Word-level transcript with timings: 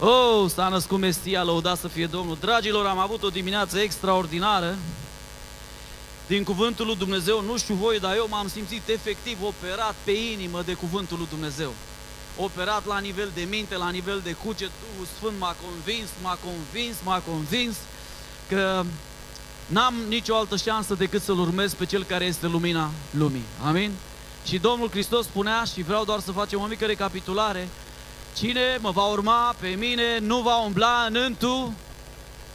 Oh, 0.00 0.50
s-a 0.50 0.68
născut 0.68 0.98
Mesia, 0.98 1.42
lăudat 1.42 1.78
să 1.78 1.88
fie 1.88 2.06
Domnul. 2.06 2.36
Dragilor, 2.40 2.86
am 2.86 2.98
avut 2.98 3.22
o 3.22 3.28
dimineață 3.28 3.78
extraordinară 3.78 4.76
din 6.26 6.44
Cuvântul 6.44 6.86
lui 6.86 6.96
Dumnezeu. 6.96 7.42
Nu 7.42 7.56
știu 7.56 7.74
voi, 7.74 8.00
dar 8.00 8.16
eu 8.16 8.26
m-am 8.30 8.48
simțit 8.48 8.88
efectiv 8.88 9.38
operat 9.42 9.94
pe 10.04 10.10
inimă 10.10 10.62
de 10.62 10.72
Cuvântul 10.72 11.18
lui 11.18 11.26
Dumnezeu. 11.30 11.72
Operat 12.36 12.86
la 12.86 12.98
nivel 12.98 13.30
de 13.34 13.46
minte, 13.50 13.76
la 13.76 13.90
nivel 13.90 14.20
de 14.24 14.32
cuget. 14.32 14.70
Duhul 14.92 15.06
Sfânt 15.16 15.38
m-a 15.38 15.56
convins, 15.66 16.08
m-a 16.22 16.38
convins, 16.44 16.96
m-a 17.04 17.22
convins 17.26 17.76
că 18.48 18.84
n-am 19.66 19.94
nicio 20.08 20.36
altă 20.36 20.56
șansă 20.56 20.94
decât 20.94 21.22
să-L 21.22 21.38
urmez 21.38 21.74
pe 21.74 21.86
Cel 21.86 22.04
care 22.04 22.24
este 22.24 22.46
lumina 22.46 22.90
lumii. 23.10 23.44
Amin? 23.64 23.92
Și 24.44 24.58
Domnul 24.58 24.90
Hristos 24.90 25.24
spunea, 25.24 25.64
și 25.64 25.82
vreau 25.82 26.04
doar 26.04 26.20
să 26.20 26.32
facem 26.32 26.60
o 26.60 26.66
mică 26.66 26.84
recapitulare, 26.84 27.68
Cine 28.36 28.78
mă 28.80 28.90
va 28.90 29.04
urma 29.04 29.54
pe 29.60 29.68
mine 29.68 30.18
nu 30.18 30.40
va 30.40 30.56
umbla 30.56 31.04
în 31.06 31.16
întu, 31.16 31.74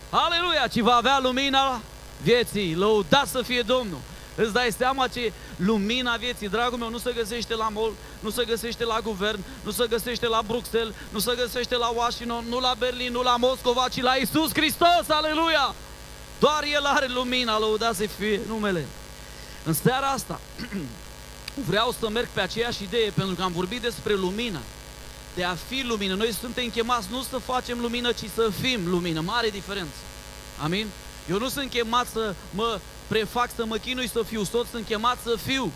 aleluia, 0.10 0.68
ci 0.68 0.80
va 0.80 0.96
avea 0.96 1.20
lumina 1.20 1.82
vieții, 2.22 2.76
lăudat 2.76 3.28
să 3.28 3.42
fie 3.42 3.62
Domnul. 3.62 4.00
Îți 4.36 4.54
dai 4.54 4.72
seama 4.78 5.08
ce 5.08 5.34
lumina 5.56 6.16
vieții, 6.16 6.50
dragul 6.50 6.78
meu, 6.78 6.90
nu 6.90 6.98
se 6.98 7.12
găsește 7.16 7.56
la 7.56 7.70
mall, 7.70 7.94
nu 8.20 8.30
se 8.30 8.46
găsește 8.46 8.86
la 8.86 9.00
guvern, 9.04 9.44
nu 9.64 9.72
se 9.72 9.86
găsește 9.90 10.28
la 10.28 10.42
Bruxelles, 10.48 10.94
nu 11.10 11.20
se 11.20 11.36
găsește 11.36 11.76
la 11.76 11.88
Washington, 11.88 12.46
nu 12.50 12.60
la 12.60 12.76
Berlin, 12.80 13.12
nu 13.12 13.22
la 13.22 13.36
Moscova, 13.36 13.88
ci 13.88 14.02
la 14.02 14.14
Isus 14.14 14.50
Hristos, 14.54 15.10
aleluia! 15.10 15.76
Doar 16.40 16.64
El 16.64 16.86
are 16.86 17.08
lumina, 17.08 17.60
lăudat 17.60 17.96
să 17.96 18.06
fie 18.18 18.40
numele. 18.48 18.86
În 19.64 19.74
seara 19.74 20.08
asta 20.08 20.40
vreau 21.70 21.96
să 22.00 22.10
merg 22.10 22.28
pe 22.28 22.42
aceeași 22.42 22.84
idee, 22.84 23.10
pentru 23.10 23.36
că 23.36 23.42
am 23.42 23.52
vorbit 23.52 23.82
despre 23.82 24.14
lumină 24.14 24.60
de 25.36 25.44
a 25.44 25.56
fi 25.56 25.84
lumină. 25.88 26.14
Noi 26.14 26.34
suntem 26.34 26.70
chemați 26.70 27.08
nu 27.12 27.22
să 27.22 27.38
facem 27.38 27.80
lumină, 27.80 28.12
ci 28.12 28.26
să 28.34 28.52
fim 28.62 28.90
lumină. 28.90 29.22
Mare 29.22 29.50
diferență. 29.50 29.98
Amin? 30.64 30.88
Eu 31.30 31.38
nu 31.38 31.50
sunt 31.50 31.70
chemat 31.70 32.08
să 32.08 32.36
mă 32.50 32.80
prefac, 33.08 33.50
să 33.56 33.66
mă 33.66 33.78
chinui 33.78 34.10
să 34.10 34.24
fiu 34.28 34.44
soț, 34.44 34.70
sunt 34.70 34.86
chemat 34.86 35.18
să 35.24 35.36
fiu 35.46 35.72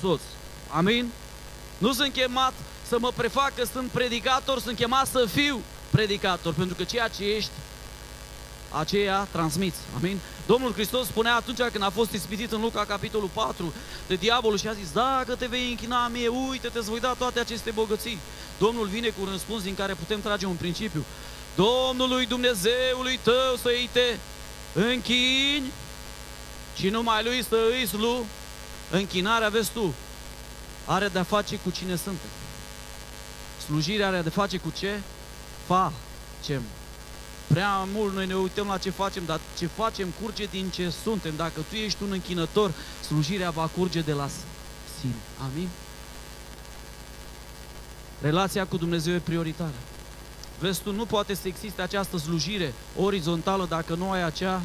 soț. 0.00 0.20
Amin? 0.68 1.10
Nu 1.78 1.92
sunt 1.92 2.12
chemat 2.12 2.52
să 2.88 2.98
mă 2.98 3.12
prefac 3.16 3.54
că 3.54 3.64
sunt 3.72 3.90
predicator, 3.90 4.60
sunt 4.60 4.76
chemat 4.76 5.06
să 5.06 5.26
fiu 5.32 5.60
predicator, 5.90 6.54
pentru 6.54 6.74
că 6.74 6.84
ceea 6.84 7.08
ce 7.08 7.24
ești, 7.24 7.50
aceea 8.72 9.28
transmiți. 9.30 9.78
Amin? 9.96 10.18
Domnul 10.46 10.72
Hristos 10.72 11.06
spunea 11.06 11.34
atunci 11.34 11.60
când 11.60 11.84
a 11.84 11.90
fost 11.90 12.12
ispitit 12.12 12.52
în 12.52 12.60
Luca 12.60 12.84
capitolul 12.84 13.30
4 13.32 13.72
de 14.06 14.14
diavolul 14.14 14.58
și 14.58 14.68
a 14.68 14.72
zis, 14.72 14.92
dacă 14.92 15.34
te 15.34 15.46
vei 15.46 15.70
închina 15.70 16.08
mie, 16.08 16.28
uite-te, 16.28 16.78
îți 16.78 16.88
voi 16.88 17.00
da 17.00 17.14
toate 17.18 17.40
aceste 17.40 17.70
bogății. 17.70 18.18
Domnul 18.58 18.86
vine 18.86 19.08
cu 19.08 19.20
un 19.20 19.28
răspuns 19.30 19.62
din 19.62 19.74
care 19.74 19.94
putem 19.94 20.20
trage 20.20 20.46
un 20.46 20.54
principiu. 20.54 21.04
Domnului 21.54 22.26
Dumnezeului 22.26 23.18
tău 23.22 23.56
să 23.62 23.68
îi 23.68 23.88
te 23.92 24.16
închini 24.72 25.72
și 26.76 26.88
numai 26.88 27.24
lui 27.24 27.44
să 27.48 27.56
îi 27.70 27.86
slu. 27.86 28.26
Închinarea, 28.90 29.48
vezi 29.48 29.70
tu, 29.72 29.94
are 30.84 31.08
de-a 31.08 31.22
face 31.22 31.56
cu 31.56 31.70
cine 31.70 31.96
suntem. 31.96 32.30
Slujirea 33.64 34.06
are 34.06 34.20
de 34.20 34.28
face 34.28 34.56
cu 34.56 34.72
ce 34.78 35.00
facem. 35.66 36.62
Prea 37.52 37.86
mult 37.92 38.14
noi 38.14 38.26
ne 38.26 38.34
uităm 38.34 38.66
la 38.66 38.78
ce 38.78 38.90
facem, 38.90 39.22
dar 39.26 39.40
ce 39.58 39.66
facem 39.66 40.08
curge 40.22 40.44
din 40.44 40.70
ce 40.70 40.92
suntem. 41.02 41.32
Dacă 41.36 41.60
tu 41.68 41.74
ești 41.74 42.02
un 42.02 42.10
închinător, 42.10 42.72
slujirea 43.04 43.50
va 43.50 43.70
curge 43.76 44.00
de 44.00 44.12
la 44.12 44.28
sine. 45.00 45.14
Amin? 45.50 45.68
Relația 48.20 48.66
cu 48.66 48.76
Dumnezeu 48.76 49.14
e 49.14 49.18
prioritară. 49.18 49.74
Vezi 50.58 50.82
tu, 50.82 50.92
nu 50.92 51.04
poate 51.04 51.34
să 51.34 51.48
existe 51.48 51.82
această 51.82 52.16
slujire 52.16 52.74
orizontală 52.96 53.66
dacă 53.68 53.94
nu 53.94 54.10
ai 54.10 54.22
acea 54.22 54.62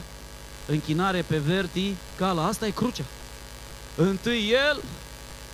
închinare 0.65 1.21
pe 1.21 1.37
verticală. 1.37 2.41
Asta 2.41 2.65
e 2.67 2.69
crucea. 2.69 3.05
Întâi 3.95 4.49
El 4.49 4.81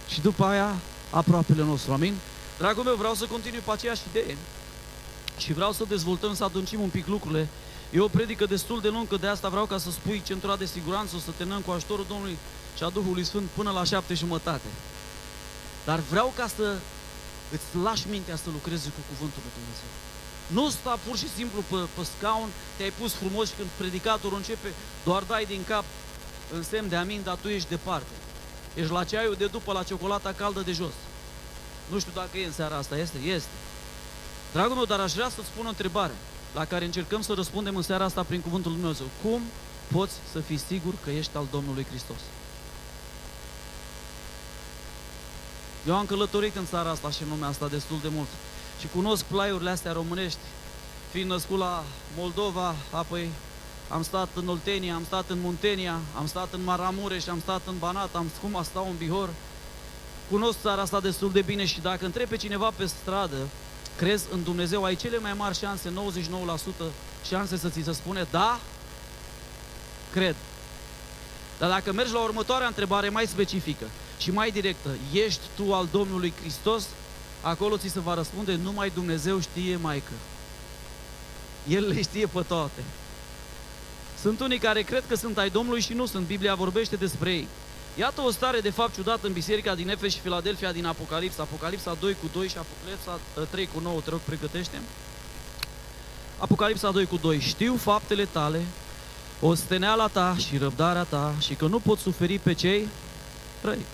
și 0.08 0.22
după 0.22 0.46
aia 0.46 0.76
aproapele 1.10 1.64
nostru. 1.64 1.94
Amin? 1.94 2.14
Dragul 2.58 2.84
meu, 2.84 2.96
vreau 2.96 3.14
să 3.14 3.26
continui 3.26 3.60
pe 3.60 3.72
aceeași 3.72 4.02
idee. 4.10 4.38
Și 5.38 5.54
vreau 5.54 5.72
să 5.72 5.84
dezvoltăm, 5.88 6.36
să 6.36 6.44
adâncim 6.44 6.82
un 6.82 6.90
pic 6.90 7.08
lucrurile. 7.08 7.48
E 7.92 8.00
o 8.00 8.08
predică 8.08 8.46
destul 8.46 8.82
de 8.82 8.88
lungă, 8.88 9.18
de 9.18 9.28
asta 9.28 9.50
vreau 9.50 9.66
ca 9.66 9.78
să 9.78 9.92
spui 9.92 10.22
centura 10.26 10.56
de 10.56 10.66
siguranță, 10.66 11.16
o 11.16 11.20
să 11.20 11.32
te 11.38 11.44
cu 11.66 11.72
ajutorul 11.72 12.06
Domnului 12.08 12.38
și 12.78 12.84
a 12.84 12.90
Duhului 12.90 13.24
Sfânt 13.24 13.50
până 13.50 13.72
la 13.72 13.84
șapte 13.84 14.14
jumătate. 14.14 14.68
Dar 15.86 16.00
vreau 16.00 16.34
ca 16.36 16.48
să 16.56 16.76
îți 17.52 17.84
lași 17.84 18.06
mintea 18.10 18.36
să 18.36 18.50
lucrezi 18.52 18.86
cu 18.86 19.02
cuvântul 19.10 19.42
lui 19.46 19.54
Dumnezeu. 19.60 19.90
Nu 20.48 20.70
sta 20.70 21.00
pur 21.08 21.18
și 21.18 21.30
simplu 21.38 21.64
pe, 21.70 21.76
pe 21.96 22.04
scaun, 22.18 22.50
te-ai 22.78 22.94
pus 23.00 23.14
frumos 23.14 23.48
și 23.50 23.56
când 23.58 23.70
predicatorul 23.78 24.38
începe, 24.38 24.74
doar 25.04 25.24
dai 25.24 25.46
din 25.46 25.64
cap 25.68 25.84
în 26.54 26.64
semn 26.64 26.90
de 26.90 26.96
amin, 26.96 27.22
dar 27.24 27.36
tu 27.42 27.48
ești 27.48 27.70
departe. 27.70 28.16
Ești 28.74 28.92
la 28.92 29.04
ceaiul 29.04 29.36
de 29.36 29.46
după, 29.46 29.72
la 29.74 29.84
ciocolata 29.84 30.34
caldă 30.38 30.62
de 30.62 30.72
jos. 30.72 30.94
Nu 31.92 32.00
știu 32.00 32.12
dacă 32.16 32.38
e 32.38 32.46
în 32.46 32.52
seara 32.52 32.76
asta, 32.78 32.98
este? 32.98 33.18
Este. 33.18 33.50
Dragul 34.54 34.76
meu, 34.76 34.86
dar 34.86 35.00
aș 35.00 35.14
vrea 35.14 35.30
să-ți 35.30 35.48
spun 35.48 35.66
o 35.66 35.70
întrebare 35.70 36.14
la 36.54 36.66
care 36.66 36.86
încercăm 36.86 37.22
să 37.22 37.34
răspundem 37.34 37.76
în 37.76 37.82
seara 37.82 38.04
asta 38.04 38.24
prin 38.24 38.42
cuvântul 38.42 38.72
lui 38.72 38.80
Dumnezeu. 38.80 39.06
Cum 39.22 39.42
poți 39.92 40.14
să 40.32 40.40
fii 40.40 40.58
sigur 40.58 40.94
că 41.04 41.10
ești 41.10 41.38
al 41.38 41.46
Domnului 41.52 41.86
Hristos? 41.90 42.22
Eu 45.88 45.96
am 45.96 46.06
călătorit 46.06 46.56
în 46.56 46.66
țara 46.66 46.90
asta 46.90 47.10
și 47.10 47.22
în 47.24 47.30
lumea 47.30 47.48
asta 47.48 47.68
destul 47.68 47.98
de 48.02 48.08
mult. 48.08 48.28
Și 48.80 48.88
cunosc 48.88 49.24
plaiurile 49.24 49.70
astea 49.70 49.92
românești. 49.92 50.40
Fiind 51.12 51.30
născut 51.30 51.58
la 51.58 51.84
Moldova, 52.18 52.76
apoi 52.92 53.30
am 53.90 54.04
stat 54.04 54.28
în 54.34 54.48
Oltenia, 54.48 54.96
am 54.96 55.04
stat 55.06 55.30
în 55.30 55.40
Muntenia, 55.40 56.00
am 56.18 56.28
stat 56.28 56.54
în 56.54 56.64
Maramureș, 56.64 57.28
am 57.28 57.40
stat 57.40 57.62
în 57.66 57.78
Banat, 57.78 58.16
am 58.16 58.32
cum 58.42 58.56
a 58.56 58.64
stat 58.64 58.86
în 58.86 58.98
Bihor. 58.98 59.30
Cunosc 60.30 60.62
țara 60.62 60.82
asta 60.82 61.00
destul 61.00 61.32
de 61.32 61.42
bine 61.42 61.66
și 61.66 61.82
dacă 61.82 62.06
întreb 62.06 62.28
pe 62.28 62.38
cineva 62.38 62.72
pe 62.76 62.86
stradă, 62.86 63.38
crezi 63.96 64.26
în 64.32 64.44
Dumnezeu, 64.44 64.84
ai 64.84 64.96
cele 64.96 65.18
mai 65.18 65.34
mari 65.34 65.58
șanse, 65.58 65.94
99% 66.82 66.84
șanse 67.28 67.58
să 67.58 67.70
ți 67.70 67.84
se 67.84 67.92
spune 67.92 68.28
da, 68.32 68.60
cred. 70.12 70.36
Dar 71.60 71.70
dacă 71.70 71.94
mergi 71.94 72.14
la 72.14 72.20
următoarea 72.20 72.68
întrebare 72.68 73.10
mai 73.10 73.28
specifică, 73.28 73.86
și 74.18 74.32
mai 74.32 74.52
directă, 74.52 74.90
ești 75.14 75.42
tu 75.56 75.74
al 75.74 75.88
Domnului 75.92 76.34
Hristos? 76.40 76.84
Acolo 77.42 77.78
ți 77.78 77.88
se 77.88 78.00
va 78.00 78.14
răspunde, 78.14 78.56
numai 78.64 78.92
Dumnezeu 78.94 79.40
știe, 79.40 79.76
Maică. 79.76 80.12
El 81.68 81.88
le 81.88 82.02
știe 82.02 82.26
pe 82.26 82.42
toate. 82.48 82.84
Sunt 84.22 84.40
unii 84.40 84.58
care 84.58 84.82
cred 84.82 85.04
că 85.08 85.16
sunt 85.16 85.38
ai 85.38 85.50
Domnului 85.50 85.82
și 85.82 85.94
nu 85.94 86.06
sunt. 86.06 86.28
Biblia 86.28 86.56
vorbește 86.56 86.96
despre 86.96 87.34
ei. 87.34 87.48
Iată 87.96 88.22
o 88.22 88.32
stare 88.32 88.60
de 88.60 88.70
fapt 88.70 88.94
ciudată 88.94 89.28
în 89.28 89.34
biserica 89.34 89.76
din 89.76 89.90
Efes 89.90 90.14
și 90.14 90.20
Filadelfia 90.20 90.72
din 90.72 90.86
Apocalipsa. 90.86 91.42
Apocalipsa 91.42 91.98
2 92.00 92.14
cu 92.14 92.30
2 92.34 92.48
și 92.48 92.58
Apocalipsa 92.58 93.20
3 93.50 93.70
cu 93.74 93.80
9. 93.80 94.02
Te 94.02 94.10
rog, 94.10 94.20
pregătește 94.20 94.82
Apocalipsa 96.38 96.92
2 96.92 97.06
cu 97.06 97.18
2. 97.18 97.40
Știu 97.40 97.76
faptele 97.76 98.26
tale, 98.26 98.62
o 99.42 99.54
steneala 99.54 100.08
ta 100.08 100.36
și 100.48 100.58
răbdarea 100.58 101.04
ta 101.04 101.34
și 101.40 101.54
că 101.54 101.66
nu 101.66 101.80
pot 101.80 102.00
suferi 102.00 102.38
pe 102.38 102.54
cei 102.54 102.88
răi 103.62 103.86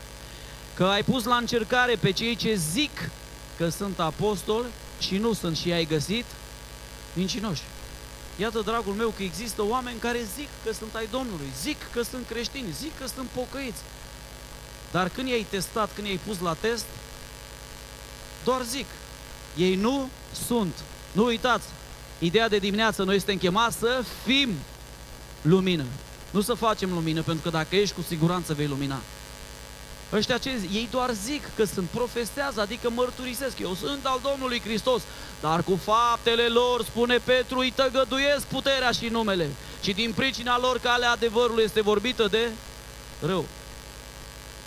că 0.74 0.86
ai 0.86 1.04
pus 1.04 1.24
la 1.24 1.36
încercare 1.36 1.96
pe 1.96 2.12
cei 2.12 2.36
ce 2.36 2.56
zic 2.56 3.09
că 3.58 3.70
sunt 3.70 4.00
apostoli 4.00 4.68
și 5.00 5.18
nu 5.18 5.34
sunt 5.34 5.58
și 5.58 5.72
ai 5.72 5.86
găsit 5.86 6.26
mincinoși. 7.14 7.62
Iată, 8.40 8.60
dragul 8.60 8.94
meu, 8.94 9.10
că 9.10 9.24
există 9.24 9.64
oameni 9.64 10.00
care 10.00 10.20
zic 10.36 10.48
că 10.66 10.74
sunt 10.74 10.96
ai 10.96 11.08
Domnului, 11.12 11.52
zic 11.62 11.78
că 11.92 12.02
sunt 12.02 12.28
creștini, 12.28 12.72
zic 12.72 12.98
că 13.00 13.08
sunt 13.16 13.28
pocăiți. 13.28 13.82
Dar 14.92 15.10
când 15.10 15.28
i-ai 15.28 15.46
testat, 15.50 15.94
când 15.96 16.08
i-ai 16.08 16.20
pus 16.26 16.40
la 16.40 16.54
test, 16.54 16.86
doar 18.44 18.62
zic. 18.62 18.86
Ei 19.58 19.76
nu 19.76 20.10
sunt. 20.48 20.74
Nu 21.12 21.26
uitați, 21.26 21.68
ideea 22.20 22.50
de 22.50 22.58
dimineață, 22.58 23.03
noi 23.03 23.18
suntem 23.18 23.38
chemați 23.38 23.78
să 23.78 24.03
fim 24.26 24.50
lumină. 25.42 25.85
Nu 26.32 26.42
să 26.42 26.53
facem 26.53 26.94
lumină, 26.94 27.22
pentru 27.22 27.44
că 27.44 27.50
dacă 27.50 27.76
ești, 27.76 27.96
cu 27.96 28.02
siguranță 28.02 28.53
vei 28.53 28.68
lumina. 28.68 29.00
Ăștia 30.14 30.38
ce 30.38 30.50
ei 30.50 30.88
doar 30.91 31.11
zic 31.11 31.44
că 31.56 31.64
sunt, 31.64 31.88
profesează, 31.88 32.61
adică 32.61 32.90
mărturisesc, 32.90 33.59
eu 33.59 33.73
sunt 33.73 34.06
al 34.06 34.20
Domnului 34.23 34.61
Hristos, 34.61 35.02
dar 35.41 35.64
cu 35.64 35.79
faptele 35.84 36.47
lor, 36.47 36.84
spune 36.84 37.17
Petru, 37.17 37.59
îi 37.59 37.72
tăgăduiesc 37.76 38.46
puterea 38.46 38.91
și 38.91 39.08
numele. 39.08 39.50
Și 39.82 39.94
din 39.94 40.14
pricina 40.14 40.59
lor 40.59 40.79
calea 40.79 41.11
adevărului 41.11 41.64
este 41.64 41.82
vorbită 41.82 42.28
de 42.28 42.50
rău. 43.26 43.46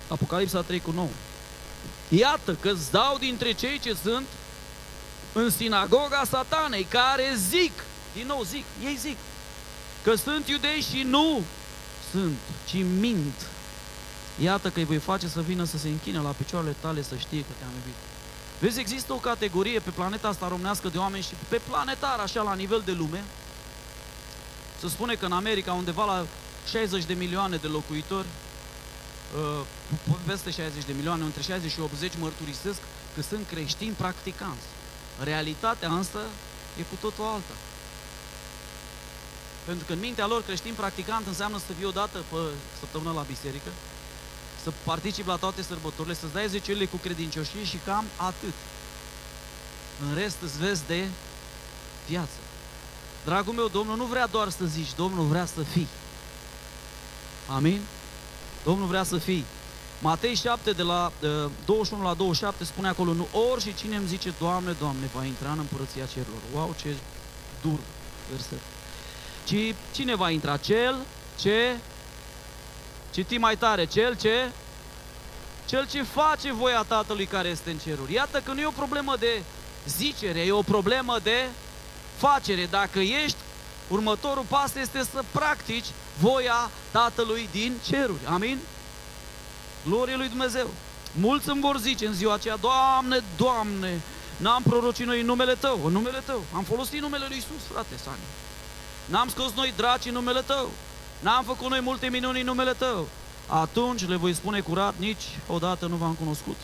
Apocalipsa 0.07 0.61
3 0.61 0.79
cu 0.79 0.91
9. 0.91 1.07
Iată 2.09 2.57
că 2.59 2.69
îți 2.69 2.91
dau 2.91 3.17
dintre 3.19 3.51
cei 3.51 3.79
ce 3.79 3.95
sunt 4.03 4.25
în 5.33 5.49
sinagoga 5.49 6.23
satanei, 6.29 6.83
care 6.89 7.33
zic, 7.49 7.71
din 8.13 8.25
nou 8.27 8.43
zic, 8.43 8.63
ei 8.83 8.97
zic, 8.99 9.17
că 10.03 10.15
sunt 10.15 10.47
iudei 10.47 10.81
și 10.91 11.01
nu 11.01 11.41
sunt, 12.11 12.37
ci 12.67 12.83
mint 12.99 13.47
Iată 14.39 14.69
că 14.69 14.79
îi 14.79 14.85
voi 14.85 14.97
face 14.97 15.27
să 15.27 15.41
vină 15.41 15.63
să 15.63 15.77
se 15.77 15.87
închine 15.87 16.19
la 16.19 16.29
picioarele 16.29 16.75
tale 16.79 17.01
să 17.01 17.15
știe 17.15 17.39
că 17.39 17.53
te-am 17.57 17.71
iubit. 17.79 17.95
Vezi, 18.59 18.79
există 18.79 19.13
o 19.13 19.15
categorie 19.15 19.79
pe 19.79 19.89
planeta 19.89 20.27
asta 20.27 20.47
românească 20.47 20.89
de 20.89 20.97
oameni 20.97 21.23
și 21.23 21.33
pe 21.47 21.61
planetar, 21.69 22.19
așa, 22.19 22.41
la 22.41 22.53
nivel 22.53 22.81
de 22.85 22.91
lume. 22.91 23.23
Se 24.79 24.87
spune 24.89 25.15
că 25.15 25.25
în 25.25 25.31
America, 25.31 25.73
undeva 25.73 26.05
la 26.05 26.25
60 26.69 27.03
de 27.03 27.13
milioane 27.13 27.55
de 27.55 27.67
locuitori, 27.67 28.27
uh, 29.35 29.65
peste 30.25 30.51
60 30.51 30.83
de 30.85 30.93
milioane, 30.93 31.23
între 31.23 31.41
60 31.41 31.71
și 31.71 31.79
80 31.79 32.11
mărturisesc 32.19 32.79
că 33.15 33.21
sunt 33.21 33.47
creștini 33.47 33.91
practicanți. 33.91 34.67
Realitatea 35.23 35.89
însă 35.89 36.19
e 36.79 36.81
cu 36.81 36.95
totul 37.01 37.23
alta. 37.23 37.55
Pentru 39.65 39.85
că 39.85 39.93
în 39.93 39.99
mintea 39.99 40.27
lor 40.27 40.43
creștin 40.43 40.73
practicant 40.73 41.27
înseamnă 41.27 41.57
să 41.57 41.73
fii 41.77 41.85
odată 41.85 42.17
pe 42.29 42.37
săptămână 42.79 43.13
la 43.13 43.21
biserică, 43.21 43.69
să 44.63 44.71
participi 44.83 45.27
la 45.27 45.35
toate 45.35 45.61
sărbătorile, 45.61 46.13
să-ți 46.13 46.33
dai 46.33 46.47
zeciurile 46.47 46.85
cu 46.85 46.97
credincioșie 46.97 47.63
și 47.63 47.79
cam 47.85 48.05
atât. 48.17 48.53
În 50.07 50.15
rest 50.15 50.37
îți 50.41 50.57
vezi 50.57 50.81
de 50.87 51.07
viață. 52.07 52.37
Dragul 53.25 53.53
meu, 53.53 53.67
Domnul 53.67 53.97
nu 53.97 54.05
vrea 54.05 54.27
doar 54.27 54.49
să 54.49 54.65
zici, 54.65 54.95
Domnul 54.95 55.25
vrea 55.25 55.45
să 55.45 55.61
fii. 55.61 55.87
Amin? 57.47 57.81
Domnul 58.63 58.87
vrea 58.87 59.03
să 59.03 59.17
fii. 59.17 59.45
Matei 60.01 60.35
7, 60.35 60.71
de 60.71 60.81
la 60.81 61.11
uh, 61.21 61.51
21 61.65 62.03
la 62.03 62.13
27, 62.13 62.63
spune 62.63 62.87
acolo, 62.87 63.13
nu 63.13 63.27
ori 63.51 63.61
și 63.61 63.75
cine 63.75 63.95
îmi 63.95 64.07
zice, 64.07 64.33
Doamne, 64.39 64.75
Doamne, 64.79 65.09
va 65.13 65.25
intra 65.25 65.51
în 65.51 65.59
împărăția 65.59 66.05
cerurilor. 66.05 66.41
Wow, 66.53 66.75
ce 66.81 66.95
dur 67.61 67.79
verset. 68.31 68.59
Ci 69.45 69.75
cine 69.95 70.15
va 70.15 70.29
intra? 70.29 70.57
Cel 70.57 70.95
ce 71.39 71.77
Citim 73.13 73.39
mai 73.39 73.57
tare, 73.57 73.85
cel 73.85 74.17
ce 74.17 74.51
cel 75.65 75.87
ce 75.87 76.03
face 76.03 76.51
voia 76.51 76.83
Tatălui 76.87 77.25
care 77.25 77.47
este 77.47 77.69
în 77.71 77.77
ceruri. 77.77 78.13
Iată 78.13 78.41
că 78.45 78.51
nu 78.51 78.59
e 78.59 78.65
o 78.65 78.71
problemă 78.71 79.15
de 79.19 79.43
zicere, 79.87 80.39
e 80.39 80.51
o 80.51 80.61
problemă 80.61 81.19
de 81.23 81.49
facere. 82.17 82.65
Dacă 82.65 82.99
ești, 82.99 83.37
următorul 83.87 84.45
pas 84.47 84.75
este 84.75 85.03
să 85.11 85.23
practici 85.31 85.85
voia 86.19 86.69
Tatălui 86.91 87.49
din 87.51 87.73
ceruri. 87.87 88.25
Amin? 88.25 88.59
Glorie 89.85 90.15
lui 90.15 90.27
Dumnezeu. 90.27 90.69
Mulți 91.11 91.49
îmi 91.49 91.61
vor 91.61 91.77
zice 91.79 92.07
în 92.07 92.13
ziua 92.13 92.33
aceea, 92.33 92.55
Doamne, 92.55 93.23
Doamne, 93.37 94.01
n-am 94.37 94.63
prorocit 94.63 95.05
noi 95.05 95.19
în 95.19 95.25
numele 95.25 95.53
Tău, 95.53 95.79
în 95.85 95.91
numele 95.91 96.21
Tău. 96.25 96.43
Am 96.55 96.63
folosit 96.63 97.01
numele 97.01 97.25
Lui 97.27 97.37
Isus, 97.37 97.71
frate, 97.71 97.95
Sani. 98.03 98.17
N-am 99.05 99.29
scos 99.29 99.51
noi 99.55 99.73
draci 99.75 100.05
în 100.05 100.13
numele 100.13 100.41
Tău. 100.41 100.69
N-am 101.23 101.43
făcut 101.43 101.69
noi 101.69 101.79
multe 101.79 102.07
minuni 102.07 102.39
în 102.39 102.45
numele 102.45 102.73
Tău. 102.73 103.07
Atunci 103.47 104.07
le 104.07 104.15
voi 104.15 104.33
spune 104.33 104.59
curat, 104.59 104.93
nici 104.97 105.23
odată 105.47 105.85
nu 105.85 105.95
v-am 105.95 106.13
cunoscut. 106.13 106.57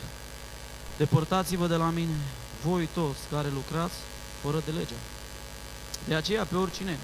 Depărtați-vă 0.98 1.68
de 1.68 1.76
la 1.76 1.90
mine, 1.90 2.18
voi 2.64 2.90
toți 2.94 3.20
care 3.32 3.48
lucrați 3.54 3.94
fără 4.42 4.62
de 4.66 4.72
legea. 4.72 5.00
De 6.08 6.16
aceea, 6.16 6.44
pe 6.44 6.56
oricine 6.56 6.98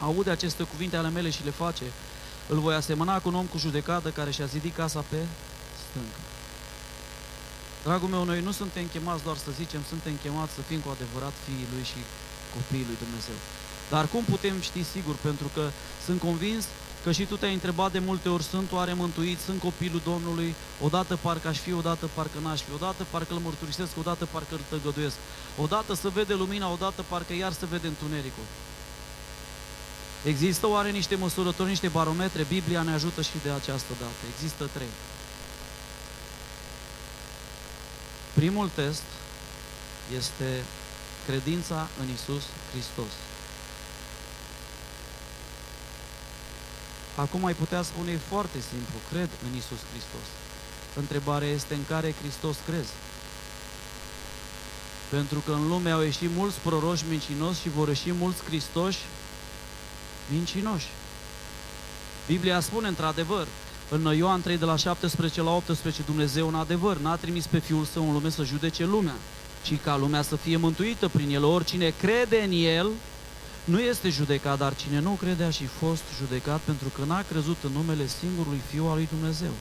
aude 0.00 0.30
aceste 0.30 0.62
cuvinte 0.62 0.96
ale 0.96 1.08
mele 1.08 1.30
și 1.30 1.44
le 1.44 1.50
face, 1.50 1.84
îl 2.48 2.58
voi 2.58 2.74
asemăna 2.74 3.20
cu 3.20 3.28
un 3.28 3.34
om 3.34 3.46
cu 3.46 3.58
judecată 3.58 4.08
care 4.10 4.30
și-a 4.30 4.46
zidit 4.46 4.74
casa 4.74 5.04
pe 5.08 5.16
stâncă. 5.82 6.20
Dragul 7.82 8.08
meu, 8.08 8.24
noi 8.24 8.40
nu 8.40 8.52
suntem 8.52 8.86
chemați 8.92 9.22
doar 9.22 9.36
să 9.36 9.50
zicem, 9.50 9.80
suntem 9.88 10.12
chemați 10.22 10.52
să 10.52 10.60
fim 10.60 10.80
cu 10.80 10.90
adevărat 10.90 11.32
fiii 11.44 11.68
Lui 11.72 11.84
și 11.84 12.00
copiii 12.54 12.86
Lui 12.88 12.98
Dumnezeu. 13.04 13.38
Dar 13.90 14.06
cum 14.06 14.24
putem 14.24 14.60
ști 14.60 14.84
sigur? 14.84 15.14
Pentru 15.14 15.50
că 15.54 15.70
sunt 16.04 16.20
convins 16.20 16.64
că 17.02 17.12
și 17.12 17.24
tu 17.24 17.36
te-ai 17.36 17.52
întrebat 17.52 17.92
de 17.92 17.98
multe 17.98 18.28
ori, 18.28 18.42
sunt 18.42 18.72
oare 18.72 18.92
mântuit, 18.92 19.38
sunt 19.38 19.60
copilul 19.60 20.00
Domnului, 20.04 20.54
odată 20.80 21.16
parcă 21.16 21.48
aș 21.48 21.58
fi, 21.58 21.72
odată 21.72 22.08
parcă 22.14 22.38
n-aș 22.42 22.60
fi, 22.60 22.72
odată 22.74 23.06
parcă 23.10 23.34
îl 23.34 23.38
mărturisesc, 23.38 23.90
odată 23.98 24.24
parcă 24.24 24.54
îl 24.54 24.60
tăgăduiesc, 24.68 25.14
odată 25.56 25.94
să 25.94 26.08
vede 26.08 26.34
lumina, 26.34 26.70
odată 26.70 27.04
parcă 27.08 27.32
iar 27.32 27.52
să 27.52 27.66
vede 27.70 27.86
întunericul. 27.86 28.44
Există 30.24 30.66
oare 30.66 30.90
niște 30.90 31.14
măsurători, 31.14 31.68
niște 31.68 31.88
barometre? 31.88 32.46
Biblia 32.48 32.82
ne 32.82 32.92
ajută 32.92 33.22
și 33.22 33.38
de 33.42 33.50
această 33.50 33.92
dată. 33.98 34.22
Există 34.34 34.68
trei. 34.72 34.92
Primul 38.34 38.70
test 38.74 39.02
este 40.16 40.62
credința 41.26 41.88
în 42.00 42.08
Isus 42.14 42.42
Hristos. 42.72 43.12
Acum 47.14 47.44
ai 47.44 47.54
putea 47.54 47.82
spune 47.82 48.16
foarte 48.16 48.58
simplu, 48.70 48.94
cred 49.10 49.28
în 49.46 49.56
Isus 49.56 49.80
Hristos. 49.90 50.26
Întrebarea 50.94 51.48
este 51.48 51.74
în 51.74 51.84
care 51.88 52.14
Hristos 52.20 52.56
crezi. 52.66 52.92
Pentru 55.10 55.38
că 55.46 55.52
în 55.52 55.68
lume 55.68 55.90
au 55.90 56.02
ieșit 56.02 56.30
mulți 56.36 56.58
proroși 56.58 57.04
mincinoși 57.08 57.60
și 57.60 57.68
vor 57.68 57.88
ieși 57.88 58.12
mulți 58.12 58.42
Hristoși 58.44 58.98
mincinoși. 60.32 60.88
Biblia 62.26 62.60
spune 62.60 62.88
într-adevăr, 62.88 63.46
în 63.88 64.16
Ioan 64.16 64.40
3 64.40 64.58
de 64.58 64.64
la 64.64 64.76
17 64.76 65.42
la 65.42 65.50
18, 65.50 66.02
Dumnezeu 66.02 66.48
în 66.48 66.54
adevăr 66.54 66.96
n-a 66.96 67.16
trimis 67.16 67.46
pe 67.46 67.58
Fiul 67.58 67.84
Său 67.84 68.06
în 68.06 68.12
lume 68.12 68.30
să 68.30 68.44
judece 68.44 68.84
lumea, 68.84 69.14
ci 69.62 69.78
ca 69.84 69.96
lumea 69.96 70.22
să 70.22 70.36
fie 70.36 70.56
mântuită 70.56 71.08
prin 71.08 71.30
El. 71.30 71.44
Oricine 71.44 71.94
crede 72.00 72.42
în 72.42 72.52
El, 72.52 72.90
nu 73.64 73.80
este 73.80 74.08
judecat, 74.08 74.58
dar 74.58 74.74
cine 74.74 74.98
nu 74.98 75.10
crede 75.10 75.44
a 75.44 75.50
și 75.50 75.66
fost 75.66 76.02
judecat 76.18 76.60
pentru 76.60 76.88
că 76.88 77.04
n-a 77.04 77.22
crezut 77.22 77.56
în 77.62 77.70
numele 77.72 78.06
singurului 78.06 78.60
Fiu 78.70 78.84
al 78.84 78.94
lui 78.94 79.08
Dumnezeu. 79.10 79.54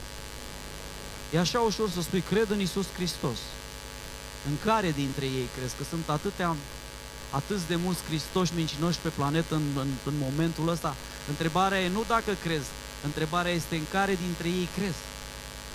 E 1.34 1.40
așa 1.40 1.60
ușor 1.60 1.90
să 1.90 2.02
spui, 2.02 2.24
cred 2.30 2.50
în 2.50 2.60
Isus 2.60 2.86
Hristos. 2.96 3.38
În 4.50 4.56
care 4.66 4.92
dintre 4.92 5.26
ei 5.26 5.48
crezi? 5.58 5.76
Că 5.78 5.84
sunt 5.90 6.10
atâtea, 6.10 6.56
atâți 7.30 7.68
de 7.68 7.76
mulți 7.76 8.04
Hristoși 8.04 8.52
mincinoși 8.56 9.00
pe 9.00 9.10
planetă 9.10 9.56
în, 9.56 9.62
în, 9.76 9.88
în 10.06 10.14
momentul 10.20 10.70
ăsta. 10.70 10.96
Întrebarea 11.30 11.82
e 11.82 11.90
nu 11.90 12.04
dacă 12.08 12.32
crezi, 12.44 12.70
întrebarea 13.04 13.52
este 13.52 13.76
în 13.76 13.86
care 13.92 14.18
dintre 14.26 14.48
ei 14.48 14.68
crezi. 14.78 15.02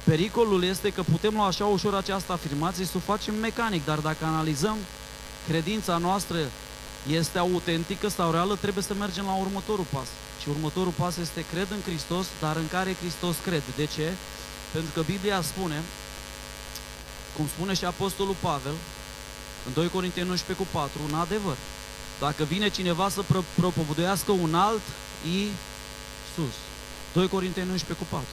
Pericolul 0.05 0.65
este 0.65 0.93
că 0.93 1.03
putem 1.03 1.35
lua 1.35 1.47
așa 1.47 1.65
ușor 1.65 1.95
această 1.95 2.33
afirmație 2.33 2.85
să 2.85 2.97
o 2.97 3.01
facem 3.13 3.35
mecanic, 3.35 3.85
dar 3.85 3.99
dacă 3.99 4.25
analizăm 4.25 4.77
credința 5.49 5.97
noastră 5.97 6.39
este 7.11 7.39
autentică 7.39 8.09
sau 8.09 8.31
reală, 8.31 8.57
trebuie 8.57 8.85
să 8.85 8.95
mergem 8.95 9.25
la 9.25 9.35
următorul 9.35 9.87
pas. 9.91 10.07
Și 10.41 10.49
următorul 10.49 10.93
pas 10.93 11.17
este 11.17 11.45
cred 11.53 11.71
în 11.71 11.81
Hristos, 11.87 12.27
dar 12.41 12.57
în 12.57 12.69
care 12.69 12.97
Hristos 13.01 13.37
cred. 13.45 13.63
De 13.77 13.85
ce? 13.85 14.13
Pentru 14.73 14.91
că 14.95 15.01
Biblia 15.01 15.43
spune, 15.43 15.83
cum 17.37 17.47
spune 17.47 17.75
și 17.75 17.85
Apostolul 17.85 18.37
Pavel, 18.41 18.75
în 19.67 19.73
2 19.73 19.89
Corinteni 19.89 20.29
11 20.31 20.65
cu 20.65 20.69
4, 20.79 21.01
un 21.09 21.15
adevăr. 21.15 21.57
Dacă 22.21 22.45
vine 22.45 22.69
cineva 22.69 23.09
să 23.09 23.25
propovăduiască 23.55 24.33
un 24.33 24.55
alt 24.55 24.83
Iisus. 25.27 26.55
2 27.13 27.29
Corinteni 27.29 27.71
11 27.71 28.05
cu 28.05 28.07
4 28.11 28.27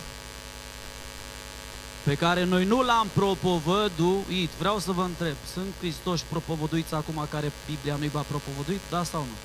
pe 2.03 2.15
care 2.15 2.43
noi 2.43 2.65
nu 2.65 2.81
l-am 2.81 3.07
propovăduit. 3.13 4.49
Vreau 4.57 4.79
să 4.79 4.91
vă 4.91 5.01
întreb, 5.01 5.35
sunt 5.53 5.73
Hristoși 5.79 6.23
propovăduiți 6.29 6.93
acum 6.93 7.27
care 7.29 7.51
Biblia 7.65 7.95
nu-i 7.95 8.09
va 8.09 8.25
propovăduit? 8.27 8.79
Da 8.89 9.03
sau 9.03 9.21
nu? 9.21 9.35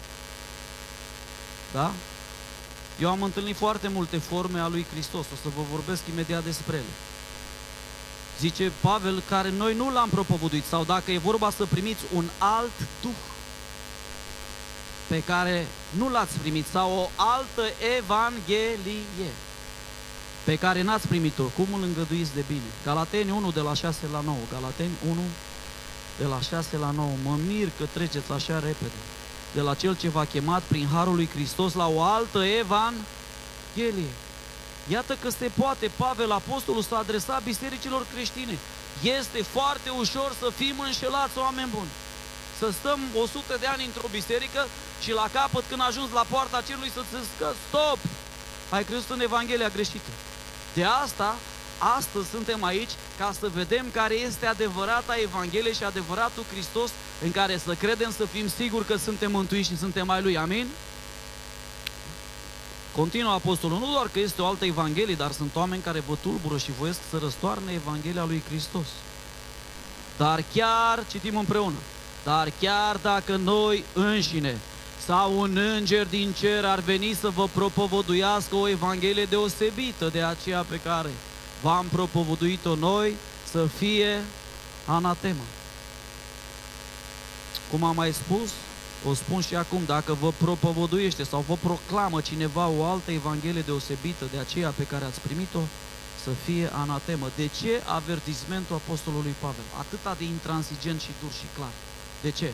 Da? 1.72 1.92
Eu 3.00 3.10
am 3.10 3.22
întâlnit 3.22 3.56
foarte 3.56 3.88
multe 3.88 4.18
forme 4.18 4.60
a 4.60 4.68
lui 4.68 4.86
Hristos, 4.92 5.24
o 5.32 5.36
să 5.42 5.48
vă 5.56 5.62
vorbesc 5.70 6.02
imediat 6.12 6.44
despre 6.44 6.76
ele. 6.76 6.94
Zice 8.38 8.72
Pavel, 8.80 9.22
care 9.28 9.50
noi 9.50 9.74
nu 9.74 9.92
l-am 9.92 10.08
propovăduit, 10.08 10.64
sau 10.64 10.84
dacă 10.84 11.10
e 11.10 11.18
vorba 11.18 11.50
să 11.50 11.64
primiți 11.64 12.02
un 12.14 12.24
alt 12.38 12.72
Duh 13.02 13.20
pe 15.06 15.22
care 15.22 15.66
nu 15.90 16.08
l-ați 16.08 16.38
primit, 16.38 16.66
sau 16.66 16.92
o 16.92 17.08
altă 17.16 17.62
Evanghelie 17.98 19.30
pe 20.48 20.56
care 20.56 20.82
n-ați 20.82 21.06
primit-o, 21.06 21.42
cum 21.42 21.66
îl 21.72 21.82
îngăduiți 21.82 22.34
de 22.34 22.44
bine? 22.46 22.70
Galateni 22.84 23.30
1 23.30 23.50
de 23.50 23.60
la 23.60 23.74
6 23.74 23.98
la 24.12 24.20
9, 24.24 24.36
Galateni 24.52 24.96
1 25.10 25.20
de 26.18 26.24
la 26.24 26.40
6 26.40 26.76
la 26.76 26.90
9, 26.90 27.10
mă 27.22 27.36
mir 27.46 27.68
că 27.78 27.84
treceți 27.92 28.32
așa 28.32 28.54
repede, 28.54 29.00
de 29.54 29.60
la 29.60 29.74
cel 29.74 29.96
ce 29.96 30.08
v-a 30.08 30.24
chemat 30.24 30.62
prin 30.62 30.86
Harul 30.92 31.14
lui 31.14 31.28
Hristos 31.34 31.72
la 31.74 31.88
o 31.88 32.02
altă 32.02 32.44
Evanghelie. 32.44 34.12
Iată 34.88 35.16
că 35.22 35.28
se 35.30 35.50
poate, 35.60 35.90
Pavel, 35.96 36.32
apostolul, 36.32 36.82
să 36.82 36.94
adresa 36.94 37.40
bisericilor 37.44 38.06
creștine. 38.12 38.58
Este 39.18 39.42
foarte 39.42 39.90
ușor 39.90 40.34
să 40.40 40.48
fim 40.56 40.76
înșelați, 40.78 41.38
oameni 41.38 41.70
buni. 41.74 41.92
Să 42.58 42.70
stăm 42.78 43.00
100 43.22 43.56
de 43.60 43.66
ani 43.66 43.84
într-o 43.84 44.08
biserică 44.10 44.66
și 45.02 45.12
la 45.12 45.28
capăt, 45.32 45.64
când 45.68 45.82
ajungi 45.88 46.12
la 46.12 46.24
poarta 46.32 46.60
cerului, 46.66 46.90
să-ți 46.94 47.26
zică, 47.30 47.48
stop, 47.68 47.98
ai 48.70 48.84
crezut 48.84 49.10
în 49.10 49.20
Evanghelia 49.20 49.68
greșită. 49.68 50.10
De 50.76 50.84
asta, 50.84 51.36
astăzi 51.96 52.28
suntem 52.28 52.64
aici 52.64 52.90
ca 53.18 53.32
să 53.40 53.48
vedem 53.54 53.86
care 53.92 54.14
este 54.14 54.46
adevărata 54.46 55.14
Evanghelie 55.22 55.72
și 55.72 55.84
adevăratul 55.84 56.44
Hristos 56.52 56.90
în 57.22 57.30
care 57.30 57.56
să 57.56 57.74
credem, 57.74 58.12
să 58.12 58.24
fim 58.24 58.48
siguri 58.48 58.84
că 58.84 58.96
suntem 58.96 59.30
mântuiți 59.30 59.68
și 59.68 59.76
suntem 59.76 60.10
ai 60.10 60.22
Lui. 60.22 60.36
Amin? 60.36 60.66
Continuă 62.96 63.32
Apostolul, 63.32 63.78
nu 63.78 63.92
doar 63.92 64.08
că 64.08 64.18
este 64.18 64.42
o 64.42 64.46
altă 64.46 64.64
Evanghelie, 64.64 65.14
dar 65.14 65.32
sunt 65.32 65.56
oameni 65.56 65.82
care 65.82 66.02
vă 66.08 66.14
tulbură 66.22 66.58
și 66.58 66.70
voiesc 66.78 66.98
să 67.10 67.18
răstoarne 67.18 67.72
Evanghelia 67.72 68.24
lui 68.24 68.42
Hristos. 68.48 68.86
Dar 70.16 70.44
chiar, 70.54 71.04
citim 71.10 71.36
împreună, 71.36 71.78
dar 72.24 72.52
chiar 72.60 72.96
dacă 72.96 73.36
noi 73.36 73.84
înșine 73.92 74.58
sau 75.06 75.38
un 75.38 75.56
înger 75.56 76.06
din 76.06 76.32
cer 76.32 76.64
ar 76.64 76.80
veni 76.80 77.12
să 77.20 77.28
vă 77.28 77.48
propovăduiască 77.52 78.54
o 78.56 78.68
evanghelie 78.68 79.24
deosebită 79.24 80.08
de 80.08 80.22
aceea 80.22 80.62
pe 80.62 80.80
care 80.80 81.10
v-am 81.62 81.86
propovăduit-o 81.92 82.74
noi, 82.74 83.14
să 83.50 83.66
fie 83.78 84.22
anatemă. 84.86 85.44
Cum 87.70 87.84
am 87.84 87.94
mai 87.94 88.12
spus, 88.12 88.50
o 89.08 89.14
spun 89.14 89.40
și 89.40 89.54
acum, 89.54 89.82
dacă 89.86 90.16
vă 90.20 90.32
propovăduiește 90.36 91.24
sau 91.24 91.44
vă 91.48 91.56
proclamă 91.62 92.20
cineva 92.20 92.66
o 92.68 92.84
altă 92.84 93.10
evanghelie 93.10 93.60
deosebită 93.60 94.24
de 94.32 94.38
aceea 94.38 94.70
pe 94.70 94.86
care 94.86 95.04
ați 95.04 95.20
primit-o, 95.20 95.60
să 96.24 96.30
fie 96.44 96.70
anatemă. 96.72 97.30
De 97.36 97.46
ce 97.60 97.82
avertismentul 97.84 98.74
Apostolului 98.74 99.34
Pavel? 99.40 99.64
Atâta 99.78 100.14
de 100.18 100.24
intransigent 100.24 101.00
și 101.00 101.10
dur 101.20 101.32
și 101.32 101.46
clar. 101.56 101.74
De 102.22 102.30
ce? 102.30 102.52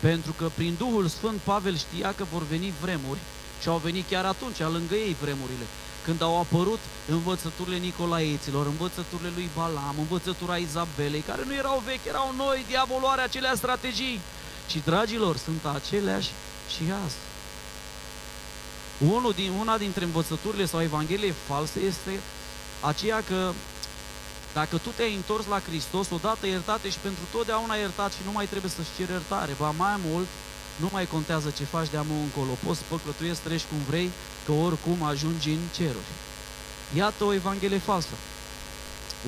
Pentru 0.00 0.32
că 0.38 0.50
prin 0.54 0.74
Duhul 0.78 1.06
Sfânt 1.06 1.40
Pavel 1.40 1.76
știa 1.76 2.14
că 2.16 2.24
vor 2.32 2.42
veni 2.42 2.72
vremuri 2.80 3.18
și 3.60 3.68
au 3.68 3.76
venit 3.76 4.08
chiar 4.08 4.24
atunci, 4.24 4.58
lângă 4.58 4.94
ei 4.94 5.16
vremurile, 5.20 5.66
când 6.04 6.22
au 6.22 6.38
apărut 6.38 6.78
învățăturile 7.08 7.76
Nicolaeților, 7.76 8.66
învățăturile 8.66 9.30
lui 9.34 9.48
Balam, 9.56 9.94
învățătura 9.98 10.56
Izabelei, 10.56 11.20
care 11.20 11.42
nu 11.46 11.54
erau 11.54 11.82
vechi, 11.86 12.04
erau 12.08 12.34
noi, 12.36 12.64
diavolul 12.68 13.08
are 13.08 13.22
acelea 13.22 13.54
strategii. 13.54 14.20
Și, 14.68 14.82
dragilor, 14.84 15.36
sunt 15.36 15.64
aceleași 15.74 16.30
și 16.68 16.82
azi. 17.04 17.16
Unul 18.98 19.32
din, 19.32 19.50
una 19.60 19.78
dintre 19.78 20.04
învățăturile 20.04 20.66
sau 20.66 20.82
evanghelie 20.82 21.34
false 21.46 21.80
este 21.80 22.20
aceea 22.80 23.22
că 23.28 23.52
dacă 24.52 24.76
tu 24.76 24.88
te-ai 24.96 25.14
întors 25.14 25.46
la 25.46 25.60
Hristos, 25.60 26.10
odată 26.10 26.46
iertate 26.46 26.88
și 26.90 26.98
pentru 26.98 27.22
totdeauna 27.32 27.74
iertat 27.74 28.12
și 28.12 28.22
nu 28.24 28.32
mai 28.32 28.46
trebuie 28.46 28.70
să-ți 28.70 28.94
ceri 28.96 29.10
iertare, 29.10 29.52
ba 29.58 29.70
mai 29.70 29.96
mult, 30.06 30.26
nu 30.76 30.88
mai 30.92 31.06
contează 31.06 31.52
ce 31.56 31.64
faci 31.64 31.90
de 31.90 31.96
amul 31.96 32.22
încolo, 32.22 32.58
poți 32.64 32.78
să 32.78 32.84
păcătuiești, 32.88 33.42
treci 33.42 33.68
cum 33.70 33.78
vrei, 33.88 34.10
că 34.46 34.52
oricum 34.52 35.02
ajungi 35.02 35.50
în 35.50 35.64
ceruri. 35.76 36.10
Iată 36.96 37.24
o 37.24 37.32
evanghelie 37.32 37.78
falsă. 37.78 38.14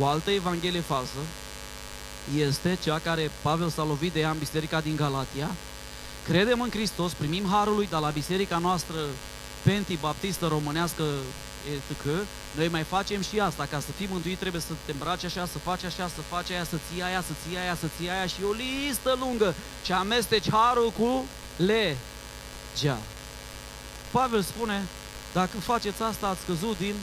O 0.01 0.07
altă 0.07 0.31
evanghelie 0.31 0.81
falsă 0.81 1.23
este 2.37 2.79
cea 2.83 2.99
care 2.99 3.31
Pavel 3.43 3.69
s-a 3.71 3.85
lovit 3.85 4.13
de 4.13 4.21
ea 4.21 4.31
în 4.31 4.39
biserica 4.39 4.81
din 4.81 4.97
Galatia. 4.97 5.51
Credem 6.25 6.61
în 6.61 6.71
Hristos, 6.71 7.13
primim 7.13 7.49
harul 7.51 7.75
lui, 7.75 7.87
dar 7.91 8.01
la 8.01 8.09
biserica 8.11 8.59
noastră 8.59 8.97
penti-baptistă 9.63 10.47
românească 10.47 11.05
etc. 11.75 12.05
Noi 12.55 12.69
mai 12.69 12.83
facem 12.83 13.23
și 13.23 13.41
asta, 13.41 13.67
ca 13.71 13.81
să 13.81 13.93
fii 13.97 14.09
mântuit 14.11 14.39
trebuie 14.39 14.61
să 14.61 14.73
te 14.85 14.93
îmbraci 14.93 15.25
așa, 15.25 15.47
să 15.47 15.59
faci 15.59 15.85
așa, 15.85 16.09
să 16.09 16.21
faci 16.29 16.51
aia, 16.51 16.65
să 16.65 16.77
ții 16.89 17.03
aia, 17.03 17.23
să 17.23 17.33
ții 17.43 17.59
aia, 17.59 17.77
să 17.77 17.87
ții 17.97 18.11
aia 18.11 18.27
și 18.27 18.41
o 18.49 18.53
listă 18.53 19.17
lungă 19.19 19.55
și 19.85 19.93
amesteci 19.93 20.51
harul 20.51 20.91
cu 20.91 21.25
legea. 21.57 22.99
Pavel 24.11 24.43
spune, 24.43 24.87
dacă 25.33 25.57
faceți 25.59 26.03
asta, 26.03 26.27
ați 26.27 26.45
căzut 26.47 26.79
din, 26.79 26.95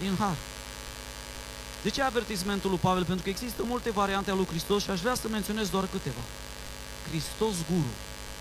din 0.00 0.16
har. 0.18 0.36
De 1.82 1.90
ce 1.90 2.02
avertismentul 2.02 2.70
lui 2.70 2.78
Pavel? 2.78 3.04
Pentru 3.04 3.24
că 3.24 3.30
există 3.30 3.62
multe 3.64 3.90
variante 3.90 4.30
ale 4.30 4.38
lui 4.38 4.48
Hristos 4.48 4.82
și 4.82 4.90
aș 4.90 5.00
vrea 5.00 5.14
să 5.14 5.28
menționez 5.28 5.68
doar 5.68 5.86
câteva. 5.92 6.20
Hristos 7.08 7.54
Guru. 7.70 7.92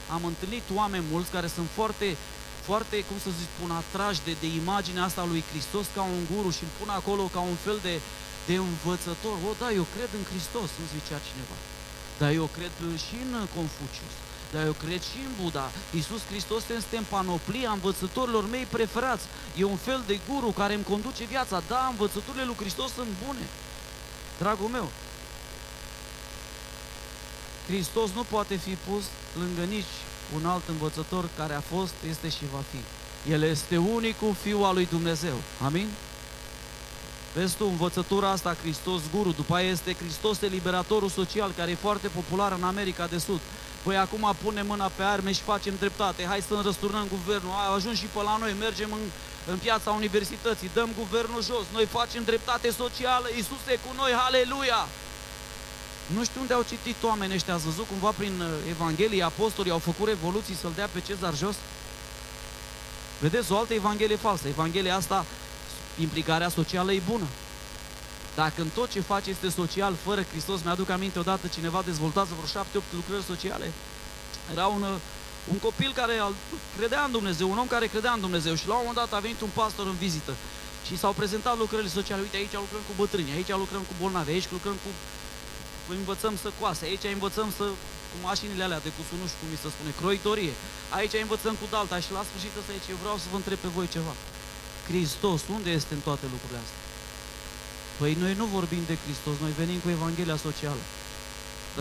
Am 0.10 0.26
întâlnit 0.26 0.64
oameni 0.74 1.04
mulți 1.12 1.32
care 1.32 1.48
sunt 1.48 1.68
foarte 1.76 2.18
foarte, 2.68 2.96
cum 3.10 3.18
să 3.26 3.30
zic, 3.40 3.50
pun 3.60 3.72
atrași 3.82 4.26
de, 4.28 4.34
de 4.44 4.50
imaginea 4.62 5.04
asta 5.08 5.24
lui 5.32 5.44
Hristos 5.52 5.86
ca 5.96 6.04
un 6.16 6.24
guru 6.34 6.50
și 6.56 6.64
îl 6.66 6.72
pun 6.80 6.90
acolo 7.00 7.24
ca 7.36 7.42
un 7.52 7.58
fel 7.66 7.78
de, 7.88 7.96
de 8.50 8.56
învățător. 8.68 9.36
O, 9.50 9.52
da, 9.62 9.70
eu 9.80 9.86
cred 9.96 10.10
în 10.20 10.24
Hristos, 10.32 10.70
îmi 10.80 10.92
zicea 10.96 11.20
cineva. 11.30 11.58
Dar 12.22 12.32
eu 12.40 12.48
cred 12.58 12.74
și 13.06 13.16
în 13.26 13.32
Confucius. 13.58 14.16
Dar 14.54 14.64
eu 14.70 14.76
cred 14.84 15.02
și 15.12 15.20
în 15.28 15.34
Buddha. 15.40 15.68
Iisus 15.98 16.22
Hristos 16.32 16.64
este 16.80 16.96
în 16.98 17.08
panoplia 17.14 17.72
învățătorilor 17.72 18.44
mei 18.50 18.66
preferați. 18.76 19.26
E 19.62 19.64
un 19.76 19.82
fel 19.88 20.02
de 20.10 20.20
guru 20.30 20.50
care 20.60 20.74
îmi 20.74 20.90
conduce 20.92 21.24
viața. 21.34 21.64
Da, 21.68 21.82
învățăturile 21.90 22.46
lui 22.46 22.60
Hristos 22.62 22.90
sunt 22.98 23.12
bune. 23.26 23.46
Dragul 24.38 24.68
meu, 24.68 24.88
Hristos 27.68 28.10
nu 28.16 28.24
poate 28.24 28.56
fi 28.56 28.74
pus 28.88 29.04
lângă 29.40 29.64
nici 29.76 29.94
un 30.36 30.46
alt 30.46 30.64
învățător 30.68 31.30
care 31.38 31.54
a 31.54 31.60
fost, 31.60 31.94
este 32.10 32.30
și 32.30 32.46
va 32.54 32.64
fi. 32.72 33.32
El 33.32 33.42
este 33.42 33.78
unicul 33.78 34.36
Fiu 34.42 34.64
al 34.64 34.74
lui 34.74 34.88
Dumnezeu. 34.92 35.36
Amin? 35.66 35.88
Vezi 37.34 37.56
tu, 37.56 37.66
învățătura 37.66 38.30
asta, 38.30 38.56
Hristos 38.62 39.02
Guru, 39.16 39.32
după 39.32 39.56
aia 39.56 39.70
este 39.70 39.94
Hristos 39.94 40.42
Eliberatorul 40.42 41.10
Social, 41.10 41.52
care 41.58 41.72
e 41.72 41.76
foarte 41.76 42.08
popular 42.08 42.52
în 42.52 42.64
America 42.64 43.08
de 43.08 43.18
Sud. 43.18 43.40
Păi 43.84 43.98
acum 43.98 44.36
punem 44.44 44.66
mâna 44.66 44.92
pe 44.96 45.04
arme 45.04 45.32
și 45.32 45.42
facem 45.42 45.74
dreptate, 45.80 46.26
hai 46.26 46.42
să 46.48 46.62
răsturnăm 46.64 47.08
guvernul, 47.10 47.52
a 47.52 47.74
ajuns 47.74 47.98
și 47.98 48.06
pe 48.06 48.22
la 48.24 48.38
noi, 48.40 48.56
mergem 48.60 48.92
în, 48.92 49.04
în 49.52 49.58
piața 49.58 49.92
universității, 49.92 50.70
dăm 50.74 50.90
guvernul 50.98 51.44
jos, 51.44 51.66
noi 51.72 51.86
facem 51.86 52.24
dreptate 52.24 52.72
socială, 52.72 53.28
Iisus 53.36 53.64
e 53.68 53.76
cu 53.86 53.94
noi, 53.96 54.12
haleluia! 54.12 54.88
Nu 56.06 56.24
știu 56.24 56.42
unde 56.42 56.54
au 56.54 56.62
citit 56.62 57.04
oamenii 57.04 57.36
ăștia, 57.36 57.54
ați 57.54 57.64
văzut 57.64 57.88
cumva 57.88 58.10
prin 58.10 58.42
uh, 58.42 58.48
Evanghelie, 58.70 59.24
apostolii 59.24 59.72
au 59.72 59.78
făcut 59.80 60.08
revoluții 60.08 60.56
să-l 60.56 60.72
dea 60.76 60.88
pe 60.88 61.00
Cezar 61.00 61.36
jos? 61.36 61.56
Vedeți, 63.20 63.52
o 63.52 63.58
altă 63.58 63.74
Evanghelie 63.74 64.16
falsă. 64.16 64.48
Evanghelia 64.48 64.96
asta, 64.96 65.26
implicarea 66.00 66.50
socială 66.50 66.94
e 66.94 67.02
bună. 67.10 67.28
Dacă 68.36 68.62
în 68.62 68.70
tot 68.74 68.90
ce 68.90 69.00
faci 69.00 69.28
este 69.28 69.50
social, 69.50 69.96
fără 70.04 70.22
Hristos, 70.24 70.62
mi-aduc 70.64 70.90
aminte 70.90 71.20
odată 71.20 71.48
cineva 71.48 71.82
dezvoltat 71.86 72.26
vreo 72.28 72.46
șapte-opt 72.46 72.94
lucrări 72.94 73.24
sociale. 73.24 73.72
Era 74.52 74.66
un, 74.66 74.82
uh, 74.82 74.96
un 75.52 75.58
copil 75.58 75.92
care 75.96 76.14
credea 76.78 77.04
în 77.04 77.12
Dumnezeu, 77.12 77.52
un 77.52 77.58
om 77.58 77.68
care 77.68 77.88
credea 77.88 78.12
în 78.12 78.20
Dumnezeu 78.20 78.56
și 78.56 78.68
la 78.68 78.74
un 78.74 78.80
moment 78.86 78.98
dat 78.98 79.14
a 79.14 79.22
venit 79.22 79.42
un 79.42 79.50
pastor 79.54 79.86
în 79.86 79.96
vizită 79.96 80.34
și 80.88 80.98
s-au 80.98 81.12
prezentat 81.12 81.58
lucrările 81.58 81.90
sociale. 81.90 82.22
Uite, 82.22 82.38
aici 82.38 82.54
lucrăm 82.54 82.84
cu 82.88 82.94
bătrâni, 82.96 83.32
aici 83.32 83.50
lucrăm 83.50 83.82
cu 83.82 83.94
bolnavi, 84.02 84.32
aici 84.32 84.52
lucrăm 84.52 84.78
cu 84.84 84.90
învățăm 86.00 86.34
să 86.44 86.50
coase, 86.60 86.84
aici 86.86 87.06
învățăm 87.18 87.50
să 87.58 87.66
cu 88.10 88.18
mașinile 88.30 88.64
alea 88.64 88.86
de 88.86 88.92
cu 88.96 89.02
nu 89.22 89.28
știu 89.30 89.40
cum 89.42 89.50
mi 89.54 89.62
se 89.64 89.70
spune, 89.76 89.92
croitorie. 90.02 90.54
Aici 90.98 91.16
învățăm 91.26 91.56
cu 91.62 91.66
dalta 91.74 91.98
și 92.06 92.12
la 92.18 92.24
sfârșit 92.28 92.52
să 92.56 92.62
zice, 92.78 92.90
eu 92.94 93.00
vreau 93.04 93.18
să 93.22 93.28
vă 93.32 93.38
întreb 93.40 93.60
pe 93.64 93.70
voi 93.78 93.88
ceva. 93.96 94.14
Hristos, 94.90 95.42
unde 95.56 95.70
este 95.80 95.94
în 95.98 96.04
toate 96.08 96.26
lucrurile 96.34 96.60
astea? 96.64 96.82
Păi 98.00 98.12
noi 98.24 98.34
nu 98.42 98.46
vorbim 98.58 98.84
de 98.92 98.96
Hristos, 99.04 99.36
noi 99.44 99.54
venim 99.62 99.80
cu 99.84 99.90
Evanghelia 99.98 100.38
socială. 100.48 100.84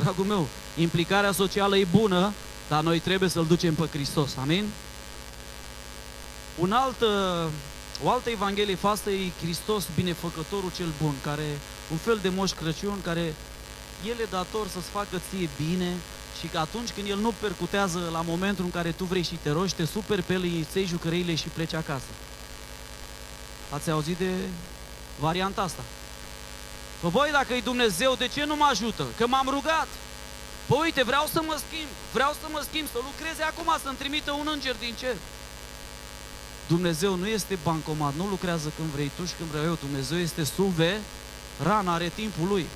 Dragul 0.01 0.27
meu, 0.33 0.45
implicarea 0.87 1.33
socială 1.43 1.75
e 1.77 1.97
bună, 2.01 2.33
dar 2.69 2.83
noi 2.89 2.99
trebuie 3.09 3.29
să-L 3.35 3.47
ducem 3.47 3.75
pe 3.75 3.87
Hristos. 3.95 4.31
Amin? 4.45 4.65
Un 6.65 6.73
alt, 6.73 7.01
o 8.05 8.11
altă 8.11 8.29
Evanghelie 8.31 8.75
fastă 8.87 9.11
e 9.11 9.31
Hristos, 9.43 9.85
binefăcătorul 9.95 10.71
cel 10.77 10.91
bun, 11.03 11.15
care, 11.23 11.49
un 11.91 11.97
fel 11.97 12.19
de 12.23 12.29
moș 12.29 12.51
Crăciun, 12.51 13.01
care 13.03 13.35
el 14.07 14.19
e 14.21 14.27
dator 14.31 14.69
să-ți 14.69 14.89
facă 14.89 15.21
ție 15.31 15.49
bine 15.67 15.97
și 16.41 16.47
că 16.47 16.59
atunci 16.59 16.91
când 16.91 17.09
el 17.09 17.19
nu 17.19 17.35
percutează 17.41 18.09
la 18.13 18.21
momentul 18.21 18.65
în 18.65 18.71
care 18.71 18.93
tu 18.93 19.05
vrei 19.05 19.23
și 19.23 19.39
te 19.43 19.51
rogi, 19.51 19.75
te 19.75 19.85
super 19.85 20.23
pe 20.23 20.33
el, 20.33 20.43
îi 20.43 20.67
ței 20.73 20.87
jucăriile 20.87 21.35
și 21.35 21.49
pleci 21.49 21.75
acasă. 21.75 22.13
Ați 23.71 23.91
auzit 23.91 24.17
de 24.17 24.31
varianta 25.21 25.63
asta? 25.63 25.83
Păi 27.01 27.11
voi, 27.11 27.29
dacă 27.33 27.55
e 27.55 27.61
Dumnezeu, 27.61 28.15
de 28.15 28.29
ce 28.29 28.45
nu 28.45 28.57
mă 28.57 28.67
ajută? 28.71 29.07
Că 29.17 29.27
m-am 29.27 29.49
rugat. 29.51 29.89
Păi 30.67 30.79
uite, 30.81 31.03
vreau 31.03 31.27
să 31.33 31.43
mă 31.47 31.61
schimb, 31.67 31.89
vreau 32.13 32.33
să 32.41 32.47
mă 32.53 32.65
schimb, 32.69 32.87
să 32.93 32.99
lucreze 33.09 33.43
acum, 33.43 33.69
să-mi 33.83 33.97
trimită 33.97 34.33
un 34.33 34.49
înger 34.53 34.77
din 34.79 34.95
cer. 34.99 35.17
Dumnezeu 36.67 37.15
nu 37.15 37.27
este 37.27 37.59
bancomat, 37.63 38.15
nu 38.15 38.27
lucrează 38.27 38.73
când 38.77 38.89
vrei 38.89 39.11
tu 39.17 39.25
și 39.25 39.33
când 39.39 39.49
vreau 39.51 39.65
eu. 39.65 39.79
Dumnezeu 39.81 40.19
este 40.19 40.45
suve, 40.45 41.01
rana 41.63 41.95
are 41.95 42.13
timpul 42.15 42.49
lui. 42.49 42.67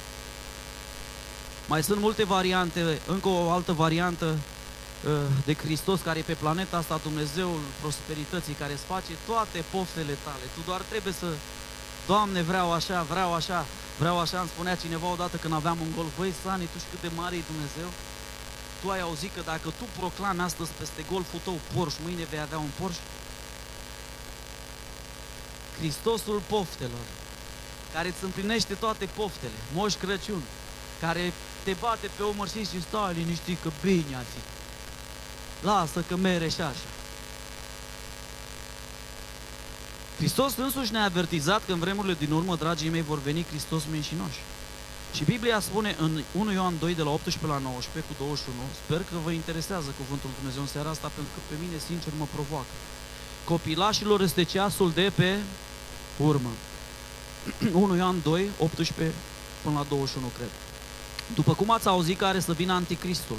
Mai 1.68 1.82
sunt 1.82 2.00
multe 2.00 2.24
variante, 2.24 3.00
încă 3.06 3.28
o 3.28 3.50
altă 3.50 3.72
variantă 3.72 4.26
uh, 4.26 5.10
de 5.44 5.54
Hristos 5.54 6.00
care 6.00 6.18
e 6.18 6.22
pe 6.22 6.34
planeta 6.34 6.76
asta, 6.76 7.00
Dumnezeul 7.02 7.60
prosperității, 7.80 8.60
care 8.62 8.72
îți 8.72 8.82
face 8.82 9.12
toate 9.26 9.64
poftele 9.70 10.16
tale. 10.24 10.44
Tu 10.54 10.60
doar 10.66 10.80
trebuie 10.80 11.12
să, 11.12 11.26
Doamne, 12.06 12.42
vreau 12.42 12.72
așa, 12.72 13.02
vreau 13.02 13.34
așa, 13.34 13.66
vreau 13.98 14.18
așa, 14.20 14.38
îmi 14.40 14.52
spunea 14.54 14.74
cineva 14.74 15.12
odată 15.12 15.36
când 15.36 15.54
aveam 15.54 15.78
un 15.80 15.90
golf, 15.96 16.12
băi, 16.18 16.34
Sani, 16.42 16.68
tu 16.72 16.78
știi 16.78 16.90
cât 16.90 17.00
de 17.00 17.10
mare 17.20 17.36
e 17.36 17.50
Dumnezeu? 17.52 17.88
Tu 18.80 18.90
ai 18.90 19.00
auzit 19.00 19.34
că 19.34 19.42
dacă 19.44 19.68
tu 19.78 19.84
proclami 19.98 20.40
astăzi 20.40 20.70
peste 20.78 21.04
golful 21.10 21.40
tău 21.44 21.58
Porsche, 21.74 22.00
mâine 22.04 22.24
vei 22.30 22.40
avea 22.40 22.58
un 22.58 22.72
Porsche? 22.80 23.06
Hristosul 25.78 26.42
poftelor, 26.52 27.06
care 27.94 28.08
îți 28.08 28.24
împlinește 28.24 28.74
toate 28.74 29.04
poftele, 29.18 29.58
Moș 29.74 29.94
Crăciun, 29.94 30.42
care 31.00 31.32
te 31.64 31.76
bate 31.80 32.10
pe 32.16 32.22
umăr 32.22 32.48
și 32.48 32.64
zici, 32.64 32.82
stai 32.88 33.14
liniștit 33.14 33.58
că 33.62 33.70
bine 33.82 34.16
a 34.16 34.24
fi. 34.32 34.40
Lasă 35.66 36.04
că 36.08 36.16
mere 36.16 36.48
și 36.48 36.60
așa. 36.60 36.88
Hristos 40.16 40.56
însuși 40.56 40.92
ne-a 40.92 41.04
avertizat 41.04 41.62
că 41.66 41.72
în 41.72 41.78
vremurile 41.78 42.16
din 42.18 42.32
urmă, 42.32 42.56
dragii 42.56 42.88
mei, 42.88 43.02
vor 43.02 43.18
veni 43.18 43.46
Hristos 43.50 43.82
mincinoși. 43.90 44.40
Și 45.14 45.24
Biblia 45.24 45.60
spune 45.60 45.96
în 45.98 46.22
1 46.32 46.52
Ioan 46.52 46.74
2 46.78 46.94
de 46.94 47.02
la 47.02 47.10
18 47.10 47.52
la 47.52 47.58
19 47.58 48.12
cu 48.12 48.14
21, 48.18 48.56
sper 48.84 48.98
că 48.98 49.16
vă 49.24 49.30
interesează 49.30 49.88
cuvântul 50.00 50.28
Lui 50.28 50.38
Dumnezeu 50.38 50.62
în 50.62 50.72
seara 50.74 50.90
asta, 50.90 51.08
pentru 51.14 51.32
că 51.34 51.40
pe 51.50 51.56
mine 51.62 51.78
sincer 51.88 52.12
mă 52.18 52.26
provoacă. 52.34 52.74
Copilașilor 53.44 54.20
este 54.20 54.42
ceasul 54.42 54.90
de 54.92 55.12
pe 55.14 55.30
urmă. 56.16 56.52
1 57.84 57.96
Ioan 57.96 58.16
2, 58.22 58.48
18 58.58 59.14
până 59.62 59.74
la 59.78 59.84
21, 59.88 60.26
cred. 60.36 60.50
După 61.34 61.54
cum 61.54 61.70
ați 61.70 61.88
auzit 61.88 62.18
care 62.18 62.40
să 62.40 62.52
vină 62.52 62.72
anticristul, 62.72 63.36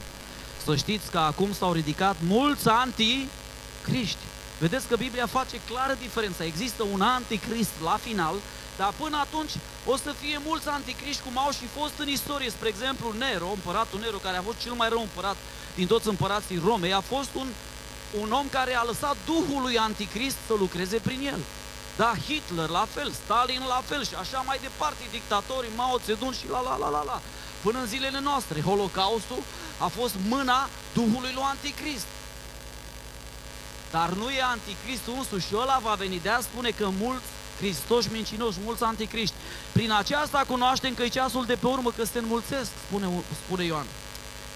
să 0.65 0.75
știți 0.75 1.11
că 1.11 1.17
acum 1.17 1.53
s-au 1.53 1.71
ridicat 1.71 2.15
mulți 2.27 2.67
anticriști. 2.69 4.23
Vedeți 4.59 4.87
că 4.87 4.95
Biblia 4.95 5.25
face 5.25 5.61
clară 5.69 5.93
diferența. 5.99 6.43
Există 6.43 6.83
un 6.93 7.01
anticrist 7.01 7.71
la 7.83 7.99
final, 8.01 8.35
dar 8.77 8.93
până 8.97 9.17
atunci 9.17 9.51
o 9.85 9.95
să 9.97 10.11
fie 10.21 10.39
mulți 10.45 10.67
anticriști 10.67 11.21
cum 11.21 11.37
au 11.37 11.51
și 11.51 11.65
fost 11.79 11.93
în 11.97 12.07
istorie. 12.07 12.49
Spre 12.49 12.67
exemplu, 12.67 13.13
Nero, 13.17 13.47
împăratul 13.49 13.99
Nero, 13.99 14.17
care 14.17 14.37
a 14.37 14.41
fost 14.41 14.59
cel 14.59 14.71
mai 14.71 14.89
rău 14.89 15.01
împărat 15.01 15.35
din 15.75 15.87
toți 15.87 16.07
împărații 16.07 16.61
Romei, 16.65 16.93
a 16.93 16.99
fost 16.99 17.29
un, 17.33 17.47
un 18.21 18.31
om 18.31 18.47
care 18.49 18.73
a 18.75 18.83
lăsat 18.83 19.15
Duhul 19.25 19.61
lui 19.61 19.77
Anticrist 19.77 20.37
să 20.47 20.53
lucreze 20.53 20.97
prin 20.97 21.21
el. 21.25 21.39
Da, 21.95 22.13
Hitler 22.27 22.69
la 22.69 22.85
fel, 22.93 23.11
Stalin 23.23 23.61
la 23.67 23.81
fel 23.85 24.03
și 24.05 24.15
așa 24.19 24.43
mai 24.45 24.57
departe, 24.61 25.03
dictatorii 25.11 25.75
Mao 25.75 25.97
Zedong 26.05 26.33
și 26.33 26.47
la 26.49 26.61
la 26.61 26.75
la 26.77 26.89
la 26.89 27.03
la. 27.03 27.21
Până 27.67 27.79
în 27.79 27.87
zilele 27.87 28.19
noastre, 28.19 28.61
Holocaustul 28.61 29.41
a 29.77 29.87
fost 29.87 30.13
mâna 30.27 30.69
Duhului 30.93 31.31
lui 31.33 31.43
Anticrist. 31.43 32.05
Dar 33.91 34.09
nu 34.09 34.29
e 34.29 34.41
Anticristul 34.41 35.13
însuși, 35.17 35.55
ăla 35.55 35.79
va 35.83 35.93
veni. 35.93 36.19
De 36.19 36.29
spune 36.41 36.69
că 36.69 36.89
mulți 36.99 37.23
Hristoși 37.57 38.11
mincinoși, 38.11 38.57
mulți 38.63 38.83
anticriști. 38.83 39.35
Prin 39.71 39.91
aceasta 39.91 40.43
cunoaștem 40.47 40.93
că 40.93 41.03
e 41.03 41.07
ceasul 41.07 41.45
de 41.45 41.55
pe 41.55 41.67
urmă, 41.67 41.91
că 41.91 42.03
se 42.03 42.19
înmulțesc, 42.19 42.69
spune, 42.87 43.07
spune 43.45 43.63
Ioan. 43.63 43.85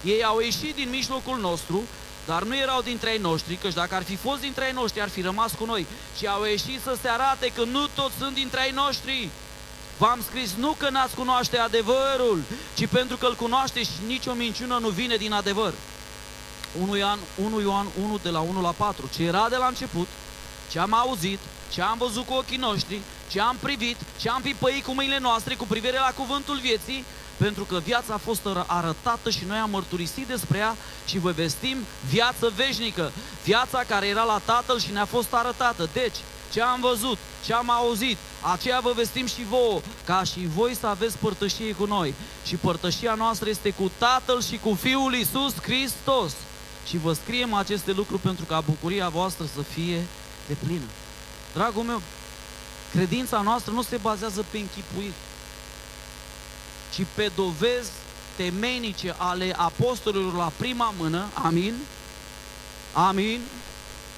Ei 0.04 0.24
au 0.24 0.40
ieșit 0.40 0.74
din 0.74 0.88
mijlocul 0.90 1.38
nostru, 1.38 1.82
dar 2.26 2.42
nu 2.42 2.56
erau 2.56 2.82
dintre 2.82 3.10
ai 3.10 3.18
noștri, 3.18 3.54
căci 3.54 3.72
dacă 3.72 3.94
ar 3.94 4.02
fi 4.02 4.16
fost 4.16 4.40
dintre 4.40 4.64
ai 4.64 4.72
noștri, 4.72 5.00
ar 5.00 5.08
fi 5.08 5.20
rămas 5.20 5.52
cu 5.52 5.64
noi. 5.64 5.86
Și 6.18 6.26
au 6.26 6.44
ieșit 6.44 6.80
să 6.82 6.96
se 7.02 7.08
arate 7.08 7.52
că 7.54 7.64
nu 7.64 7.86
toți 7.86 8.14
sunt 8.18 8.34
dintre 8.34 8.60
ai 8.60 8.70
noștri. 8.70 9.28
V-am 10.02 10.20
scris 10.28 10.50
nu 10.58 10.74
că 10.78 10.88
n-ați 10.90 11.14
cunoaște 11.14 11.58
adevărul, 11.58 12.42
ci 12.74 12.86
pentru 12.86 13.16
că 13.16 13.26
îl 13.26 13.34
cunoaște 13.34 13.82
și 13.82 13.90
nicio 14.06 14.32
minciună 14.32 14.78
nu 14.80 14.88
vine 14.88 15.16
din 15.16 15.32
adevăr. 15.32 15.72
1 16.80 16.96
Ioan, 16.96 17.18
1 17.44 17.60
Ioan 17.60 17.86
1 18.02 18.18
de 18.22 18.28
la 18.28 18.40
1 18.40 18.60
la 18.60 18.70
4. 18.70 19.10
Ce 19.14 19.24
era 19.24 19.46
de 19.48 19.56
la 19.56 19.66
început, 19.66 20.08
ce 20.70 20.78
am 20.78 20.94
auzit, 20.94 21.38
ce 21.72 21.82
am 21.82 21.98
văzut 21.98 22.26
cu 22.26 22.32
ochii 22.32 22.56
noștri, 22.56 23.00
ce 23.30 23.40
am 23.40 23.56
privit, 23.60 23.96
ce 24.20 24.28
am 24.28 24.42
pipăit 24.42 24.84
cu 24.84 24.92
mâinile 24.92 25.18
noastre 25.18 25.54
cu 25.54 25.64
privire 25.64 25.98
la 25.98 26.12
cuvântul 26.16 26.58
vieții, 26.58 27.04
pentru 27.36 27.64
că 27.64 27.78
viața 27.78 28.14
a 28.14 28.24
fost 28.24 28.46
arătată 28.66 29.30
și 29.30 29.44
noi 29.46 29.58
am 29.58 29.70
mărturisit 29.70 30.26
despre 30.26 30.58
ea 30.58 30.76
și 31.06 31.18
vă 31.18 31.30
vestim 31.30 31.76
viață 32.08 32.52
veșnică, 32.56 33.12
viața 33.44 33.84
care 33.88 34.06
era 34.06 34.24
la 34.24 34.40
Tatăl 34.44 34.80
și 34.80 34.92
ne-a 34.92 35.04
fost 35.04 35.34
arătată. 35.34 35.88
Deci, 35.92 36.16
ce 36.52 36.60
am 36.60 36.80
văzut, 36.80 37.18
ce 37.44 37.52
am 37.52 37.70
auzit, 37.70 38.16
aceea 38.40 38.80
vă 38.80 38.92
vestim 38.92 39.26
și 39.26 39.44
vouă, 39.48 39.80
ca 40.04 40.24
și 40.24 40.46
voi 40.54 40.76
să 40.80 40.86
aveți 40.86 41.18
părtășie 41.18 41.72
cu 41.72 41.84
noi. 41.84 42.14
Și 42.44 42.56
părtășia 42.56 43.14
noastră 43.14 43.48
este 43.48 43.70
cu 43.70 43.90
Tatăl 43.98 44.42
și 44.42 44.58
cu 44.58 44.74
Fiul 44.74 45.14
Iisus 45.14 45.54
Hristos. 45.62 46.32
Și 46.86 46.96
vă 46.96 47.12
scriem 47.12 47.52
aceste 47.52 47.92
lucruri 47.92 48.20
pentru 48.20 48.44
ca 48.44 48.60
bucuria 48.60 49.08
voastră 49.08 49.44
să 49.54 49.62
fie 49.62 50.04
de 50.46 50.56
plină. 50.64 50.88
Dragul 51.54 51.82
meu, 51.82 52.02
credința 52.92 53.40
noastră 53.40 53.72
nu 53.72 53.82
se 53.82 53.96
bazează 53.96 54.44
pe 54.50 54.58
închipuiri, 54.58 55.12
ci 56.94 57.06
pe 57.14 57.30
dovezi 57.34 57.90
temenice 58.36 59.14
ale 59.18 59.54
apostolilor 59.56 60.34
la 60.34 60.52
prima 60.56 60.94
mână, 60.98 61.28
amin? 61.34 61.74
Amin? 62.92 63.40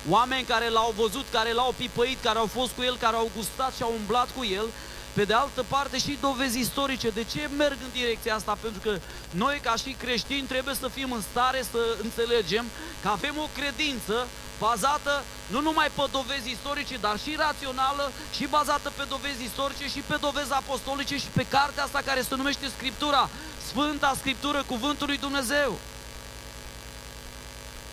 Oameni 0.08 0.44
care 0.44 0.68
l-au 0.68 0.94
văzut, 0.96 1.26
care 1.32 1.52
l-au 1.52 1.74
pipăit, 1.76 2.22
care 2.22 2.38
au 2.38 2.46
fost 2.46 2.72
cu 2.72 2.82
el, 2.82 2.96
care 2.96 3.16
au 3.16 3.30
gustat 3.36 3.74
și 3.74 3.82
au 3.82 3.94
umblat 3.98 4.28
cu 4.36 4.44
el, 4.44 4.66
pe 5.12 5.24
de 5.24 5.34
altă 5.34 5.64
parte 5.68 5.98
și 5.98 6.18
dovezi 6.20 6.58
istorice. 6.58 7.08
De 7.10 7.24
ce 7.32 7.48
merg 7.56 7.78
în 7.82 7.92
direcția 7.92 8.34
asta? 8.34 8.58
Pentru 8.60 8.80
că 8.80 8.98
noi 9.30 9.60
ca 9.62 9.74
și 9.76 9.96
creștini 9.98 10.46
trebuie 10.46 10.74
să 10.74 10.88
fim 10.88 11.12
în 11.12 11.22
stare 11.30 11.64
să 11.70 11.78
înțelegem 12.02 12.64
că 13.02 13.08
avem 13.08 13.34
o 13.38 13.48
credință 13.58 14.26
bazată 14.58 15.24
nu 15.46 15.60
numai 15.60 15.90
pe 15.94 16.04
dovezi 16.10 16.50
istorice, 16.50 16.96
dar 16.96 17.18
și 17.18 17.36
rațională 17.36 18.12
și 18.36 18.46
bazată 18.46 18.92
pe 18.96 19.04
dovezi 19.08 19.44
istorice 19.44 19.86
și 19.88 20.00
pe 20.06 20.16
dovezi 20.20 20.52
apostolice 20.52 21.16
și 21.16 21.30
pe 21.32 21.46
cartea 21.46 21.84
asta 21.84 22.00
care 22.04 22.22
se 22.22 22.34
numește 22.34 22.66
Scriptura, 22.76 23.28
Sfânta 23.68 24.14
Scriptură, 24.18 24.62
Cuvântul 24.66 25.06
lui 25.06 25.18
Dumnezeu. 25.18 25.78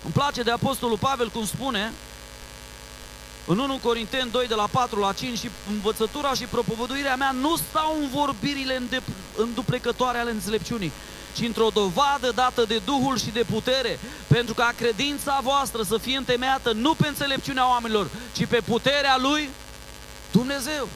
Îmi 0.04 0.14
place 0.14 0.42
de 0.42 0.52
Apostolul 0.52 0.98
Pavel 0.98 1.30
cum 1.30 1.46
spune 1.46 1.94
în 3.46 3.60
1 3.60 3.80
Corinteni 3.84 4.32
2 4.32 4.48
de 4.48 4.56
la 4.56 4.68
4 4.72 5.00
la 5.00 5.14
5 5.14 5.38
și 5.38 5.50
învățătura 5.70 6.34
și 6.34 6.44
propovăduirea 6.44 7.16
mea 7.16 7.32
nu 7.32 7.56
stau 7.56 7.96
în 8.02 8.10
vorbirile 8.10 8.82
înduplecătoare 9.38 10.18
ale 10.18 10.32
înțelepciunii, 10.32 10.92
ci 11.36 11.40
într-o 11.40 11.70
dovadă 11.74 12.32
dată 12.36 12.64
de 12.64 12.82
Duhul 12.86 13.18
și 13.18 13.30
de 13.30 13.46
putere, 13.52 14.00
pentru 14.28 14.54
ca 14.54 14.74
credința 14.78 15.40
voastră 15.44 15.84
să 15.84 15.98
fie 15.98 16.18
întemeiată 16.18 16.72
nu 16.72 16.94
pe 16.94 17.08
înțelepciunea 17.08 17.70
oamenilor, 17.70 18.08
ci 18.36 18.46
pe 18.46 18.62
puterea 18.66 19.18
lui 19.18 19.50
Dumnezeu. 20.32 20.88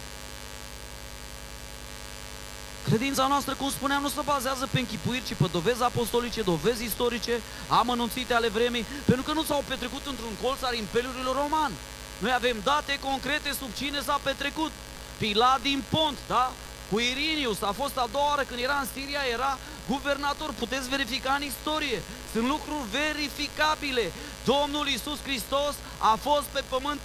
Credința 2.89 3.28
noastră, 3.28 3.54
cum 3.54 3.69
spuneam, 3.69 4.02
nu 4.02 4.10
se 4.10 4.21
bazează 4.26 4.67
pe 4.71 4.80
închipuiri, 4.80 5.24
ci 5.28 5.34
pe 5.34 5.48
dovezi 5.52 5.84
apostolice, 5.84 6.41
dovezi 6.41 6.84
istorice, 6.84 7.41
amănunțite 7.67 8.34
ale 8.34 8.48
vremii, 8.48 8.86
pentru 9.06 9.24
că 9.24 9.32
nu 9.34 9.43
s-au 9.43 9.63
petrecut 9.67 10.06
într-un 10.06 10.34
colț 10.41 10.62
al 10.62 10.76
Imperiului 10.76 11.32
Roman. 11.41 11.71
Noi 12.17 12.34
avem 12.34 12.58
date 12.63 13.00
concrete 13.00 13.50
sub 13.60 13.74
cine 13.78 14.00
s-a 14.02 14.19
petrecut. 14.24 14.71
Pilat 15.17 15.62
din 15.62 15.84
Pont, 15.89 16.17
da? 16.28 16.52
Cu 16.91 17.00
Irinius, 17.00 17.62
a 17.62 17.71
fost 17.71 17.98
a 17.98 18.08
doua 18.12 18.28
oară 18.28 18.43
când 18.43 18.60
era 18.60 18.78
în 18.80 18.88
Siria, 18.93 19.24
era 19.32 19.58
guvernator, 19.89 20.54
puteți 20.60 20.89
verifica 20.89 21.34
în 21.34 21.43
istorie. 21.43 22.02
Sunt 22.34 22.48
lucruri 22.48 22.89
verificabile. 22.91 24.12
Domnul 24.43 24.88
Isus 24.88 25.19
Hristos 25.21 25.74
a 25.98 26.17
fost 26.21 26.48
pe 26.52 26.63
pământ, 26.69 27.00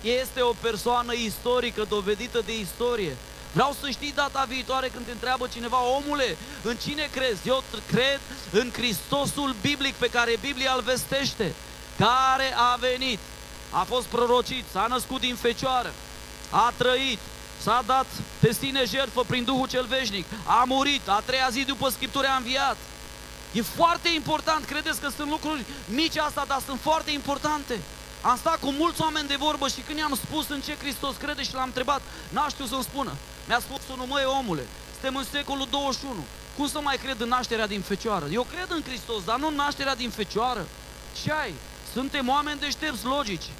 este 0.00 0.40
o 0.40 0.52
persoană 0.60 1.12
istorică, 1.12 1.86
dovedită 1.88 2.40
de 2.44 2.58
istorie. 2.58 3.16
Vreau 3.54 3.76
să 3.80 3.90
știi 3.90 4.12
data 4.12 4.44
viitoare 4.48 4.88
când 4.88 5.04
te 5.04 5.10
întreabă 5.10 5.46
cineva, 5.52 5.82
omule, 5.82 6.36
în 6.62 6.76
cine 6.76 7.08
crezi? 7.12 7.48
Eu 7.48 7.62
cred 7.86 8.20
în 8.50 8.70
Hristosul 8.72 9.54
biblic 9.60 9.94
pe 9.94 10.06
care 10.06 10.36
Biblia 10.40 10.72
îl 10.76 10.82
vestește, 10.82 11.54
care 11.98 12.54
a 12.56 12.76
venit, 12.76 13.18
a 13.70 13.82
fost 13.82 14.06
prorocit, 14.06 14.64
s-a 14.72 14.86
născut 14.88 15.20
din 15.20 15.34
fecioară, 15.34 15.92
a 16.50 16.72
trăit, 16.76 17.18
s-a 17.62 17.82
dat 17.86 18.06
pe 18.40 18.52
sine 18.52 18.84
jertfă 18.84 19.22
prin 19.26 19.44
Duhul 19.44 19.68
cel 19.68 19.86
veșnic, 19.86 20.26
a 20.44 20.64
murit, 20.66 21.08
a 21.08 21.22
treia 21.24 21.48
zi 21.50 21.64
după 21.64 21.88
Scriptură 21.88 22.26
a 22.26 22.36
înviat. 22.36 22.76
E 23.52 23.62
foarte 23.62 24.08
important, 24.08 24.64
credeți 24.64 25.00
că 25.00 25.08
sunt 25.16 25.30
lucruri 25.30 25.64
mici 25.88 26.16
asta, 26.16 26.44
dar 26.48 26.62
sunt 26.66 26.80
foarte 26.80 27.10
importante. 27.10 27.80
Am 28.22 28.36
stat 28.36 28.58
cu 28.60 28.70
mulți 28.70 29.00
oameni 29.00 29.28
de 29.28 29.36
vorbă 29.38 29.68
și 29.68 29.80
când 29.86 29.98
i-am 29.98 30.18
spus 30.24 30.48
în 30.48 30.60
ce 30.60 30.76
Hristos 30.76 31.14
crede 31.16 31.42
și 31.42 31.54
l-am 31.54 31.64
întrebat, 31.64 32.02
n-a 32.28 32.48
știut 32.48 32.68
să-mi 32.68 32.82
spună. 32.82 33.12
Mi-a 33.48 33.60
spus 33.60 33.80
unul, 33.92 34.06
măi 34.06 34.24
omule, 34.38 34.66
suntem 34.92 35.16
în 35.16 35.24
secolul 35.30 35.66
21, 35.70 36.24
cum 36.56 36.68
să 36.68 36.80
mai 36.80 36.96
cred 36.96 37.20
în 37.20 37.28
nașterea 37.28 37.66
din 37.66 37.80
fecioară? 37.80 38.26
Eu 38.32 38.46
cred 38.54 38.66
în 38.68 38.82
Hristos, 38.82 39.24
dar 39.24 39.38
nu 39.38 39.46
în 39.46 39.54
nașterea 39.54 39.94
din 39.94 40.10
fecioară. 40.10 40.66
Ce 41.22 41.32
ai? 41.32 41.54
Suntem 41.92 42.28
oameni 42.28 42.60
deștepți, 42.60 43.04
logici. 43.04 43.50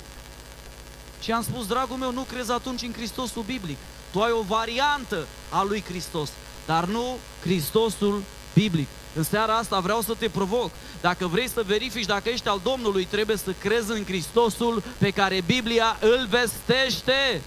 Și 1.21 1.33
am 1.33 1.43
spus, 1.43 1.67
dragul 1.67 1.97
meu, 1.97 2.13
nu 2.13 2.23
crezi 2.23 2.53
atunci 2.53 2.83
în 2.83 2.93
Hristosul 2.93 3.43
biblic. 3.43 3.77
Tu 4.13 4.21
ai 4.21 4.31
o 4.31 4.43
variantă 4.43 5.27
a 5.49 5.63
lui 5.63 5.85
Hristos, 5.89 6.31
dar 6.67 6.85
nu 6.85 7.19
Hristosul 7.41 8.23
biblic. 8.55 8.89
În 9.15 9.23
seara 9.23 9.57
asta 9.57 9.81
vreau 9.81 10.01
să 10.01 10.15
te 10.19 10.29
provoc. 10.29 10.71
Dacă 11.01 11.27
vrei 11.27 11.49
să 11.49 11.63
verifici 11.67 12.07
dacă 12.07 12.29
ești 12.29 12.49
al 12.49 12.61
Domnului, 12.63 13.05
trebuie 13.05 13.37
să 13.37 13.53
crezi 13.59 13.91
în 13.91 14.05
Hristosul 14.05 14.83
pe 14.99 15.11
care 15.11 15.43
Biblia 15.47 15.97
îl 16.01 16.27
vestește. 16.31 17.43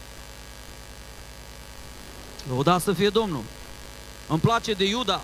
Lăuda 2.49 2.79
să 2.79 2.93
fie 2.93 3.09
Domnul. 3.09 3.43
Îmi 4.27 4.39
place 4.39 4.73
de 4.73 4.87
Iuda. 4.87 5.21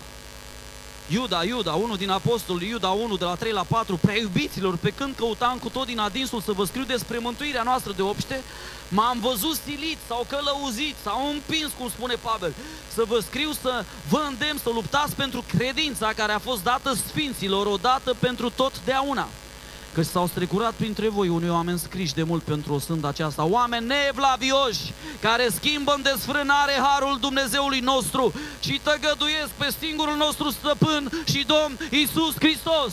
Iuda, 1.08 1.44
Iuda, 1.44 1.72
unul 1.72 1.96
din 1.96 2.10
apostol, 2.10 2.62
Iuda 2.62 2.88
1 2.88 3.16
de 3.16 3.24
la 3.24 3.34
3 3.34 3.52
la 3.52 3.62
4, 3.62 3.96
prea 3.96 4.16
iubiților, 4.16 4.76
pe 4.76 4.90
când 4.90 5.14
căutam 5.14 5.58
cu 5.58 5.68
tot 5.68 5.86
din 5.86 5.98
adinsul 5.98 6.40
să 6.40 6.52
vă 6.52 6.64
scriu 6.64 6.82
despre 6.84 7.18
mântuirea 7.18 7.62
noastră 7.62 7.92
de 7.92 8.02
obște, 8.02 8.42
m-am 8.88 9.18
văzut 9.20 9.54
stilit 9.54 9.98
sau 10.06 10.26
călăuzit 10.28 10.94
sau 11.02 11.28
împins, 11.30 11.72
cum 11.78 11.88
spune 11.88 12.14
Pavel, 12.14 12.54
să 12.94 13.04
vă 13.06 13.18
scriu 13.20 13.52
să 13.62 13.84
vă 14.08 14.24
îndemn 14.28 14.58
să 14.62 14.70
luptați 14.74 15.14
pentru 15.14 15.44
credința 15.46 16.12
care 16.12 16.32
a 16.32 16.38
fost 16.38 16.62
dată 16.62 16.94
sfinților 17.08 17.66
odată 17.66 18.14
pentru 18.18 18.50
totdeauna. 18.50 19.28
Că 19.94 20.02
s-au 20.02 20.26
strecurat 20.26 20.72
printre 20.72 21.08
voi 21.08 21.28
unii 21.28 21.48
oameni 21.48 21.78
scriși 21.78 22.14
de 22.14 22.22
mult 22.22 22.42
pentru 22.42 22.74
o 22.74 22.78
sândă 22.78 23.06
aceasta, 23.06 23.44
oameni 23.44 23.86
neevlavioși, 23.86 24.92
care 25.20 25.48
schimbă 25.48 25.92
în 25.92 26.02
desfrânare 26.02 26.72
harul 26.72 27.18
Dumnezeului 27.20 27.80
nostru 27.80 28.32
și 28.60 28.80
tăgăduiesc 28.82 29.50
pe 29.50 29.74
singurul 29.78 30.16
nostru 30.16 30.50
stăpân 30.50 31.10
și 31.24 31.44
Domn 31.46 31.78
Isus 31.90 32.34
Hristos. 32.34 32.92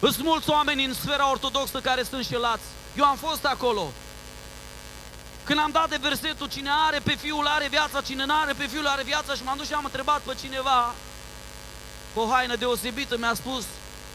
Sunt 0.00 0.22
mulți 0.22 0.50
oameni 0.50 0.84
în 0.84 0.94
sfera 0.94 1.30
ortodoxă 1.30 1.78
care 1.78 2.02
sunt 2.02 2.24
șelați. 2.24 2.62
Eu 2.96 3.04
am 3.04 3.16
fost 3.16 3.44
acolo. 3.44 3.92
Când 5.44 5.58
am 5.58 5.70
dat 5.70 5.88
de 5.88 5.98
versetul 6.00 6.48
cine 6.48 6.70
are 6.86 6.98
pe 6.98 7.14
fiul 7.14 7.46
are 7.46 7.68
viața, 7.68 8.00
cine 8.00 8.24
nu 8.24 8.34
are 8.42 8.52
pe 8.52 8.66
fiul 8.66 8.86
are 8.86 9.02
viața 9.02 9.34
și 9.34 9.44
m-am 9.44 9.56
dus 9.56 9.66
și 9.66 9.72
am 9.72 9.84
întrebat 9.84 10.20
pe 10.20 10.34
cineva 10.40 10.94
cu 12.14 12.20
o 12.20 12.28
haină 12.30 12.56
deosebită, 12.56 13.16
mi-a 13.18 13.34
spus 13.34 13.64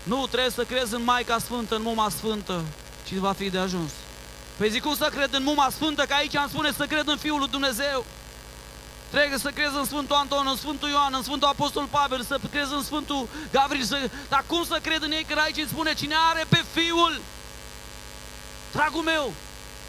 nu, 0.04 0.28
trebuie 0.28 0.52
să 0.52 0.64
crezi 0.64 0.94
în 0.94 1.04
Maica 1.04 1.38
Sfântă, 1.38 1.76
în 1.76 1.82
Muma 1.82 2.10
Sfântă 2.10 2.62
și 3.08 3.18
va 3.18 3.34
fi 3.34 3.50
de 3.50 3.58
ajuns. 3.58 3.92
Păi 4.58 4.70
zic, 4.70 4.82
cum 4.82 4.96
să 4.96 5.12
cred 5.16 5.34
în 5.34 5.44
Muma 5.44 5.70
Sfântă, 5.70 6.04
că 6.04 6.14
aici 6.14 6.36
am 6.36 6.50
spune 6.50 6.72
să 6.72 6.86
cred 6.86 7.08
în 7.08 7.18
Fiul 7.18 7.40
lui 7.40 7.48
Dumnezeu. 7.48 8.06
Trebuie 9.10 9.38
să 9.38 9.50
crezi 9.50 9.76
în 9.76 9.86
Sfântul 9.86 10.16
Anton, 10.16 10.48
în 10.48 10.56
Sfântul 10.56 10.90
Ioan, 10.90 11.14
în 11.14 11.24
Sfântul 11.24 11.48
Apostol 11.48 11.86
Pavel, 11.86 12.24
să 12.24 12.40
crezi 12.52 12.74
în 12.74 12.84
Sfântul 12.84 13.28
Gavril, 13.52 13.84
să... 13.84 14.10
dar 14.30 14.44
cum 14.48 14.64
să 14.66 14.80
cred 14.82 15.02
în 15.04 15.12
ei 15.12 15.24
că 15.24 15.40
aici 15.40 15.58
îți 15.58 15.70
spune 15.70 15.94
cine 15.94 16.16
are 16.30 16.46
pe 16.50 16.64
Fiul? 16.74 17.22
Dragul 18.72 19.02
meu, 19.02 19.34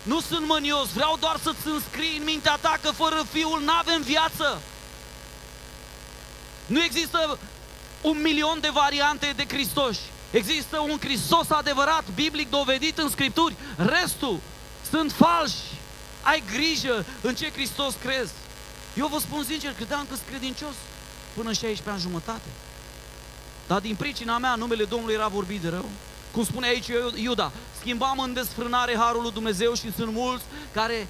nu 0.03 0.21
sunt 0.21 0.47
mânios, 0.47 0.89
vreau 0.89 1.17
doar 1.21 1.37
să-ți 1.43 1.67
înscrii 1.67 2.17
în 2.17 2.25
mintea 2.25 2.59
ta 2.61 2.79
că 2.83 2.91
fără 2.91 3.27
Fiul 3.33 3.63
n-avem 3.65 4.03
viață. 4.03 4.61
Nu 6.67 6.83
există 6.83 7.39
un 8.05 8.21
milion 8.23 8.59
de 8.61 8.71
variante 8.73 9.33
de 9.37 9.45
Hristos. 9.49 9.99
Există 10.31 10.79
un 10.79 10.99
Hristos 11.01 11.51
adevărat, 11.51 12.05
biblic 12.15 12.51
dovedit 12.51 12.99
în 12.99 13.09
Scripturi. 13.09 13.55
Restul 13.77 14.39
sunt 14.91 15.13
falși. 15.13 15.73
Ai 16.23 16.43
grijă 16.53 17.05
în 17.21 17.35
ce 17.35 17.51
Hristos 17.53 17.95
crezi. 18.03 18.33
Eu 18.97 19.07
vă 19.07 19.19
spun 19.19 19.45
sincer, 19.45 19.73
credeam 19.73 20.07
că 20.09 20.15
sunt 20.15 20.29
credincios 20.29 20.75
până 21.35 21.53
16 21.53 21.91
ani 21.91 22.01
jumătate. 22.01 22.49
Dar 23.67 23.81
din 23.81 23.95
pricina 23.95 24.39
mea, 24.39 24.55
numele 24.55 24.85
Domnului 24.85 25.15
era 25.15 25.29
vorbit 25.29 25.61
de 25.61 25.69
rău. 25.69 25.89
Cum 26.33 26.45
spune 26.45 26.67
aici 26.67 26.91
Iuda, 27.15 27.53
schimbam 27.81 28.19
în 28.19 28.33
desfrânare 28.33 28.97
harul 28.97 29.23
lui 29.23 29.33
Dumnezeu 29.33 29.75
și 29.75 29.93
sunt 29.93 30.13
mulți 30.13 30.45
care 30.73 31.07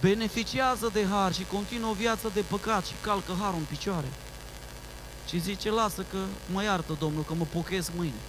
beneficiază 0.00 0.90
de 0.92 1.06
har 1.10 1.34
și 1.34 1.46
continuă 1.52 1.90
o 1.90 1.92
viață 1.94 2.30
de 2.34 2.40
păcat 2.40 2.86
și 2.86 2.92
calcă 3.00 3.36
harul 3.40 3.58
în 3.58 3.64
picioare. 3.64 4.06
Și 5.28 5.40
zice, 5.40 5.70
lasă 5.70 6.04
că 6.10 6.18
mă 6.52 6.62
iartă 6.62 6.96
Domnul, 6.98 7.24
că 7.24 7.34
mă 7.34 7.44
pochez 7.52 7.90
mâine. 7.96 8.20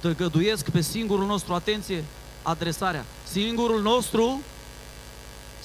Tăgăduiesc 0.00 0.70
pe 0.70 0.80
singurul 0.80 1.26
nostru, 1.26 1.54
atenție, 1.54 2.04
adresarea, 2.42 3.04
singurul 3.28 3.82
nostru 3.82 4.40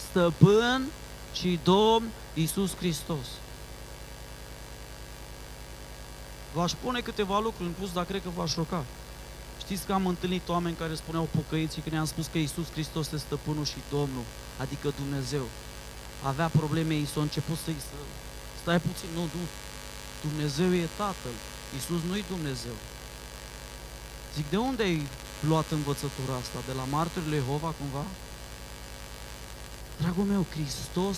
stăpân 0.09 0.85
și 1.33 1.59
Domn 1.63 2.07
Iisus 2.33 2.75
Hristos. 2.75 3.25
V-aș 6.53 6.71
pune 6.71 6.99
câteva 6.99 7.39
lucruri 7.39 7.67
în 7.67 7.75
plus, 7.77 7.91
dar 7.93 8.05
cred 8.05 8.21
că 8.21 8.29
v-aș 8.35 8.51
șoca. 8.51 8.83
Știți 9.59 9.85
că 9.85 9.93
am 9.93 10.07
întâlnit 10.07 10.49
oameni 10.49 10.75
care 10.75 10.95
spuneau 10.95 11.27
pocăiți 11.35 11.79
când 11.79 11.95
i-am 11.95 12.05
spus 12.05 12.25
că 12.31 12.37
Iisus 12.37 12.71
Hristos 12.71 13.05
este 13.05 13.17
stăpânul 13.17 13.65
și 13.65 13.77
Domnul, 13.89 14.23
adică 14.57 14.93
Dumnezeu. 14.97 15.45
Avea 16.23 16.47
probleme, 16.47 16.95
i 16.95 17.05
s-a 17.05 17.21
început 17.21 17.57
să-i 17.63 17.75
să 17.79 17.95
stai 18.65 18.79
puțin, 18.79 19.09
nu, 19.13 19.21
nu, 19.21 19.43
Dumnezeu 20.21 20.73
e 20.73 20.87
Tatăl, 20.95 21.35
Iisus 21.73 22.01
nu-i 22.09 22.25
Dumnezeu. 22.27 22.77
Zic, 24.35 24.49
de 24.49 24.57
unde 24.57 24.83
ai 24.83 25.07
luat 25.39 25.65
învățătura 25.71 26.35
asta? 26.41 26.59
De 26.65 26.73
la 26.73 26.83
marturile 26.89 27.35
Jehova 27.35 27.73
cumva? 27.79 28.05
Dragul 30.01 30.23
meu, 30.23 30.45
Hristos 30.49 31.17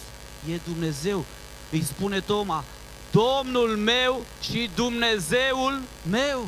e 0.51 0.59
Dumnezeu. 0.65 1.25
Îi 1.71 1.83
spune 1.83 2.19
Toma, 2.19 2.63
Domnul 3.11 3.77
meu 3.77 4.25
și 4.41 4.69
Dumnezeul 4.75 5.81
meu. 6.09 6.47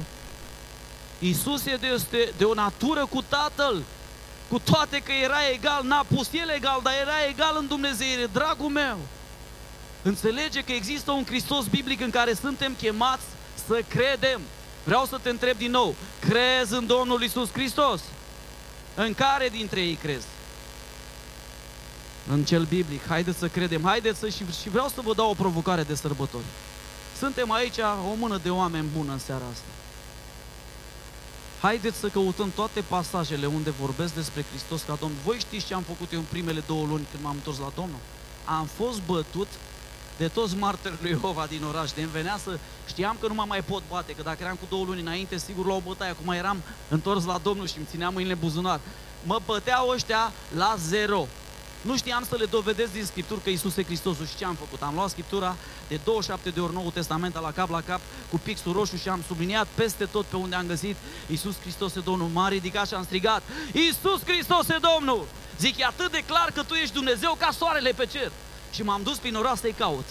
Iisus 1.20 1.66
e 1.66 1.76
de, 1.76 2.34
de 2.38 2.44
o 2.44 2.54
natură 2.54 3.06
cu 3.06 3.22
Tatăl. 3.22 3.84
Cu 4.50 4.60
toate 4.60 5.00
că 5.00 5.12
era 5.12 5.50
egal, 5.54 5.84
n-a 5.84 6.06
pus 6.16 6.34
el 6.34 6.50
egal, 6.50 6.80
dar 6.84 6.94
era 7.02 7.26
egal 7.30 7.56
în 7.58 7.68
Dumnezeire, 7.68 8.26
dragul 8.26 8.70
meu. 8.70 8.98
Înțelege 10.02 10.62
că 10.62 10.72
există 10.72 11.12
un 11.12 11.26
Hristos 11.26 11.66
biblic 11.66 12.02
în 12.02 12.10
care 12.10 12.34
suntem 12.34 12.76
chemați 12.78 13.24
să 13.68 13.84
credem. 13.88 14.42
Vreau 14.84 15.06
să 15.06 15.20
te 15.22 15.30
întreb 15.30 15.58
din 15.58 15.72
nou, 15.72 15.96
crezi 16.20 16.74
în 16.74 16.88
Domnul 16.88 17.24
Isus 17.24 17.52
Hristos? 17.52 18.02
În 18.96 19.14
care 19.14 19.50
dintre 19.50 19.82
ei 19.82 19.96
crezi? 19.96 20.26
În 22.30 22.44
cel 22.44 22.64
biblic. 22.64 23.08
Haideți 23.08 23.38
să 23.38 23.48
credem, 23.48 23.82
haideți 23.84 24.20
să 24.20 24.30
și, 24.30 24.44
și 24.62 24.70
vreau 24.70 24.88
să 24.88 25.02
vă 25.02 25.14
dau 25.14 25.30
o 25.30 25.34
provocare 25.34 25.84
de 25.84 25.96
sărbători. 25.96 26.44
Suntem 27.18 27.52
aici 27.52 27.78
o 28.12 28.14
mână 28.18 28.40
de 28.44 28.50
oameni 28.50 28.88
bună 28.98 29.12
în 29.12 29.20
seara 29.20 29.44
asta. 29.52 29.68
Haideți 31.62 31.98
să 31.98 32.08
căutăm 32.08 32.52
toate 32.56 32.82
pasajele 32.82 33.46
unde 33.46 33.70
vorbesc 33.70 34.14
despre 34.14 34.46
Hristos 34.50 34.82
ca 34.82 34.98
Domn. 35.00 35.14
Voi 35.26 35.38
știți 35.40 35.66
ce 35.66 35.74
am 35.74 35.82
făcut 35.82 36.12
eu 36.12 36.20
în 36.20 36.26
primele 36.30 36.64
două 36.68 36.86
luni 36.86 37.08
când 37.12 37.24
m-am 37.24 37.36
întors 37.36 37.58
la 37.58 37.72
Domnul? 37.76 38.00
Am 38.46 38.70
fost 38.78 39.02
bătut 39.02 39.48
de 40.20 40.28
toți 40.28 40.56
martirii 40.56 40.98
lui 41.02 41.10
Jehova 41.10 41.46
din 41.46 41.64
oraș, 41.64 41.92
de 41.92 42.08
venea 42.12 42.40
să 42.44 42.60
știam 42.88 43.18
că 43.20 43.28
nu 43.28 43.34
mă 43.34 43.44
mai 43.48 43.62
pot 43.62 43.84
bate, 43.90 44.12
că 44.16 44.22
dacă 44.22 44.38
eram 44.42 44.56
cu 44.56 44.66
două 44.70 44.86
luni 44.86 45.02
înainte, 45.02 45.38
sigur 45.38 45.66
la 45.66 45.74
o 45.74 45.80
bătaie, 45.80 46.10
acum 46.10 46.34
eram 46.34 46.62
întors 46.88 47.26
la 47.26 47.40
Domnul 47.44 47.68
și 47.68 47.78
îmi 47.78 47.88
țineam 47.90 48.14
mâinile 48.14 48.34
buzunar. 48.34 48.80
Mă 49.24 49.40
băteau 49.46 49.90
ăștia 49.90 50.32
la 50.56 50.76
zero. 50.78 51.28
Nu 51.82 51.98
știam 51.98 52.26
să 52.30 52.36
le 52.36 52.46
dovedesc 52.46 52.92
din 52.92 53.06
Scripturi 53.06 53.42
că 53.42 53.50
Isus 53.50 53.78
e 53.78 53.84
Hristosul 53.84 54.26
și 54.26 54.36
ce 54.36 54.46
am 54.46 54.56
făcut? 54.56 54.82
Am 54.82 54.94
luat 54.94 55.10
Scriptura 55.10 55.56
de 55.88 56.00
27 56.04 56.50
de 56.50 56.60
ori 56.60 56.74
Noul 56.74 56.92
Testament 56.92 57.34
la 57.34 57.52
cap 57.52 57.70
la 57.70 57.82
cap 57.82 58.02
cu 58.30 58.38
pixul 58.38 58.74
roșu 58.74 58.96
și 58.96 59.10
am 59.10 59.24
subliniat 59.28 59.68
peste 59.76 60.06
tot 60.06 60.26
pe 60.26 60.36
unde 60.36 60.56
am 60.56 60.66
găsit 60.66 60.96
Isus 61.28 61.60
Hristos 61.60 61.96
e 61.96 62.00
Domnul. 62.00 62.28
M-a 62.28 62.48
ridicat 62.48 62.88
și 62.88 62.94
am 62.94 63.04
strigat 63.04 63.44
Isus 63.72 64.22
Hristos 64.26 64.70
e 64.70 64.78
Domnul! 64.96 65.26
Zic, 65.60 65.78
e 65.78 65.86
atât 65.86 66.12
de 66.12 66.24
clar 66.28 66.52
că 66.54 66.64
Tu 66.64 66.74
ești 66.74 66.94
Dumnezeu 66.94 67.36
ca 67.40 67.52
soarele 67.52 67.92
pe 67.92 68.06
cer. 68.06 68.32
Și 68.72 68.84
m-am 68.84 69.04
dus 69.04 69.18
prin 69.18 69.36
oraș 69.36 69.60
să-i 69.60 69.74
caut. 69.78 70.06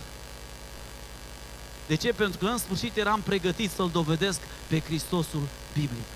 De 1.87 1.94
ce? 1.94 2.12
Pentru 2.12 2.38
că 2.38 2.47
în 2.47 2.59
sfârșit 2.59 2.97
eram 2.97 3.21
pregătit 3.21 3.71
să-L 3.71 3.90
dovedesc 3.92 4.40
pe 4.66 4.81
Hristosul 4.81 5.49
biblic. 5.73 6.09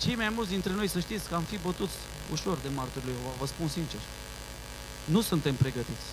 Cei 0.00 0.14
mai 0.14 0.28
mulți 0.28 0.50
dintre 0.50 0.72
noi 0.72 0.88
să 0.88 1.00
știți 1.00 1.28
că 1.28 1.34
am 1.34 1.42
fi 1.42 1.58
bătuți 1.58 1.94
ușor 2.32 2.58
de 2.62 2.68
marturile 2.74 3.12
vă 3.38 3.46
spun 3.46 3.68
sincer. 3.68 4.00
Nu 5.04 5.20
suntem 5.20 5.54
pregătiți. 5.54 6.06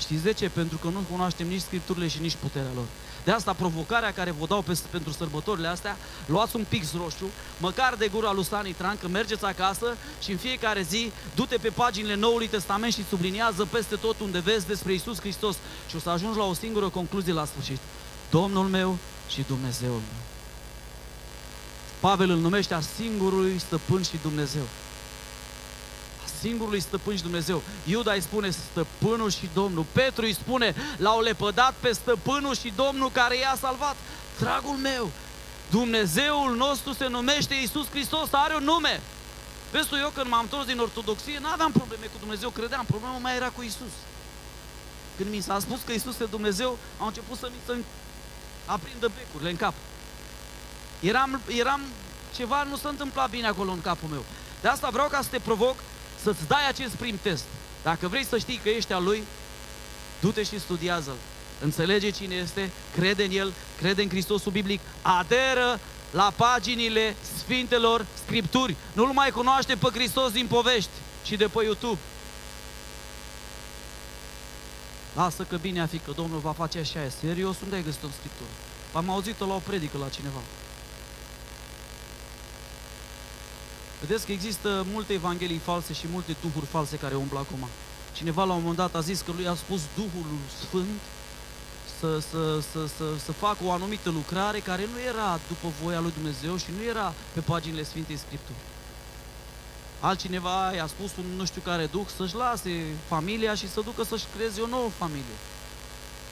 Știți 0.00 0.22
de 0.22 0.32
ce? 0.32 0.48
Pentru 0.48 0.76
că 0.76 0.88
nu 0.88 1.04
cunoaștem 1.10 1.46
nici 1.46 1.60
Scripturile 1.60 2.08
și 2.08 2.20
nici 2.20 2.36
puterea 2.40 2.70
lor. 2.74 2.86
De 3.24 3.30
asta 3.30 3.52
provocarea 3.52 4.12
care 4.12 4.30
vă 4.30 4.46
dau 4.46 4.62
pe, 4.62 4.78
pentru 4.90 5.12
sărbătorile 5.12 5.68
astea, 5.68 5.96
luați 6.26 6.56
un 6.56 6.64
pix 6.68 6.92
roșu, 6.92 7.30
măcar 7.58 7.94
de 7.94 8.08
gura 8.08 8.32
lui 8.32 8.44
Stani 8.44 8.72
Tran, 8.72 8.98
că 9.00 9.08
mergeți 9.08 9.44
acasă 9.44 9.96
și 10.22 10.30
în 10.30 10.36
fiecare 10.36 10.82
zi 10.82 11.12
du-te 11.34 11.56
pe 11.56 11.68
paginile 11.68 12.14
Noului 12.14 12.48
Testament 12.48 12.92
și 12.92 13.04
subliniază 13.08 13.64
peste 13.64 13.96
tot 13.96 14.20
unde 14.20 14.38
vezi 14.38 14.66
despre 14.66 14.92
Isus 14.92 15.20
Hristos 15.20 15.56
și 15.88 15.96
o 15.96 15.98
să 15.98 16.10
ajungi 16.10 16.38
la 16.38 16.44
o 16.44 16.54
singură 16.54 16.88
concluzie 16.88 17.32
la 17.32 17.44
sfârșit. 17.44 17.78
Domnul 18.30 18.66
meu 18.66 18.96
și 19.28 19.44
Dumnezeul 19.46 19.90
meu. 19.90 20.22
Pavel 22.00 22.30
îl 22.30 22.38
numește 22.38 22.74
a 22.74 22.80
singurului 22.80 23.58
stăpân 23.58 24.02
și 24.02 24.18
Dumnezeu 24.22 24.62
singurului 26.40 26.80
stăpân 26.80 27.16
și 27.16 27.22
Dumnezeu. 27.22 27.62
Iuda 27.84 28.12
îi 28.12 28.20
spune 28.20 28.50
stăpânul 28.50 29.30
și 29.30 29.48
Domnul. 29.54 29.84
Petru 29.92 30.24
îi 30.24 30.34
spune, 30.34 30.74
l-au 30.96 31.20
lepădat 31.20 31.74
pe 31.80 31.92
stăpânul 31.92 32.54
și 32.54 32.72
Domnul 32.76 33.10
care 33.10 33.36
i-a 33.36 33.56
salvat. 33.60 33.96
Dragul 34.38 34.76
meu, 34.76 35.10
Dumnezeul 35.70 36.56
nostru 36.56 36.92
se 36.92 37.06
numește 37.06 37.54
Iisus 37.54 37.88
Hristos, 37.88 38.28
are 38.30 38.54
un 38.54 38.64
nume. 38.64 39.00
Vezi 39.70 39.88
tu, 39.88 39.96
eu 39.96 40.10
când 40.14 40.28
m-am 40.28 40.40
întors 40.40 40.66
din 40.66 40.78
ortodoxie, 40.78 41.38
nu 41.38 41.48
aveam 41.48 41.72
probleme 41.72 42.06
cu 42.06 42.18
Dumnezeu, 42.18 42.50
credeam, 42.50 42.84
problema 42.84 43.18
mai 43.18 43.36
era 43.36 43.48
cu 43.48 43.62
Isus. 43.62 43.94
Când 45.16 45.30
mi 45.30 45.40
s-a 45.40 45.58
spus 45.58 45.80
că 45.86 45.92
Isus 45.92 46.20
e 46.20 46.24
Dumnezeu, 46.24 46.78
au 46.98 47.06
început 47.06 47.38
să 47.38 47.50
mi 47.50 47.60
se 47.66 47.84
aprindă 48.66 49.10
becurile 49.16 49.50
în 49.50 49.56
cap. 49.56 49.74
Eram, 51.00 51.40
eram, 51.46 51.80
ceva 52.34 52.62
nu 52.62 52.76
se 52.76 52.88
întâmpla 52.88 53.26
bine 53.26 53.46
acolo 53.46 53.70
în 53.70 53.80
capul 53.80 54.08
meu. 54.08 54.24
De 54.60 54.68
asta 54.68 54.88
vreau 54.88 55.08
ca 55.08 55.22
să 55.22 55.28
te 55.30 55.38
provoc 55.38 55.76
să-ți 56.22 56.46
dai 56.46 56.68
acest 56.68 56.94
prim 56.94 57.18
test. 57.22 57.44
Dacă 57.82 58.08
vrei 58.08 58.24
să 58.24 58.38
știi 58.38 58.60
că 58.62 58.68
ești 58.68 58.92
al 58.92 59.04
lui, 59.04 59.22
du-te 60.20 60.42
și 60.42 60.60
studiază-l. 60.60 61.16
Înțelege 61.60 62.10
cine 62.10 62.34
este, 62.34 62.70
crede 62.94 63.24
în 63.24 63.30
el, 63.30 63.52
crede 63.78 64.02
în 64.02 64.08
Hristosul 64.08 64.52
biblic, 64.52 64.80
aderă 65.02 65.80
la 66.10 66.32
paginile 66.36 67.16
Sfintelor 67.38 68.06
Scripturi. 68.24 68.76
Nu-L 68.92 69.12
mai 69.12 69.30
cunoaște 69.30 69.74
pe 69.74 69.88
Hristos 69.92 70.30
din 70.32 70.46
povești 70.46 70.90
și 71.24 71.36
de 71.36 71.46
pe 71.46 71.64
YouTube. 71.64 71.98
Lasă 75.14 75.42
că 75.42 75.56
bine 75.56 75.80
a 75.80 75.86
fi 75.86 75.98
că 75.98 76.12
Domnul 76.16 76.38
va 76.38 76.52
face 76.52 76.78
așa, 76.78 77.04
e 77.04 77.12
serios, 77.20 77.56
unde 77.62 77.74
ai 77.74 77.82
găsit 77.82 78.02
în 78.02 78.10
Scriptură? 78.18 78.48
Am 78.92 79.10
auzit-o 79.10 79.46
la 79.46 79.54
o 79.54 79.58
predică 79.58 79.98
la 79.98 80.08
cineva. 80.08 80.40
Vedeți 84.00 84.26
că 84.26 84.32
există 84.32 84.86
multe 84.92 85.12
evanghelii 85.12 85.58
false 85.58 85.92
și 85.92 86.06
multe 86.12 86.36
duhuri 86.40 86.66
false 86.66 86.96
care 86.96 87.14
umblă 87.14 87.38
acum. 87.38 87.68
Cineva 88.12 88.44
la 88.44 88.52
un 88.52 88.58
moment 88.60 88.76
dat 88.76 88.94
a 88.94 89.00
zis 89.00 89.20
că 89.20 89.32
lui 89.36 89.46
a 89.46 89.54
spus 89.54 89.80
Duhul 89.94 90.26
Sfânt 90.66 91.00
să, 91.98 92.18
să, 92.30 92.60
să, 92.72 92.86
să, 92.96 93.04
să 93.24 93.32
facă 93.32 93.64
o 93.64 93.72
anumită 93.72 94.10
lucrare 94.10 94.58
care 94.58 94.88
nu 94.92 95.00
era 95.08 95.40
după 95.48 95.68
voia 95.82 96.00
lui 96.00 96.12
Dumnezeu 96.18 96.56
și 96.56 96.70
nu 96.76 96.82
era 96.88 97.14
pe 97.32 97.40
paginile 97.40 97.84
Sfintei 97.84 98.16
Scripturi. 98.16 98.58
Altcineva 100.00 100.72
i-a 100.74 100.86
spus 100.86 101.10
un 101.16 101.24
nu 101.36 101.44
știu 101.44 101.60
care 101.64 101.86
duh 101.86 102.06
să-și 102.16 102.34
lase 102.34 102.84
familia 103.08 103.54
și 103.54 103.68
să 103.68 103.80
ducă 103.80 104.04
să-și 104.04 104.24
creeze 104.34 104.60
o 104.60 104.66
nouă 104.66 104.88
familie. 104.88 105.38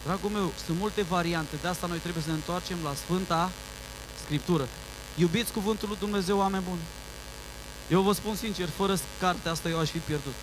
Dragul 0.05 0.31
meu, 0.31 0.53
sunt 0.67 0.79
multe 0.79 1.03
variante, 1.03 1.57
de 1.63 1.69
asta 1.69 1.87
noi 1.87 1.99
trebuie 1.99 2.23
să 2.23 2.29
ne 2.29 2.35
întoarcem 2.35 2.77
la 2.85 2.95
Sfânta 2.95 3.51
Scriptură. 4.25 4.69
Iubiți 5.17 5.53
cuvântul 5.53 5.89
lui 5.89 5.97
Dumnezeu, 6.01 6.39
oameni 6.39 6.65
buni. 6.69 6.81
Eu 7.91 8.01
vă 8.03 8.13
spun 8.13 8.35
sincer, 8.35 8.69
fără 8.69 8.97
cartea 9.21 9.51
asta 9.51 9.69
eu 9.69 9.79
aș 9.79 9.89
fi 9.89 9.99
pierdut. 9.99 10.35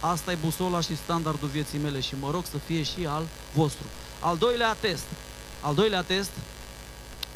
Asta 0.00 0.32
e 0.32 0.38
busola 0.44 0.80
și 0.80 0.96
standardul 0.96 1.48
vieții 1.48 1.78
mele 1.78 2.00
și 2.00 2.14
mă 2.20 2.30
rog 2.30 2.44
să 2.44 2.58
fie 2.58 2.82
și 2.82 3.06
al 3.06 3.26
vostru. 3.54 3.86
Al 4.20 4.36
doilea 4.36 4.76
test. 4.80 5.04
Al 5.60 5.74
doilea 5.74 6.02
test 6.02 6.30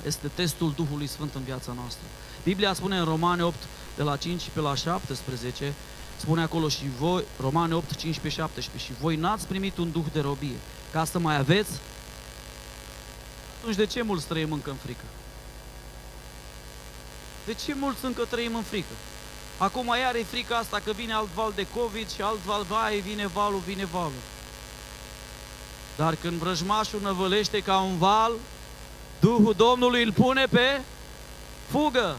este 0.07 0.31
testul 0.35 0.73
Duhului 0.77 1.07
Sfânt 1.07 1.35
în 1.35 1.43
viața 1.43 1.73
noastră. 1.73 2.05
Biblia 2.43 2.73
spune 2.73 2.99
în 2.99 3.05
Romane 3.05 3.45
8, 3.45 3.57
de 3.97 4.03
la 4.03 4.17
5 4.17 4.43
pe 4.53 4.61
la 4.61 4.75
17, 4.75 5.75
spune 6.17 6.43
acolo 6.43 6.69
și 6.69 6.85
voi, 6.99 7.25
Romane 7.41 7.75
8, 7.75 7.95
15, 7.97 8.41
17, 8.41 8.93
și 8.93 9.01
voi 9.01 9.17
n-ați 9.17 9.47
primit 9.47 9.77
un 9.77 9.91
duh 9.91 10.05
de 10.13 10.21
robie, 10.21 10.57
ca 10.93 11.05
să 11.05 11.19
mai 11.19 11.37
aveți? 11.37 11.71
Atunci 13.59 13.77
de 13.77 13.87
ce 13.87 14.03
mulți 14.03 14.27
trăim 14.27 14.53
încă 14.53 14.71
în 14.71 14.77
frică? 14.77 15.05
De 17.47 17.55
ce 17.55 17.75
mulți 17.75 18.05
încă 18.05 18.25
trăim 18.25 18.55
în 18.55 18.63
frică? 18.63 18.93
Acum 19.59 19.95
iar 20.01 20.15
e 20.15 20.23
frica 20.23 20.57
asta 20.57 20.81
că 20.85 20.93
vine 20.93 21.13
alt 21.13 21.29
val 21.35 21.53
de 21.55 21.67
COVID 21.75 22.11
și 22.11 22.23
alt 22.23 22.39
val, 22.45 22.63
vai, 22.63 22.99
vine 22.99 23.27
valul, 23.27 23.63
vine 23.67 23.85
valul. 23.85 24.23
Dar 25.97 26.15
când 26.15 26.39
vrăjmașul 26.39 27.01
năvălește 27.03 27.61
ca 27.61 27.79
un 27.79 27.99
val, 27.99 28.33
Duhul 29.21 29.55
Domnului 29.55 30.03
îl 30.03 30.13
pune 30.13 30.47
pe 30.47 30.81
fugă. 31.71 32.17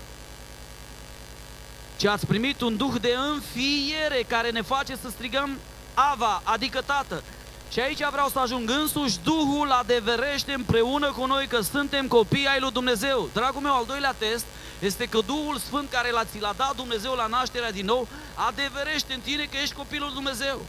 Ci 1.98 2.06
ați 2.06 2.26
primit 2.26 2.62
un 2.62 2.78
duh 2.78 2.94
de 3.02 3.16
înfiere 3.34 4.26
care 4.28 4.52
ne 4.52 4.62
face 4.62 4.96
să 5.02 5.10
strigăm 5.10 5.58
Ava, 5.94 6.42
adică 6.44 6.82
Tată. 6.82 7.24
Și 7.72 7.80
aici 7.80 8.10
vreau 8.12 8.30
să 8.30 8.40
ajung 8.40 8.70
însuși, 8.70 9.20
Duhul 9.24 9.72
adeverește 9.72 10.54
împreună 10.54 11.12
cu 11.12 11.26
noi 11.26 11.48
că 11.48 11.62
suntem 11.62 12.08
copii 12.08 12.48
ai 12.48 12.60
lui 12.60 12.72
Dumnezeu. 12.72 13.30
Dragul 13.34 13.62
meu, 13.62 13.74
al 13.74 13.86
doilea 13.86 14.16
test 14.18 14.46
este 14.80 15.06
că 15.06 15.20
Duhul 15.26 15.58
Sfânt 15.58 15.90
care 15.90 16.12
l-a 16.12 16.24
ți 16.24 16.40
l-a 16.40 16.54
dat 16.58 16.76
Dumnezeu 16.76 17.14
la 17.14 17.28
nașterea 17.28 17.72
din 17.72 17.86
nou, 17.86 18.08
adeverește 18.34 19.14
în 19.14 19.20
tine 19.20 19.44
că 19.44 19.58
ești 19.62 19.76
copilul 19.76 20.12
Dumnezeu. 20.14 20.62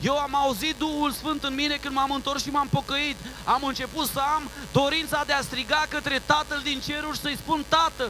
Eu 0.00 0.18
am 0.18 0.34
auzit 0.34 0.76
Duhul 0.76 1.10
Sfânt 1.10 1.44
în 1.44 1.54
mine 1.54 1.76
când 1.76 1.94
m-am 1.94 2.10
întors 2.10 2.42
și 2.42 2.50
m-am 2.50 2.68
pocăit. 2.68 3.16
Am 3.44 3.64
început 3.64 4.06
să 4.06 4.20
am 4.34 4.50
dorința 4.72 5.22
de 5.26 5.32
a 5.32 5.40
striga 5.40 5.84
către 5.88 6.22
Tatăl 6.26 6.60
din 6.62 6.80
ceruri 6.86 7.18
să-i 7.18 7.36
spun 7.36 7.64
Tată. 7.68 8.08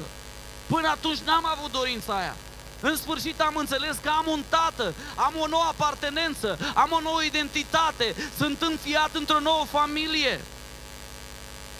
Până 0.66 0.88
atunci 0.88 1.18
n-am 1.18 1.46
avut 1.46 1.72
dorința 1.72 2.16
aia. 2.16 2.36
În 2.80 2.96
sfârșit 2.96 3.40
am 3.40 3.56
înțeles 3.56 3.96
că 4.02 4.08
am 4.08 4.24
un 4.28 4.42
tată, 4.48 4.94
am 5.14 5.32
o 5.38 5.46
nouă 5.46 5.64
apartenență, 5.68 6.58
am 6.74 6.90
o 6.92 7.00
nouă 7.00 7.22
identitate, 7.22 8.14
sunt 8.36 8.62
înfiat 8.62 9.10
într-o 9.14 9.40
nouă 9.40 9.64
familie. 9.70 10.40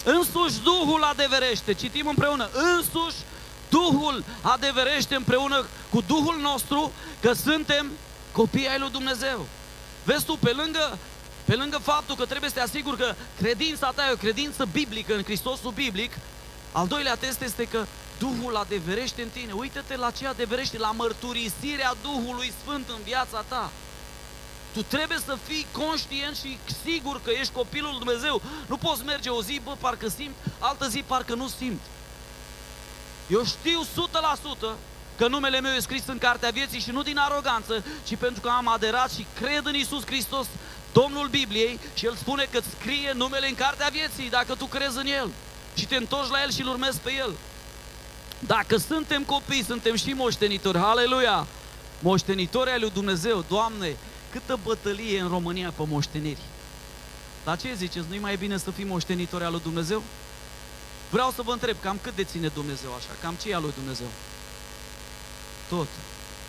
Însuși 0.03 0.59
Duhul 0.63 1.03
adeverește, 1.03 1.73
citim 1.73 2.07
împreună, 2.07 2.49
însuși 2.53 3.17
Duhul 3.69 4.23
adeverește 4.41 5.15
împreună 5.15 5.65
cu 5.89 6.03
Duhul 6.07 6.37
nostru 6.41 6.91
că 7.21 7.33
suntem 7.33 7.91
copii 8.31 8.67
ai 8.67 8.79
lui 8.79 8.91
Dumnezeu. 8.91 9.45
Vezi 10.03 10.25
tu, 10.25 10.37
pe 10.37 10.51
lângă, 10.51 10.97
pe 11.45 11.55
lângă 11.55 11.77
faptul 11.77 12.15
că 12.15 12.25
trebuie 12.25 12.49
să 12.49 12.55
te 12.55 12.61
asiguri 12.61 12.97
că 12.97 13.15
credința 13.41 13.91
ta 13.95 14.07
e 14.07 14.11
o 14.11 14.15
credință 14.15 14.67
biblică 14.71 15.15
în 15.15 15.23
Hristosul 15.23 15.71
biblic, 15.71 16.11
al 16.71 16.87
doilea 16.87 17.15
test 17.15 17.41
este 17.41 17.63
că 17.63 17.85
Duhul 18.19 18.55
adeverește 18.55 19.21
în 19.21 19.29
tine. 19.29 19.51
Uită-te 19.51 19.95
la 19.95 20.11
ce 20.11 20.27
adeverește, 20.27 20.77
la 20.77 20.91
mărturisirea 20.91 21.93
Duhului 22.01 22.53
Sfânt 22.63 22.89
în 22.89 23.03
viața 23.03 23.43
ta. 23.47 23.71
Tu 24.73 24.81
trebuie 24.83 25.17
să 25.25 25.37
fii 25.47 25.65
conștient 25.71 26.35
și 26.35 26.57
sigur 26.83 27.21
că 27.23 27.31
ești 27.39 27.53
copilul 27.53 27.89
lui 27.89 27.99
Dumnezeu. 27.99 28.41
Nu 28.67 28.77
poți 28.77 29.03
merge 29.03 29.29
o 29.29 29.41
zi, 29.41 29.61
bă, 29.63 29.75
parcă 29.79 30.07
simt, 30.07 30.35
altă 30.59 30.87
zi 30.87 31.03
parcă 31.07 31.33
nu 31.33 31.47
simt. 31.47 31.81
Eu 33.27 33.45
știu 33.45 33.81
100% 34.73 34.75
că 35.17 35.27
numele 35.27 35.59
meu 35.59 35.71
e 35.71 35.79
scris 35.79 36.03
în 36.07 36.17
cartea 36.17 36.49
vieții 36.49 36.79
și 36.79 36.91
nu 36.91 37.01
din 37.01 37.17
aroganță, 37.17 37.83
ci 38.03 38.15
pentru 38.15 38.41
că 38.41 38.49
am 38.49 38.67
aderat 38.67 39.11
și 39.11 39.25
cred 39.35 39.65
în 39.65 39.75
Isus 39.75 40.05
Hristos, 40.05 40.47
Domnul 40.93 41.27
Bibliei, 41.27 41.79
și 41.93 42.05
El 42.05 42.15
spune 42.15 42.47
că 42.51 42.59
scrie 42.79 43.11
numele 43.15 43.47
în 43.47 43.55
cartea 43.55 43.89
vieții 43.91 44.29
dacă 44.29 44.55
tu 44.55 44.65
crezi 44.65 44.97
în 44.97 45.05
El 45.05 45.29
și 45.75 45.85
te 45.85 45.95
întorci 45.95 46.29
la 46.29 46.41
El 46.41 46.51
și 46.51 46.61
îl 46.61 46.67
urmezi 46.67 46.99
pe 46.99 47.13
El. 47.13 47.33
Dacă 48.45 48.77
suntem 48.77 49.23
copii, 49.23 49.63
suntem 49.63 49.95
și 49.95 50.09
moștenitori. 50.09 50.77
Haleluia! 50.77 51.47
Moștenitori 51.99 52.69
al 52.69 52.79
lui 52.79 52.89
Dumnezeu. 52.89 53.45
Doamne, 53.47 53.95
câtă 54.31 54.59
bătălie 54.63 55.19
în 55.19 55.27
România 55.27 55.73
pe 55.75 55.83
moșteniri. 55.87 56.41
Dar 57.43 57.59
ce 57.59 57.73
ziceți? 57.73 58.05
Nu-i 58.09 58.19
mai 58.19 58.35
bine 58.35 58.57
să 58.57 58.71
fii 58.71 58.83
moștenitori 58.83 59.43
al 59.43 59.51
lui 59.51 59.61
Dumnezeu? 59.63 60.03
Vreau 61.09 61.31
să 61.31 61.41
vă 61.41 61.51
întreb, 61.51 61.75
cam 61.81 61.99
cât 62.01 62.15
deține 62.15 62.47
Dumnezeu 62.47 62.89
așa? 62.97 63.09
Cam 63.21 63.35
ce 63.41 63.49
e 63.49 63.55
al 63.55 63.61
lui 63.61 63.73
Dumnezeu? 63.75 64.07
Tot. 65.69 65.87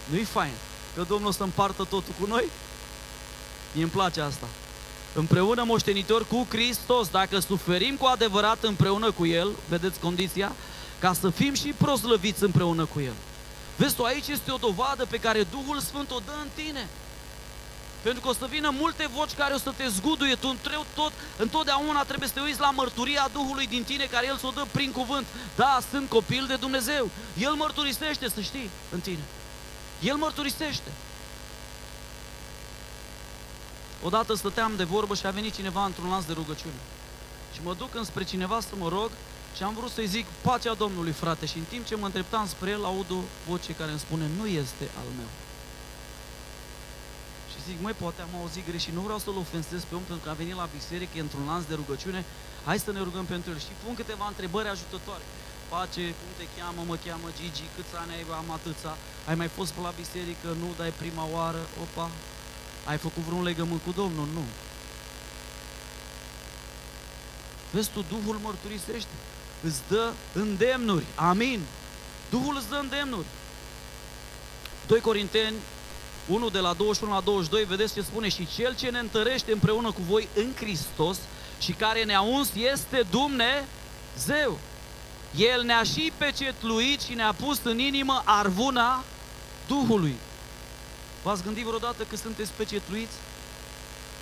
Nu-i 0.05 0.25
fain 0.25 0.53
că 0.95 1.05
Domnul 1.09 1.33
să 1.33 1.43
împartă 1.43 1.83
totul 1.83 2.15
cu 2.21 2.27
noi? 2.27 2.45
Mie 3.73 3.83
îmi 3.83 3.93
place 3.93 4.21
asta. 4.21 4.47
Împreună 5.15 5.65
moștenitori 5.65 6.29
cu 6.29 6.47
Hristos, 6.49 7.09
dacă 7.09 7.39
suferim 7.39 7.97
cu 7.97 8.07
adevărat 8.07 8.65
împreună 8.65 9.11
cu 9.11 9.27
El, 9.27 9.49
vedeți 9.69 10.01
condiția, 10.01 10.53
ca 10.99 11.13
să 11.13 11.31
fim 11.31 11.55
și 11.55 11.75
proslăviți 11.77 12.43
împreună 12.43 12.85
cu 12.85 13.01
El. 13.01 13.15
Vezi 13.77 13.95
tu, 13.95 14.03
aici 14.03 14.29
este 14.29 14.51
o 14.51 14.57
dovadă 14.57 15.05
pe 15.05 15.17
care 15.19 15.43
Duhul 15.43 15.81
Sfânt 15.81 16.11
o 16.11 16.19
dă 16.25 16.33
în 16.43 16.49
tine. 16.55 16.89
Pentru 18.03 18.21
că 18.21 18.29
o 18.29 18.33
să 18.33 18.47
vină 18.51 18.71
multe 18.79 19.09
voci 19.15 19.35
care 19.35 19.55
o 19.55 19.59
să 19.59 19.73
te 19.77 19.89
zguduie, 19.89 20.35
tu 20.35 20.49
întreu 20.49 20.87
tot, 20.95 21.13
întotdeauna 21.37 22.05
trebuie 22.05 22.29
să 22.29 22.35
te 22.35 22.41
uiți 22.41 22.61
la 22.61 22.71
mărturia 22.71 23.29
Duhului 23.33 23.67
din 23.67 23.85
tine, 23.85 24.05
care 24.05 24.27
El 24.27 24.37
să 24.37 24.47
o 24.47 24.51
dă 24.51 24.67
prin 24.71 24.93
cuvânt. 24.93 25.27
Da, 25.57 25.79
sunt 25.91 26.09
copil 26.09 26.45
de 26.47 26.57
Dumnezeu. 26.57 27.11
El 27.39 27.53
mărturisește, 27.53 28.29
să 28.29 28.41
știi, 28.41 28.71
în 28.91 29.01
tine. 29.01 29.25
El 30.03 30.17
mărturisește. 30.17 30.91
Odată 34.03 34.35
stăteam 34.35 34.73
de 34.77 34.85
vorbă 34.85 35.15
și 35.15 35.27
a 35.27 35.31
venit 35.31 35.55
cineva 35.55 35.85
într-un 35.85 36.11
lanț 36.11 36.25
de 36.25 36.33
rugăciune. 36.33 36.81
Și 37.53 37.61
mă 37.63 37.75
duc 37.75 37.95
înspre 37.95 38.25
cineva 38.25 38.61
să 38.61 38.75
mă 38.79 38.89
rog 38.89 39.11
și 39.57 39.63
am 39.63 39.75
vrut 39.75 39.91
să-i 39.91 40.15
zic 40.17 40.27
pacea 40.49 40.75
Domnului, 40.75 41.13
frate. 41.13 41.47
Și 41.47 41.59
în 41.59 41.69
timp 41.73 41.85
ce 41.87 41.97
mă 41.97 42.07
îndreptam 42.07 42.47
spre 42.47 42.71
el, 42.71 42.85
aud 42.85 43.11
o 43.11 43.21
voce 43.49 43.73
care 43.81 43.91
îmi 43.91 44.05
spune, 44.07 44.27
nu 44.39 44.47
este 44.47 44.85
al 45.01 45.09
meu. 45.19 45.31
Și 47.51 47.59
zic, 47.69 47.77
măi, 47.81 47.97
poate 48.03 48.21
am 48.23 48.41
auzit 48.41 48.65
greșit, 48.71 48.93
nu 48.95 49.01
vreau 49.07 49.19
să-l 49.19 49.37
ofensez 49.45 49.81
pe 49.89 49.95
om 49.95 50.05
pentru 50.11 50.25
că 50.25 50.31
a 50.31 50.41
venit 50.43 50.57
la 50.63 50.69
biserică, 50.77 51.13
e 51.17 51.27
într-un 51.29 51.47
lanț 51.51 51.65
de 51.65 51.75
rugăciune, 51.75 52.25
hai 52.65 52.79
să 52.79 52.93
ne 52.93 53.03
rugăm 53.07 53.25
pentru 53.25 53.51
el. 53.51 53.59
Și 53.59 53.73
pun 53.85 53.95
câteva 53.95 54.27
întrebări 54.29 54.69
ajutătoare. 54.69 55.25
Pace, 55.69 56.05
cum 56.21 56.31
te 56.39 56.47
cheamă, 56.57 56.81
mă 56.87 56.97
cheamă 57.05 57.29
Gigi, 57.39 57.73
câți 57.75 57.95
ani 58.01 58.13
ai, 58.17 58.25
am 58.41 58.51
atâța, 58.59 58.93
ai 59.29 59.37
mai 59.41 59.51
fost 59.57 59.71
pe 59.73 59.81
la 59.87 59.93
biserică, 60.03 60.49
nu, 60.63 60.69
dai 60.81 60.93
prima 61.03 61.25
oară, 61.37 61.63
opa, 61.83 62.07
ai 62.91 62.99
făcut 63.07 63.23
vreun 63.29 63.43
legământ 63.51 63.81
cu 63.87 63.93
Domnul? 64.01 64.29
Nu. 64.39 64.45
Vezi 67.73 67.91
tu, 67.95 68.01
Duhul 68.15 68.37
mărturisește, 68.47 69.17
îți 69.65 69.81
dă 69.89 70.13
îndemnuri. 70.33 71.05
Amin. 71.15 71.61
Duhul 72.31 72.57
îți 72.57 72.69
dă 72.69 72.79
îndemnuri. 72.83 73.27
2 74.87 75.01
Corinteni 75.01 75.55
1 76.27 76.49
de 76.49 76.59
la 76.59 76.73
21 76.73 77.13
la 77.13 77.21
22, 77.21 77.65
vedeți 77.65 77.95
ce 77.95 78.03
spune, 78.03 78.29
și 78.29 78.49
Cel 78.55 78.75
ce 78.77 78.91
ne 78.91 78.99
întărește 78.99 79.53
împreună 79.53 79.91
cu 79.91 80.01
voi 80.09 80.29
în 80.35 80.53
Hristos 80.55 81.19
și 81.59 81.73
care 81.73 82.05
ne-a 82.05 82.21
uns 82.21 82.51
este 82.55 83.03
Dumnezeu. 83.11 84.59
El 85.37 85.63
ne-a 85.63 85.83
și 85.83 86.13
pecetluit 86.17 87.01
și 87.01 87.15
ne-a 87.15 87.33
pus 87.33 87.59
în 87.63 87.79
inimă 87.79 88.23
arvuna 88.25 89.05
Duhului. 89.67 90.15
V-ați 91.23 91.43
gândit 91.43 91.65
vreodată 91.65 92.03
că 92.11 92.17
sunteți 92.17 92.53
pecetluiți? 92.57 93.15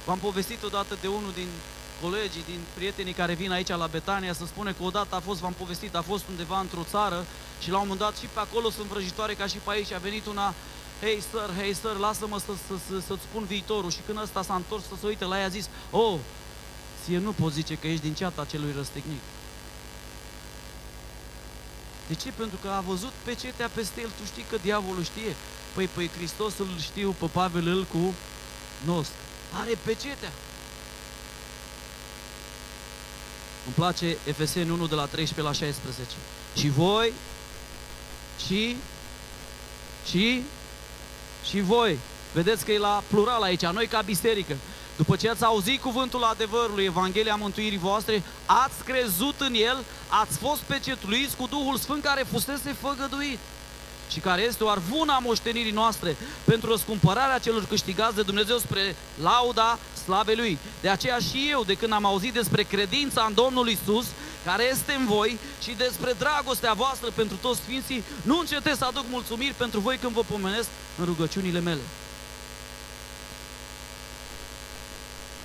V-am 0.04 0.18
povestit 0.18 0.62
odată 0.62 0.98
de 1.00 1.06
unul 1.06 1.32
din 1.34 1.48
colegii, 2.04 2.44
din 2.52 2.60
prietenii 2.74 3.12
care 3.12 3.34
vin 3.34 3.52
aici 3.52 3.68
la 3.68 3.86
Betania 3.96 4.32
să 4.32 4.44
spune 4.46 4.72
că 4.72 4.82
odată 4.82 5.14
a 5.14 5.20
fost, 5.20 5.40
v-am 5.40 5.52
povestit, 5.62 5.94
a 5.94 6.02
fost 6.02 6.24
undeva 6.28 6.58
într-o 6.60 6.84
țară 6.90 7.26
și 7.62 7.70
la 7.70 7.78
un 7.78 7.86
moment 7.86 8.00
dat 8.00 8.16
și 8.16 8.26
pe 8.34 8.40
acolo 8.40 8.70
sunt 8.70 8.86
vrăjitoare 8.86 9.34
ca 9.34 9.46
și 9.46 9.58
pe 9.64 9.70
aici. 9.70 9.92
A 9.92 9.98
venit 9.98 10.26
una, 10.26 10.54
hei 11.00 11.22
sir, 11.30 11.48
hei 11.60 11.74
sir, 11.74 11.96
lasă-mă 12.06 12.38
să, 12.38 12.52
să, 12.66 12.74
să, 12.88 12.94
să-ți 13.06 13.26
spun 13.28 13.44
viitorul. 13.44 13.90
Și 13.90 14.02
când 14.06 14.18
ăsta 14.22 14.42
s-a 14.42 14.54
întors 14.54 14.82
să 14.82 14.94
se 15.00 15.06
uite 15.06 15.24
la 15.24 15.38
ea, 15.38 15.44
a 15.44 15.56
zis, 15.58 15.68
oh, 15.90 16.18
ție 17.04 17.18
nu 17.18 17.32
poți 17.32 17.54
zice 17.54 17.74
că 17.74 17.86
ești 17.86 18.02
din 18.02 18.14
ceata 18.14 18.44
celui 18.44 18.72
răstignit. 18.76 19.24
De 22.08 22.14
ce? 22.14 22.30
Pentru 22.30 22.58
că 22.62 22.68
a 22.68 22.80
văzut 22.80 23.12
pecetea 23.24 23.68
peste 23.74 24.00
el, 24.00 24.10
tu 24.18 24.24
știi 24.24 24.44
că 24.50 24.56
diavolul 24.62 25.04
știe. 25.04 25.34
Păi, 25.74 25.86
păi 25.86 26.10
Hristos 26.16 26.52
îl 26.58 26.78
știu, 26.80 27.14
pe 27.18 27.26
Pavel 27.26 27.66
îl 27.66 27.84
cu 27.84 28.14
nos. 28.84 29.08
Are 29.60 29.78
pecetea. 29.84 30.32
Îmi 33.64 33.74
place 33.74 34.16
Efeseni 34.24 34.70
1 34.70 34.86
de 34.86 34.94
la 34.94 35.06
13 35.06 35.40
la 35.40 35.66
16. 35.66 36.14
Și 36.56 36.68
voi, 36.68 37.12
și, 38.46 38.76
și, 40.08 40.42
și 41.44 41.60
voi. 41.60 41.98
Vedeți 42.32 42.64
că 42.64 42.72
e 42.72 42.78
la 42.78 43.02
plural 43.08 43.42
aici, 43.42 43.66
noi 43.66 43.86
ca 43.86 44.00
biserică. 44.00 44.56
După 44.96 45.16
ce 45.16 45.28
ați 45.28 45.44
auzit 45.44 45.80
cuvântul 45.80 46.22
adevărului, 46.22 46.84
Evanghelia 46.84 47.34
mântuirii 47.34 47.78
voastre, 47.78 48.22
ați 48.46 48.84
crezut 48.84 49.40
în 49.40 49.54
el, 49.54 49.84
ați 50.08 50.38
fost 50.38 50.60
pecetluiți 50.60 51.36
cu 51.36 51.46
Duhul 51.46 51.76
Sfânt 51.76 52.02
care 52.02 52.26
fusese 52.30 52.76
făgăduit 52.80 53.38
și 54.14 54.20
care 54.20 54.42
este 54.42 54.64
o 54.64 54.68
arvună 54.68 55.12
a 55.12 55.18
moștenirii 55.18 55.72
noastre 55.72 56.16
pentru 56.44 56.70
răscumpărarea 56.70 57.38
celor 57.38 57.64
câștigați 57.66 58.14
de 58.14 58.22
Dumnezeu 58.22 58.58
spre 58.58 58.96
lauda 59.22 59.78
slavei 60.04 60.36
Lui. 60.36 60.58
De 60.80 60.88
aceea 60.88 61.18
și 61.18 61.48
eu, 61.50 61.64
de 61.64 61.74
când 61.74 61.92
am 61.92 62.04
auzit 62.04 62.32
despre 62.32 62.62
credința 62.62 63.24
în 63.28 63.34
Domnul 63.34 63.68
Isus, 63.68 64.06
care 64.44 64.64
este 64.70 64.92
în 64.92 65.06
voi 65.06 65.38
și 65.62 65.70
despre 65.70 66.12
dragostea 66.18 66.72
voastră 66.72 67.10
pentru 67.10 67.36
toți 67.36 67.60
Sfinții, 67.60 68.04
nu 68.22 68.38
încetez 68.38 68.76
să 68.76 68.84
aduc 68.84 69.04
mulțumiri 69.10 69.54
pentru 69.54 69.80
voi 69.80 69.96
când 69.96 70.12
vă 70.12 70.22
pomenesc 70.30 70.68
în 70.98 71.04
rugăciunile 71.04 71.60
mele. 71.60 71.80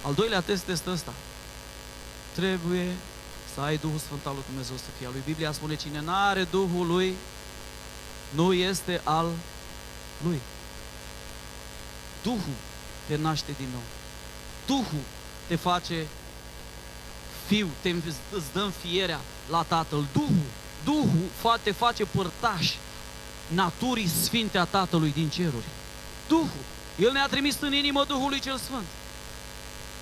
Al 0.01 0.13
doilea 0.13 0.41
test 0.41 0.67
este 0.67 0.89
ăsta. 0.89 1.13
Trebuie 2.36 2.88
să 3.53 3.62
ai 3.62 3.77
Duhul 3.77 3.99
Sfânt 3.99 4.25
al 4.25 4.34
lui 4.34 4.43
Dumnezeu 4.47 4.75
să 4.75 4.89
fie 4.97 5.05
al 5.05 5.12
lui. 5.12 5.21
Biblia 5.25 5.51
spune, 5.51 5.75
cine 5.75 6.01
nu 6.01 6.12
are 6.13 6.47
Duhul 6.51 6.88
lui, 6.88 7.15
nu 8.30 8.54
este 8.54 9.02
al 9.04 9.30
lui. 10.24 10.39
Duhul 12.24 12.58
te 13.08 13.15
naște 13.15 13.52
din 13.58 13.68
nou. 13.72 13.82
Duhul 14.65 15.04
te 15.48 15.56
face 15.56 16.08
fiu, 17.48 17.68
te, 17.82 17.89
îți 18.32 18.52
dă 18.54 18.60
înfierea 18.60 19.20
la 19.50 19.63
Tatăl. 19.63 20.06
Duhul, 20.13 20.50
Duhul 20.84 21.60
te 21.63 21.72
face 21.72 22.06
părtaș 22.06 22.74
naturii 23.48 24.08
sfinte 24.24 24.58
a 24.58 24.65
Tatălui 24.65 25.12
din 25.12 25.30
ceruri. 25.30 25.70
Duhul. 26.28 26.63
El 27.00 27.12
ne-a 27.12 27.28
trimis 27.28 27.58
în 27.60 27.74
inimă 27.74 28.04
Duhului 28.04 28.39
cel 28.39 28.58
Sfânt. 28.58 28.86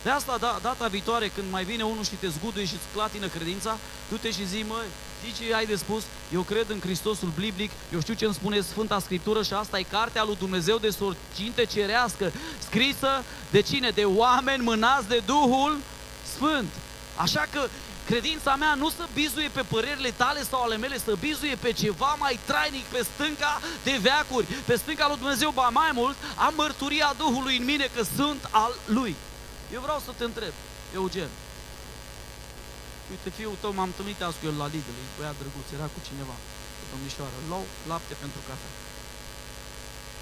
De 0.04 0.10
asta, 0.10 0.38
da, 0.40 0.60
data 0.62 0.88
viitoare, 0.88 1.28
când 1.28 1.52
mai 1.52 1.64
vine 1.64 1.84
unul 1.84 2.04
și 2.04 2.16
te 2.16 2.28
zguduie 2.28 2.66
și 2.66 2.74
îți 2.74 2.94
clatină 2.94 3.28
credința, 3.28 3.78
tu 4.10 4.18
te 4.18 4.32
și 4.32 4.48
zi, 4.48 4.66
măi, 4.68 4.86
știi 5.20 5.46
ce 5.48 5.54
ai 5.54 5.66
de 5.66 5.76
spus? 5.76 6.04
Eu 6.34 6.42
cred 6.42 6.70
în 6.70 6.80
Hristosul 6.80 7.32
biblic, 7.40 7.72
eu 7.94 8.00
știu 8.00 8.14
ce 8.14 8.26
îmi 8.26 8.34
spune 8.34 8.62
Sfânta 8.62 9.00
Scriptură 9.00 9.44
și 9.44 9.54
asta 9.54 9.80
e 9.80 9.84
cartea 9.84 10.24
lui 10.24 10.36
Dumnezeu 10.36 10.78
de 10.78 10.90
sorcinte 10.90 11.66
cerească, 11.66 12.32
scrisă 12.60 13.24
de 13.50 13.62
cine? 13.62 13.90
De 13.90 14.06
oameni 14.06 14.64
mânați 14.64 15.08
de 15.08 15.22
Duhul 15.26 15.78
Sfânt. 16.36 16.70
Așa 17.16 17.46
că 17.52 17.68
credința 18.06 18.56
mea 18.56 18.74
nu 18.74 18.90
să 18.90 19.08
bizuie 19.14 19.50
pe 19.54 19.62
părerile 19.62 20.12
tale 20.12 20.44
sau 20.44 20.62
ale 20.62 20.78
mele, 20.78 20.98
să 20.98 21.16
bizuie 21.20 21.56
pe 21.56 21.72
ceva 21.72 22.16
mai 22.20 22.40
trainic, 22.46 22.84
pe 22.84 23.06
stânca 23.14 23.62
de 23.84 24.00
veacuri, 24.02 24.46
pe 24.66 24.76
stânca 24.76 25.08
lui 25.08 25.18
Dumnezeu, 25.18 25.52
ba 25.52 25.70
mai 25.70 25.92
mult, 25.94 26.16
am 26.36 26.54
mărturia 26.56 27.14
Duhului 27.18 27.58
în 27.58 27.66
mine 27.66 27.90
că 27.96 28.04
sunt 28.16 28.48
al 28.52 28.72
Lui. 28.86 29.16
Eu 29.74 29.82
vreau 29.82 30.02
să 30.06 30.12
te 30.18 30.24
întreb, 30.24 30.52
Eugen. 30.94 31.28
Uite, 33.12 33.30
fiul 33.38 33.58
tău 33.62 33.72
m-am 33.74 33.92
întâlnit 33.92 34.22
azi 34.22 34.40
cu 34.40 34.46
el 34.50 34.58
la 34.62 34.68
Lidl, 34.74 34.94
e 35.02 35.16
băiat 35.18 35.36
drăguț, 35.42 35.68
era 35.78 35.88
cu 35.94 36.00
cineva, 36.08 36.36
cu 36.78 36.86
domnișoară. 36.92 37.38
Luau 37.50 37.66
lapte 37.92 38.14
pentru 38.24 38.40
cafea. 38.48 38.74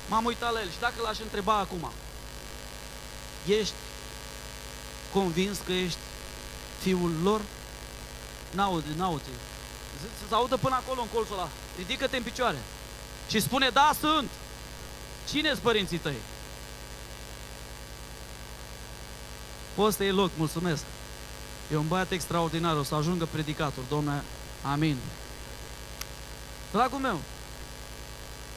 M-am 0.10 0.26
uitat 0.26 0.52
la 0.54 0.62
el 0.62 0.70
și 0.76 0.84
dacă 0.86 0.98
l-aș 1.02 1.20
întreba 1.20 1.56
acum, 1.58 1.92
ești 3.60 3.80
convins 5.14 5.58
că 5.66 5.74
ești 5.74 6.04
fiul 6.82 7.14
lor? 7.24 7.42
N-aude, 8.52 8.88
n-aude. 8.96 9.34
Să 10.20 10.28
se 10.28 10.34
audă 10.34 10.58
până 10.58 10.76
acolo 10.76 11.02
în 11.02 11.08
colțul 11.14 11.34
ăla. 11.34 11.50
Ridică-te 11.78 12.18
în 12.18 12.24
picioare. 12.24 12.58
Și 13.30 13.40
spune, 13.40 13.70
da, 13.70 13.92
sunt. 14.00 14.30
Cine 15.30 15.50
sunt 15.50 15.62
părinții 15.62 15.98
tăi? 15.98 16.16
Poți 19.76 19.96
să 19.96 20.04
iei 20.04 20.12
loc, 20.12 20.32
mulțumesc. 20.38 20.84
E 21.72 21.76
un 21.76 21.88
băiat 21.88 22.12
extraordinar, 22.12 22.76
o 22.76 22.84
să 22.84 22.96
ajungă 22.96 23.28
predicator, 23.32 23.84
domnule, 23.90 24.24
amin. 24.62 24.98
Dragul 26.72 27.00
meu, 27.00 27.20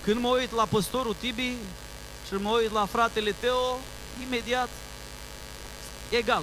când 0.05 0.21
mă 0.21 0.29
uit 0.29 0.55
la 0.55 0.64
păstorul 0.64 1.16
Tibi 1.21 1.55
și 2.27 2.35
mă 2.35 2.51
uit 2.51 2.73
la 2.73 2.87
fratele 2.87 3.35
Teo, 3.40 3.79
imediat, 4.23 4.68
egal. 6.11 6.42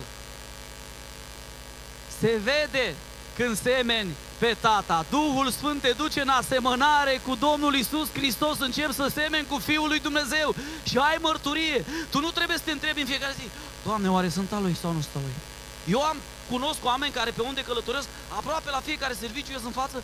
Se 2.19 2.41
vede 2.43 2.95
când 3.35 3.61
semeni 3.61 4.15
pe 4.37 4.55
tata. 4.59 5.05
Duhul 5.09 5.49
Sfânt 5.49 5.81
te 5.81 5.93
duce 5.97 6.21
în 6.21 6.29
asemănare 6.29 7.21
cu 7.27 7.35
Domnul 7.35 7.75
Isus 7.75 8.11
Hristos, 8.13 8.59
încep 8.59 8.91
să 8.91 9.11
semeni 9.13 9.47
cu 9.47 9.57
Fiul 9.57 9.87
lui 9.87 9.99
Dumnezeu 9.99 10.55
și 10.83 10.97
ai 10.97 11.17
mărturie. 11.21 11.85
Tu 12.09 12.19
nu 12.19 12.29
trebuie 12.29 12.57
să 12.57 12.63
te 12.63 12.71
întrebi 12.71 12.99
în 12.99 13.07
fiecare 13.07 13.35
zi, 13.39 13.47
Doamne, 13.85 14.11
oare 14.11 14.29
sunt 14.29 14.51
al 14.51 14.61
lui 14.61 14.75
sau 14.81 14.91
nu 14.91 15.01
sunt 15.01 15.15
al 15.15 15.21
lui? 15.21 15.54
Eu 15.87 16.01
am, 16.01 16.17
cunosc 16.49 16.79
oameni 16.85 17.11
care 17.11 17.31
pe 17.31 17.41
unde 17.41 17.61
călătoresc, 17.61 18.07
aproape 18.29 18.69
la 18.69 18.79
fiecare 18.79 19.13
serviciu 19.13 19.51
ies 19.51 19.63
în 19.63 19.71
față, 19.71 20.03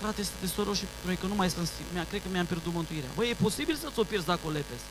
frate, 0.00 0.22
sunt 0.22 0.66
de 0.68 0.74
și 0.74 0.84
noi 1.04 1.16
că 1.16 1.26
nu 1.26 1.34
mai 1.34 1.50
sunt, 1.50 1.68
mi 1.92 2.06
cred 2.08 2.22
că 2.22 2.28
mi-am 2.30 2.46
pierdut 2.46 2.72
mântuirea. 2.72 3.10
Băi, 3.14 3.30
e 3.30 3.42
posibil 3.42 3.76
să 3.76 3.88
ți-o 3.92 4.04
pierzi 4.04 4.26
dacă 4.26 4.40
o 4.46 4.50
lepezi. 4.50 4.86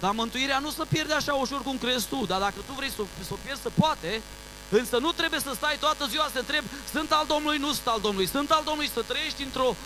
Dar 0.00 0.10
mântuirea 0.10 0.58
nu 0.58 0.70
se 0.70 0.82
pierde 0.88 1.12
așa 1.12 1.32
ușor 1.34 1.62
cum 1.62 1.78
crezi 1.78 2.06
tu, 2.06 2.24
dar 2.26 2.40
dacă 2.40 2.58
tu 2.66 2.72
vrei 2.72 2.90
să, 2.90 3.02
să 3.26 3.32
o 3.32 3.38
pierzi, 3.44 3.62
să 3.62 3.70
poate, 3.74 4.22
Însă 4.70 4.98
nu 4.98 5.12
trebuie 5.12 5.40
să 5.40 5.52
stai 5.54 5.76
toată 5.80 6.06
ziua 6.06 6.24
să 6.24 6.30
te 6.32 6.38
întrebi, 6.38 6.66
sunt 6.92 7.12
al 7.12 7.24
Domnului, 7.28 7.58
nu 7.58 7.72
sunt 7.72 7.86
al 7.86 8.00
Domnului, 8.00 8.28
sunt 8.28 8.50
al 8.50 8.62
Domnului, 8.64 8.90
să 8.94 9.02
trăiești 9.02 9.42
într-o 9.42 9.76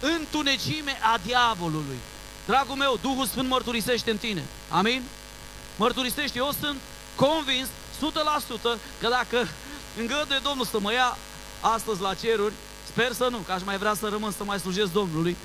întunecime 0.00 0.98
a 1.02 1.18
diavolului. 1.24 1.98
Dragul 2.46 2.76
meu, 2.76 2.98
Duhul 3.02 3.26
Sfânt 3.26 3.48
mărturisește 3.48 4.10
în 4.10 4.16
tine. 4.16 4.44
Amin? 4.68 5.02
Mărturisește, 5.76 6.38
eu 6.38 6.50
sunt 6.60 6.78
convins 7.14 7.68
100% 8.00 8.02
că 9.00 9.08
dacă 9.08 9.48
îngăduie 9.98 10.40
Domnul 10.42 10.66
să 10.66 10.80
mă 10.80 10.92
ia 10.92 11.16
astăzi 11.60 12.00
la 12.00 12.14
ceruri, 12.14 12.54
sper 12.86 13.12
să 13.12 13.28
nu, 13.30 13.38
că 13.38 13.52
aș 13.52 13.62
mai 13.64 13.78
vrea 13.78 13.94
să 13.94 14.08
rămân 14.08 14.32
să 14.32 14.44
mai 14.44 14.58
slujesc 14.58 14.92
Domnului, 14.92 15.36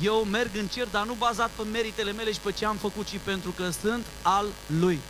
eu 0.00 0.26
merg 0.30 0.50
în 0.56 0.66
cer, 0.66 0.86
dar 0.90 1.06
nu 1.06 1.12
bazat 1.12 1.50
pe 1.56 1.62
meritele 1.62 2.12
mele 2.12 2.32
și 2.32 2.40
pe 2.40 2.52
ce 2.52 2.66
am 2.66 2.76
făcut, 2.76 3.06
ci 3.06 3.18
pentru 3.24 3.50
că 3.50 3.70
sunt 3.80 4.06
al 4.22 4.46
Lui. 4.66 5.00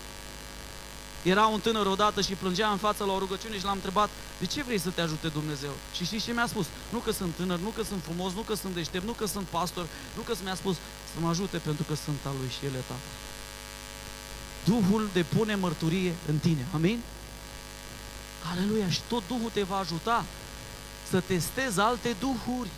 Era 1.23 1.47
un 1.47 1.61
tânăr 1.61 1.87
odată 1.87 2.21
și 2.21 2.35
plângea 2.35 2.69
în 2.69 2.77
fața 2.77 3.05
la 3.05 3.13
o 3.13 3.19
rugăciune 3.19 3.59
și 3.59 3.65
l-am 3.65 3.75
întrebat, 3.75 4.11
de 4.39 4.47
ce 4.47 4.63
vrei 4.63 4.79
să 4.79 4.91
te 4.91 5.01
ajute 5.01 5.29
Dumnezeu? 5.29 5.71
Și 5.95 6.05
știți 6.05 6.25
ce 6.25 6.33
mi-a 6.33 6.47
spus? 6.47 6.67
Nu 6.89 6.99
că 6.99 7.11
sunt 7.11 7.35
tânăr, 7.35 7.59
nu 7.59 7.69
că 7.69 7.83
sunt 7.83 8.03
frumos, 8.03 8.33
nu 8.33 8.41
că 8.41 8.55
sunt 8.55 8.75
deștept, 8.75 9.05
nu 9.05 9.13
că 9.13 9.27
sunt 9.27 9.47
pastor, 9.47 9.87
nu 10.17 10.23
că 10.23 10.33
mi-a 10.43 10.55
spus 10.55 10.75
să 11.15 11.21
mă 11.21 11.29
ajute 11.29 11.57
pentru 11.59 11.85
că 11.89 11.95
sunt 12.05 12.19
al 12.27 12.33
Lui 12.41 12.51
și 12.59 12.65
El 12.65 12.75
e 12.75 12.85
tată. 12.89 13.09
Duhul 14.65 15.09
depune 15.13 15.55
mărturie 15.55 16.15
în 16.29 16.39
tine. 16.39 16.67
Amin? 16.75 17.03
Aleluia! 18.51 18.89
Și 18.89 19.01
tot 19.09 19.23
Duhul 19.27 19.51
te 19.53 19.63
va 19.63 19.77
ajuta 19.77 20.25
să 21.11 21.21
testezi 21.21 21.81
alte 21.81 22.17
duhuri. 22.21 22.69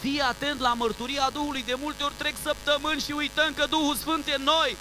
Fii 0.00 0.20
atent 0.20 0.60
la 0.60 0.74
mărturia 0.74 1.30
Duhului. 1.32 1.62
De 1.66 1.76
multe 1.80 2.02
ori 2.02 2.14
trec 2.16 2.34
săptămâni 2.42 3.00
și 3.00 3.12
uităm 3.12 3.54
că 3.54 3.66
Duhul 3.70 3.94
Sfânt 3.94 4.26
e 4.26 4.34
în 4.34 4.42
noi 4.42 4.76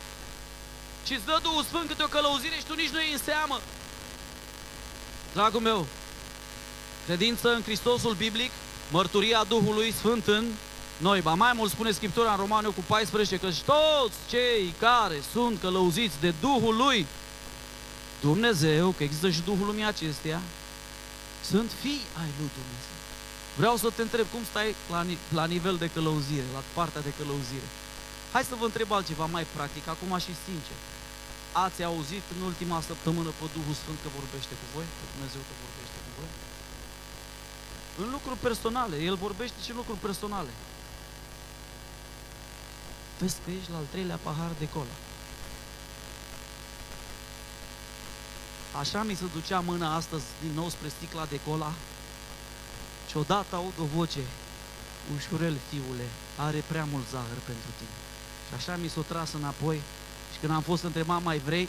și 1.06 1.14
îți 1.14 1.26
dă 1.26 1.40
Duhul 1.42 1.64
Sfânt 1.64 1.88
câte 1.88 2.04
o 2.04 2.08
călăuzire 2.08 2.56
și 2.58 2.66
tu 2.66 2.74
nici 2.76 2.90
nu 2.90 3.00
e 3.00 3.14
în 3.14 3.20
seamă. 3.24 3.62
Dragul 5.34 5.62
meu, 5.62 5.88
credință 7.06 7.54
în 7.54 7.62
Hristosul 7.62 8.14
biblic, 8.14 8.52
mărturia 8.92 9.44
Duhului 9.48 9.92
Sfânt 9.92 10.28
în 10.28 10.46
noi. 11.02 11.22
Ba 11.22 11.34
mai 11.34 11.54
mult 11.56 11.72
spune 11.72 11.92
Scriptura 11.92 12.32
în 12.32 12.38
Romaniu 12.38 12.72
cu 12.72 12.84
14 12.88 13.38
că 13.38 13.50
toți 13.72 14.18
cei 14.30 14.74
care 14.80 15.18
sunt 15.32 15.60
călăuziți 15.60 16.20
de 16.20 16.34
Duhul 16.40 16.76
lui 16.76 17.00
Dumnezeu, 18.28 18.86
că 18.98 19.04
există 19.04 19.30
și 19.30 19.48
Duhul 19.50 19.66
lumii 19.66 19.92
acesteia, 19.94 20.42
sunt 21.52 21.70
fii 21.82 22.04
ai 22.22 22.32
lui 22.40 22.52
Dumnezeu. 22.60 22.98
Vreau 23.60 23.76
să 23.84 23.88
te 23.96 24.02
întreb 24.02 24.28
cum 24.34 24.44
stai 24.52 24.70
la, 24.94 25.02
la 25.40 25.46
nivel 25.54 25.76
de 25.84 25.94
călăuzire, 25.96 26.50
la 26.58 26.64
partea 26.78 27.02
de 27.08 27.14
călăuzire. 27.18 27.70
Hai 28.34 28.44
să 28.50 28.56
vă 28.60 28.66
întreb 28.66 28.90
altceva 28.92 29.26
mai 29.36 29.46
practic, 29.56 29.84
acum 29.88 30.12
și 30.26 30.34
sincer. 30.46 30.78
Ați 31.66 31.80
auzit 31.90 32.26
în 32.36 32.42
ultima 32.50 32.78
săptămână 32.90 33.30
pe 33.40 33.46
Duhul 33.58 33.76
Sfânt 33.82 33.98
că 34.04 34.10
vorbește 34.20 34.54
cu 34.60 34.66
voi? 34.76 34.88
Că 34.98 35.04
Dumnezeu 35.14 35.42
că 35.48 35.54
vorbește 35.66 35.98
cu 36.06 36.12
voi? 36.18 36.30
În 38.02 38.08
lucruri 38.16 38.40
personale. 38.48 38.96
El 39.10 39.16
vorbește 39.28 39.58
și 39.64 39.72
în 39.74 39.80
lucruri 39.82 40.02
personale. 40.08 40.52
Vezi 43.22 43.36
că 43.46 43.52
ești 43.52 43.72
la 43.72 43.78
al 43.78 43.88
treilea 43.92 44.20
pahar 44.24 44.52
de 44.60 44.70
cola. 44.70 44.98
Așa 48.80 49.04
mi 49.04 49.16
se 49.16 49.26
ducea 49.34 49.60
mâna 49.60 49.96
astăzi 49.96 50.24
din 50.42 50.52
nou 50.56 50.70
spre 50.70 50.88
sticla 50.88 51.26
de 51.26 51.40
cola 51.48 51.74
și 53.10 53.18
odată 53.18 53.56
aud 53.56 53.74
o 53.80 53.86
voce, 53.96 54.24
ușurel, 55.16 55.58
fiule, 55.70 56.08
are 56.38 56.64
prea 56.68 56.88
mult 56.92 57.08
zahăr 57.12 57.40
pentru 57.46 57.70
tine. 57.78 57.96
Și 58.48 58.54
așa 58.54 58.76
mi 58.76 58.88
s-o 58.88 59.02
tras 59.02 59.34
înapoi 59.34 59.82
și 60.34 60.40
când 60.40 60.54
am 60.54 60.62
fost 60.62 60.84
întrebat, 60.84 61.24
mai 61.24 61.38
vrei? 61.38 61.68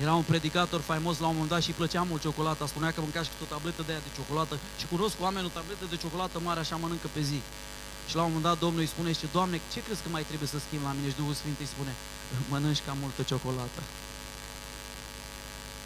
Era 0.00 0.14
un 0.14 0.22
predicator 0.22 0.80
faimos 0.80 1.18
la 1.18 1.26
un 1.26 1.32
moment 1.32 1.50
dat 1.50 1.62
și 1.62 1.68
îi 1.68 1.74
plăcea 1.80 2.02
mult 2.02 2.20
ciocolata. 2.20 2.66
Spunea 2.66 2.90
că 2.92 3.00
mânca 3.00 3.22
și 3.22 3.28
cu 3.38 3.44
o 3.44 3.52
tabletă 3.54 3.82
de 3.86 3.92
aia 3.92 4.06
de 4.06 4.12
ciocolată. 4.16 4.54
Și 4.78 4.86
cunosc 4.92 5.16
oameni 5.20 5.46
o 5.46 5.56
tabletă 5.58 5.84
de 5.92 5.96
ciocolată 5.96 6.36
mare, 6.40 6.60
așa 6.60 6.76
mănâncă 6.76 7.08
pe 7.12 7.22
zi. 7.30 7.40
Și 8.08 8.14
la 8.16 8.22
un 8.22 8.32
moment 8.32 8.46
dat 8.50 8.58
Domnul 8.64 8.80
îi 8.80 8.92
spune, 8.94 9.12
și 9.12 9.26
Doamne, 9.36 9.60
ce 9.72 9.82
crezi 9.86 10.02
că 10.02 10.08
mai 10.10 10.24
trebuie 10.30 10.48
să 10.54 10.58
schimb 10.66 10.82
la 10.88 10.92
mine? 10.96 11.08
Și 11.10 11.20
Duhul 11.22 11.34
Sfânt 11.40 11.58
îi 11.58 11.72
spune, 11.74 11.92
mănânci 12.52 12.82
cam 12.86 12.98
multă 13.04 13.22
ciocolată. 13.22 13.80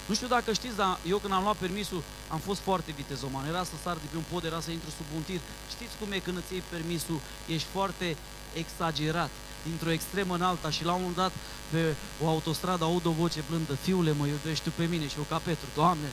Nu 0.09 0.15
știu 0.15 0.29
dacă 0.37 0.53
știți, 0.53 0.77
dar 0.77 0.99
eu 1.13 1.19
când 1.19 1.33
am 1.33 1.43
luat 1.43 1.57
permisul, 1.57 2.03
am 2.35 2.41
fost 2.49 2.61
foarte 2.69 2.91
vitezoman. 3.01 3.47
Era 3.53 3.63
să 3.65 3.77
sar 3.83 3.97
de 4.03 4.09
pe 4.11 4.17
un 4.17 4.27
pod, 4.31 4.45
era 4.45 4.61
să 4.61 4.71
intru 4.71 4.91
sub 4.99 5.09
un 5.17 5.23
tir. 5.23 5.41
Știți 5.75 5.95
cum 6.01 6.13
e 6.13 6.19
când 6.27 6.37
îți 6.37 6.53
iei 6.53 6.63
permisul? 6.75 7.21
Ești 7.47 7.69
foarte 7.77 8.17
exagerat, 8.63 9.31
dintr-o 9.69 9.91
extremă 9.91 10.35
în 10.35 10.43
alta 10.43 10.71
și 10.71 10.85
la 10.85 10.93
un 10.93 11.01
moment 11.01 11.17
dat 11.17 11.33
pe 11.71 11.95
o 12.23 12.29
autostradă 12.29 12.85
aud 12.85 13.07
o 13.07 13.11
voce 13.11 13.43
blândă, 13.49 13.75
fiule, 13.75 14.13
mă 14.13 14.27
iubești 14.27 14.65
tu 14.65 14.71
pe 14.71 14.85
mine 14.85 15.09
și 15.09 15.15
eu 15.17 15.27
ca 15.29 15.39
Petru, 15.39 15.67
Doamne, 15.75 16.09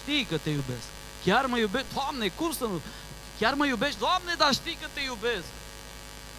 știi 0.00 0.24
că 0.24 0.36
te 0.36 0.50
iubesc. 0.50 0.88
Chiar 1.24 1.46
mă 1.46 1.58
iubești? 1.58 1.94
Doamne, 1.94 2.28
cum 2.28 2.52
să 2.52 2.64
nu? 2.64 2.80
Chiar 3.38 3.54
mă 3.54 3.66
iubești? 3.66 3.98
Doamne, 3.98 4.34
dar 4.38 4.52
știi 4.52 4.78
că 4.80 4.86
te 4.94 5.00
iubesc. 5.00 5.48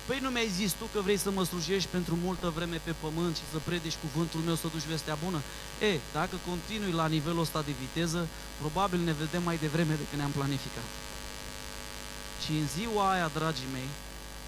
Păi 0.07 0.19
nu 0.21 0.29
mi-ai 0.29 0.55
zis 0.59 0.71
tu 0.79 0.85
că 0.93 0.99
vrei 1.01 1.17
să 1.17 1.31
mă 1.31 1.43
slujești 1.43 1.89
pentru 1.91 2.17
multă 2.23 2.47
vreme 2.55 2.81
pe 2.83 2.93
pământ 2.99 3.35
și 3.35 3.51
să 3.51 3.57
predici 3.63 4.01
cuvântul 4.05 4.39
meu, 4.39 4.55
să 4.55 4.67
duci 4.73 4.91
vestea 4.93 5.17
bună? 5.25 5.39
E, 5.89 5.99
dacă 6.13 6.35
continui 6.49 6.91
la 6.91 7.07
nivelul 7.07 7.45
ăsta 7.47 7.61
de 7.61 7.73
viteză, 7.79 8.27
probabil 8.59 8.99
ne 8.99 9.13
vedem 9.21 9.43
mai 9.43 9.57
devreme 9.57 9.93
decât 10.01 10.17
ne-am 10.17 10.37
planificat. 10.39 10.89
Și 12.43 12.51
în 12.51 12.67
ziua 12.75 13.11
aia, 13.11 13.31
dragii 13.33 13.73
mei, 13.73 13.89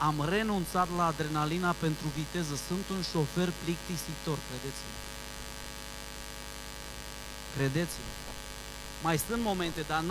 am 0.08 0.26
renunțat 0.30 0.88
la 0.97 1.06
adrenalina 1.06 1.72
pentru 1.86 2.08
viteză. 2.16 2.56
Sunt 2.68 2.86
un 2.95 3.02
șofer 3.12 3.50
plictisitor, 3.64 4.38
credeți-mă. 4.47 4.97
Credeți-mă. 7.56 8.12
Mai 9.04 9.18
sunt 9.28 9.41
momente, 9.52 9.82
dar 9.88 10.02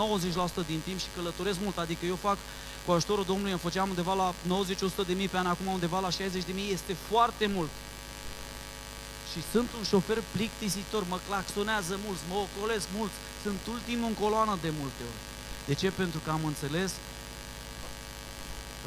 90% 0.62 0.66
din 0.66 0.80
timp 0.86 0.98
și 0.98 1.14
călătoresc 1.16 1.58
mult, 1.60 1.78
adică 1.78 2.06
eu 2.06 2.18
fac 2.28 2.38
cu 2.84 2.92
ajutorul 2.92 3.24
Domnului 3.24 3.50
îmi 3.50 3.66
făceam 3.66 3.88
undeva 3.88 4.14
la 4.14 4.34
90-100 5.02 5.06
de 5.06 5.12
mii 5.12 5.28
pe 5.28 5.36
an, 5.36 5.46
acum 5.46 5.66
undeva 5.66 5.98
la 6.00 6.10
60 6.10 6.44
de 6.44 6.52
mii, 6.52 6.72
este 6.72 6.94
foarte 7.10 7.46
mult. 7.46 7.70
Și 9.32 9.40
sunt 9.52 9.68
un 9.78 9.84
șofer 9.84 10.22
plictisitor, 10.32 11.02
mă 11.08 11.18
claxonează 11.28 11.98
mulți, 12.04 12.22
mă 12.30 12.36
ocolesc 12.46 12.86
mulți, 12.96 13.14
sunt 13.42 13.60
ultimul 13.74 14.08
în 14.08 14.14
coloană 14.22 14.58
de 14.60 14.70
multe 14.80 15.02
ori. 15.10 15.20
De 15.68 15.74
ce? 15.74 15.90
Pentru 15.90 16.18
că 16.24 16.30
am 16.30 16.44
înțeles 16.44 16.92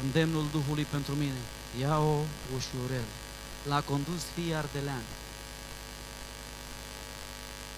îndemnul 0.02 0.44
Duhului 0.52 0.86
pentru 0.90 1.14
mine. 1.14 1.40
Ia-o 1.80 2.18
ușurel. 2.56 3.04
L-a 3.68 3.80
condus 3.80 4.20
fii 4.34 4.54
ardelean. 4.54 5.02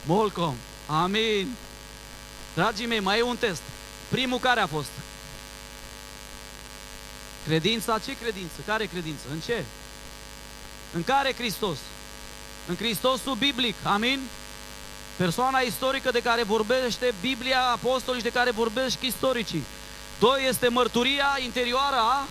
Molcom. 0.07 0.55
Amin. 0.87 1.55
Dragii 2.55 2.87
mei, 2.87 3.01
mai 3.01 3.19
e 3.19 3.23
un 3.23 3.37
test. 3.37 3.63
Primul 4.09 4.39
care 4.39 4.61
a 4.61 4.67
fost? 4.67 4.91
Credința, 7.47 7.99
ce 7.99 8.17
credință? 8.17 8.55
Care 8.67 8.85
credință? 8.87 9.23
În 9.33 9.41
ce? 9.41 9.65
În 10.93 11.05
care 11.05 11.35
Hristos? 11.35 11.79
În 12.67 12.77
Hristosul 12.77 13.35
biblic, 13.35 13.75
amin? 13.83 14.21
Persoana 15.17 15.59
istorică 15.59 16.11
de 16.11 16.23
care 16.23 16.43
vorbește 16.43 17.15
Biblia, 17.21 17.61
apostolii 17.61 18.23
de 18.23 18.31
care 18.31 18.51
vorbesc 18.51 19.03
istoricii. 19.03 19.65
Doi 20.19 20.47
este 20.49 20.69
mărturia 20.69 21.39
interioară 21.45 21.97
a, 21.97 22.27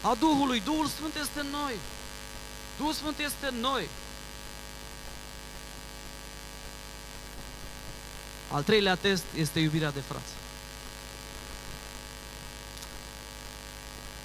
a 0.00 0.14
Duhului. 0.18 0.62
Duhul 0.64 0.86
Sfânt 0.86 1.14
este 1.22 1.40
în 1.40 1.46
noi. 1.50 1.74
Duhul 2.76 2.92
Sfânt 2.92 3.18
este 3.18 3.46
în 3.46 3.60
noi. 3.60 3.88
Al 8.50 8.62
treilea 8.62 8.94
test 8.94 9.24
este 9.36 9.60
iubirea 9.60 9.90
de 9.90 10.00
frați. 10.00 10.32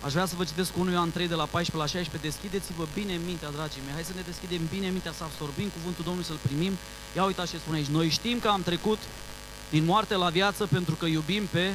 Aș 0.06 0.12
vrea 0.12 0.26
să 0.26 0.36
vă 0.38 0.44
citesc 0.44 0.72
cu 0.72 0.80
1 0.80 0.92
Ioan 0.92 1.12
3 1.12 1.28
de 1.28 1.34
la 1.34 1.46
14 1.46 1.78
la 1.78 2.00
16. 2.00 2.30
Deschideți-vă 2.30 2.86
bine 2.94 3.20
mintea, 3.26 3.50
dragii 3.50 3.82
mei. 3.86 3.94
Hai 3.94 4.04
să 4.04 4.12
ne 4.16 4.22
deschidem 4.26 4.62
bine 4.74 4.90
mintea, 4.90 5.12
să 5.12 5.24
absorbim 5.24 5.70
cuvântul 5.78 6.04
Domnului, 6.04 6.28
să-l 6.28 6.40
primim. 6.48 6.74
Ia 7.16 7.24
uitați 7.24 7.52
ce 7.52 7.58
spune 7.58 7.78
aici. 7.78 7.96
Noi 7.98 8.10
știm 8.10 8.40
că 8.40 8.48
am 8.48 8.64
trecut 8.64 9.00
din 9.70 9.86
moarte 9.86 10.16
la 10.16 10.30
viață 10.30 10.66
pentru 10.66 10.96
că 10.96 11.06
iubim 11.06 11.46
pe... 11.46 11.74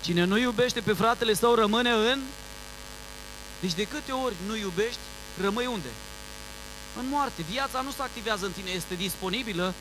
Cine 0.00 0.24
nu 0.24 0.38
iubește 0.38 0.80
pe 0.80 0.92
fratele 0.92 1.34
său 1.34 1.54
rămâne 1.54 1.90
în... 1.90 2.20
Deci 3.60 3.74
de 3.74 3.84
câte 3.84 4.12
ori 4.12 4.34
nu 4.46 4.56
iubești, 4.56 4.98
rămâi 5.40 5.66
unde? 5.66 5.88
În 6.98 7.08
moarte. 7.08 7.42
Viața 7.50 7.80
nu 7.80 7.90
se 7.90 8.02
activează 8.02 8.46
în 8.46 8.52
tine, 8.52 8.70
este 8.70 8.94
disponibilă. 8.94 9.74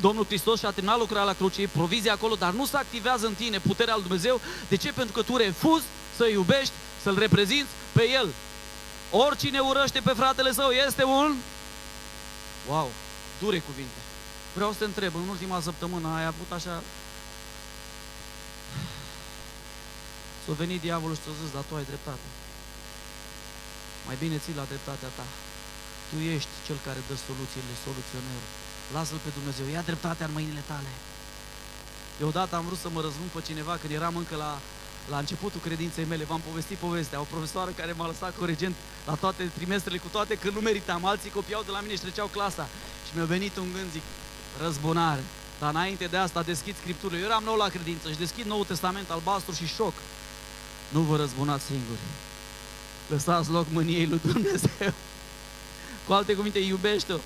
Domnul 0.00 0.24
Hristos 0.24 0.58
și-a 0.58 0.70
terminat 0.70 0.98
lucrarea 0.98 1.24
la 1.24 1.32
cruce, 1.32 1.68
provizia 1.68 2.12
acolo, 2.12 2.34
dar 2.34 2.52
nu 2.52 2.66
se 2.66 2.76
activează 2.76 3.26
în 3.26 3.34
tine 3.34 3.58
puterea 3.58 3.94
lui 3.94 4.02
Dumnezeu. 4.02 4.40
De 4.68 4.76
ce? 4.76 4.92
Pentru 4.92 5.12
că 5.12 5.22
tu 5.22 5.36
refuzi 5.36 5.84
să 6.16 6.26
iubești, 6.26 6.72
să-L 7.02 7.18
reprezinți 7.18 7.70
pe 7.92 8.08
El. 8.08 8.28
Oricine 9.10 9.58
urăște 9.58 10.00
pe 10.00 10.12
fratele 10.12 10.52
său 10.52 10.70
este 10.70 11.04
un... 11.04 11.34
Wow, 12.68 12.90
dure 13.40 13.58
cuvinte. 13.58 13.98
Vreau 14.54 14.72
să 14.72 14.78
te 14.78 14.84
întreb, 14.84 15.14
în 15.14 15.28
ultima 15.28 15.60
săptămână 15.60 16.08
ai 16.16 16.24
avut 16.24 16.52
așa... 16.52 16.82
S-a 20.44 20.52
venit 20.62 20.80
diavolul 20.86 21.16
și 21.16 21.22
ți-a 21.24 21.40
zis, 21.42 21.50
dar 21.56 21.64
tu 21.68 21.74
ai 21.78 21.86
dreptate. 21.92 22.26
Mai 24.06 24.16
bine 24.22 24.36
ții 24.44 24.60
la 24.60 24.70
dreptatea 24.72 25.10
ta. 25.18 25.26
Tu 26.08 26.16
ești 26.34 26.52
cel 26.66 26.78
care 26.86 27.00
dă 27.08 27.14
soluțiile, 27.26 27.74
soluționerul. 27.86 28.50
Lasă-L 28.94 29.20
pe 29.24 29.30
Dumnezeu, 29.38 29.66
ia 29.66 29.84
dreptatea 29.90 30.26
în 30.26 30.36
mâinile 30.36 30.62
tale. 30.72 30.92
Eu 32.22 32.28
odată 32.32 32.52
am 32.56 32.64
vrut 32.68 32.80
să 32.84 32.88
mă 32.94 33.00
răzbun 33.06 33.28
pe 33.34 33.40
cineva 33.48 33.74
când 33.80 33.92
eram 33.98 34.14
încă 34.22 34.36
la 34.44 34.52
la 35.08 35.18
începutul 35.18 35.60
credinței 35.60 36.04
mele, 36.04 36.24
v-am 36.24 36.40
povestit 36.48 36.76
povestea, 36.76 37.20
o 37.20 37.26
profesoară 37.30 37.70
care 37.70 37.92
m-a 37.92 38.06
lăsat 38.06 38.36
corigent 38.38 38.74
la 39.06 39.14
toate 39.14 39.50
trimestrele, 39.54 39.98
cu 39.98 40.08
toate 40.08 40.34
că 40.34 40.50
nu 40.50 40.60
meritam, 40.60 41.04
alții 41.04 41.30
copiau 41.30 41.62
de 41.62 41.70
la 41.70 41.80
mine 41.80 41.94
și 41.94 42.00
treceau 42.00 42.26
clasa. 42.26 42.68
Și 43.06 43.12
mi-a 43.14 43.24
venit 43.24 43.56
un 43.56 43.72
gând, 43.72 43.90
zic, 43.92 44.02
răzbunare. 44.60 45.24
Dar 45.60 45.70
înainte 45.70 46.04
de 46.04 46.16
asta 46.16 46.42
deschid 46.42 46.76
Scripturile. 46.80 47.18
Eu 47.20 47.24
eram 47.24 47.44
nou 47.44 47.56
la 47.56 47.68
credință 47.68 48.10
și 48.10 48.16
deschid 48.16 48.46
Noul 48.46 48.64
Testament 48.64 49.10
albastru 49.10 49.54
și 49.54 49.66
șoc. 49.66 49.92
Nu 50.88 51.00
vă 51.00 51.16
răzbunați 51.16 51.64
singuri. 51.64 51.98
Lăsați 53.08 53.50
loc 53.50 53.66
mâniei 53.70 54.06
lui 54.06 54.20
Dumnezeu. 54.32 54.92
Cu 56.06 56.12
alte 56.12 56.34
cuvinte, 56.34 56.58
iubește-o. 56.58 57.16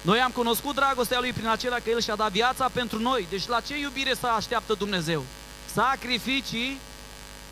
Noi 0.00 0.18
am 0.18 0.30
cunoscut 0.30 0.74
dragostea 0.74 1.20
lui 1.20 1.32
prin 1.32 1.48
acela 1.48 1.76
că 1.76 1.90
El 1.90 2.00
și-a 2.00 2.16
dat 2.16 2.30
viața 2.30 2.68
pentru 2.72 2.98
noi. 2.98 3.26
Deci 3.30 3.46
la 3.46 3.60
ce 3.60 3.78
iubire 3.78 4.14
să 4.20 4.26
așteaptă 4.26 4.74
Dumnezeu? 4.74 5.24
Sacrificii 5.72 6.78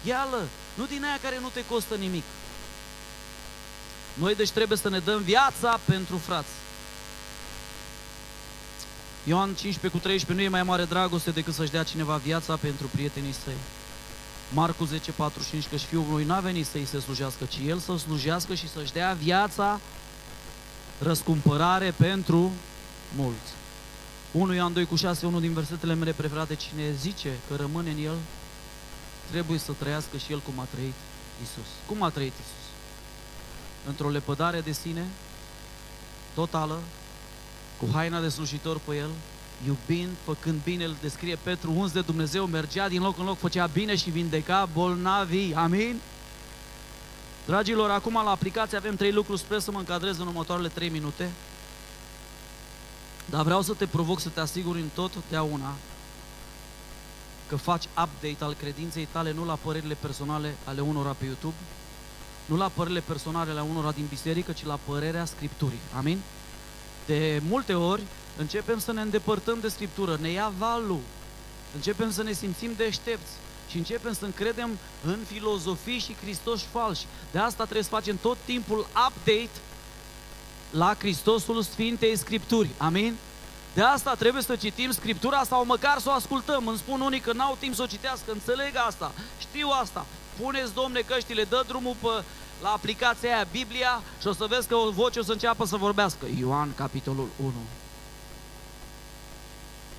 Ia-lă, 0.04 0.42
nu 0.74 0.86
din 0.86 1.04
aia 1.04 1.18
care 1.22 1.38
nu 1.40 1.48
te 1.48 1.64
costă 1.68 1.94
nimic. 1.94 2.22
Noi 4.14 4.34
deci 4.34 4.50
trebuie 4.50 4.78
să 4.78 4.88
ne 4.88 4.98
dăm 4.98 5.22
viața 5.22 5.80
pentru 5.84 6.16
frați. 6.16 6.48
Ioan 9.24 9.54
15 9.54 9.88
cu 9.88 9.98
13 9.98 10.32
nu 10.32 10.40
e 10.42 10.48
mai 10.48 10.62
mare 10.62 10.84
dragoste 10.84 11.30
decât 11.30 11.54
să-și 11.54 11.70
dea 11.70 11.82
cineva 11.82 12.16
viața 12.16 12.56
pentru 12.56 12.86
prietenii 12.86 13.34
săi. 13.44 13.54
Marcu 14.54 14.84
10, 14.84 15.12
45, 15.12 15.68
că 15.68 15.76
și 15.76 15.86
fiul 15.86 16.06
lui 16.10 16.24
n-a 16.24 16.40
venit 16.40 16.66
să-i 16.66 16.84
se 16.84 17.00
slujească, 17.00 17.44
ci 17.44 17.58
el 17.66 17.78
să 17.78 17.96
slujească 17.96 18.54
și 18.54 18.68
să-și 18.68 18.92
dea 18.92 19.12
viața 19.12 19.80
răscumpărare 20.98 21.90
pentru 21.90 22.50
mulți. 23.16 23.52
1 24.32 24.54
Ioan 24.54 24.72
2 24.72 24.86
cu 24.86 24.96
6, 24.96 25.26
unul 25.26 25.40
din 25.40 25.52
versetele 25.52 25.94
mele 25.94 26.12
preferate, 26.12 26.54
cine 26.54 26.92
zice 27.00 27.28
că 27.48 27.56
rămâne 27.56 27.90
în 27.90 28.04
el, 28.04 28.16
trebuie 29.30 29.58
să 29.58 29.72
trăiască 29.72 30.16
și 30.16 30.32
el 30.32 30.38
cum 30.38 30.58
a 30.58 30.66
trăit 30.74 30.94
Isus. 31.42 31.70
Cum 31.86 32.02
a 32.02 32.10
trăit 32.10 32.32
Isus? 32.32 32.66
Într-o 33.88 34.08
lepădare 34.08 34.60
de 34.60 34.72
sine, 34.72 35.06
totală, 36.34 36.78
cu 37.78 37.88
haina 37.92 38.20
de 38.20 38.28
slujitor 38.28 38.78
pe 38.78 38.96
el, 38.96 39.10
iubind, 39.66 40.10
făcând 40.24 40.60
bine, 40.64 40.84
îl 40.84 40.96
descrie 41.00 41.38
Petru, 41.42 41.72
uns 41.76 41.92
de 41.92 42.00
Dumnezeu, 42.00 42.46
mergea 42.46 42.88
din 42.88 43.02
loc 43.02 43.18
în 43.18 43.24
loc, 43.24 43.38
făcea 43.38 43.66
bine 43.66 43.96
și 43.96 44.10
vindeca 44.10 44.68
bolnavii. 44.72 45.54
Amin? 45.54 46.00
Dragilor, 47.46 47.90
acum 47.90 48.20
la 48.24 48.30
aplicație 48.30 48.76
avem 48.76 48.96
trei 48.96 49.12
lucruri, 49.12 49.40
sper 49.40 49.58
să 49.58 49.70
mă 49.70 49.78
încadrez 49.78 50.18
în 50.18 50.26
următoarele 50.26 50.68
trei 50.68 50.88
minute. 50.88 51.30
Dar 53.30 53.42
vreau 53.42 53.62
să 53.62 53.72
te 53.72 53.86
provoc 53.86 54.20
să 54.20 54.28
te 54.28 54.40
asiguri 54.40 54.80
în 54.80 54.88
tot, 54.94 55.12
totdeauna, 55.12 55.74
că 57.48 57.56
faci 57.56 57.84
update 57.84 58.44
al 58.44 58.54
credinței 58.54 59.08
tale 59.12 59.32
nu 59.32 59.44
la 59.44 59.54
părerile 59.54 59.94
personale 59.94 60.54
ale 60.64 60.80
unora 60.80 61.16
pe 61.18 61.24
YouTube, 61.24 61.54
nu 62.46 62.56
la 62.56 62.68
părerile 62.68 63.00
personale 63.00 63.50
ale 63.50 63.60
unora 63.60 63.90
din 63.90 64.06
biserică, 64.08 64.52
ci 64.52 64.64
la 64.64 64.78
părerea 64.84 65.24
Scripturii. 65.24 65.80
Amin? 65.96 66.20
De 67.06 67.42
multe 67.48 67.74
ori 67.74 68.02
începem 68.36 68.78
să 68.78 68.92
ne 68.92 69.00
îndepărtăm 69.00 69.58
de 69.60 69.68
Scriptură, 69.68 70.18
ne 70.20 70.28
ia 70.28 70.52
valul, 70.58 71.00
începem 71.74 72.12
să 72.12 72.22
ne 72.22 72.32
simțim 72.32 72.70
deștepți 72.76 73.32
și 73.70 73.76
începem 73.76 74.12
să 74.12 74.24
încredem 74.24 74.78
în 75.04 75.18
filozofii 75.26 75.98
și 75.98 76.16
Hristoși 76.22 76.64
falși. 76.72 77.06
De 77.30 77.38
asta 77.38 77.62
trebuie 77.62 77.82
să 77.82 77.88
facem 77.88 78.16
tot 78.16 78.36
timpul 78.44 78.78
update 78.78 79.50
la 80.70 80.94
Hristosul 80.98 81.62
Sfintei 81.62 82.16
Scripturi. 82.16 82.68
Amin? 82.76 83.16
De 83.74 83.82
asta 83.82 84.14
trebuie 84.14 84.42
să 84.42 84.56
citim 84.56 84.90
Scriptura 84.90 85.44
sau 85.44 85.64
măcar 85.64 85.98
să 85.98 86.08
o 86.08 86.12
ascultăm. 86.12 86.66
Îmi 86.66 86.78
spun 86.78 87.00
unii 87.00 87.20
că 87.20 87.32
n-au 87.32 87.56
timp 87.58 87.74
să 87.74 87.82
o 87.82 87.86
citească, 87.86 88.32
înțeleg 88.32 88.72
asta, 88.86 89.12
știu 89.38 89.68
asta. 89.80 90.06
Puneți, 90.40 90.74
domne, 90.74 91.00
căștile, 91.00 91.44
dă 91.44 91.64
drumul 91.66 91.96
pe, 92.00 92.24
la 92.62 92.68
aplicația 92.68 93.34
aia, 93.34 93.46
Biblia, 93.50 94.02
și 94.20 94.26
o 94.26 94.32
să 94.32 94.46
vezi 94.48 94.68
că 94.68 94.74
o 94.74 94.90
voce 94.90 95.18
o 95.18 95.22
să 95.22 95.32
înceapă 95.32 95.64
să 95.64 95.76
vorbească. 95.76 96.26
Ioan, 96.38 96.74
capitolul 96.74 97.28
1. 97.42 97.52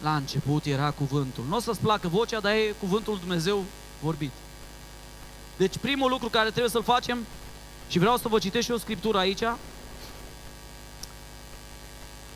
La 0.04 0.16
început 0.16 0.66
era 0.66 0.92
cuvântul. 0.92 1.44
Nu 1.50 1.56
o 1.56 1.60
să-ți 1.60 1.80
placă 1.80 2.08
vocea, 2.08 2.40
dar 2.40 2.52
e 2.52 2.76
cuvântul 2.80 3.18
Dumnezeu 3.20 3.64
vorbit. 4.02 4.32
Deci 5.58 5.78
primul 5.78 6.10
lucru 6.10 6.30
care 6.30 6.50
trebuie 6.50 6.70
să-l 6.70 6.84
facem, 6.84 7.26
și 7.90 8.00
vreau 8.00 8.18
să 8.18 8.28
vă 8.28 8.40
citesc 8.40 8.66
și 8.66 8.72
o 8.72 8.78
scriptură 8.78 9.18
aici, 9.18 9.44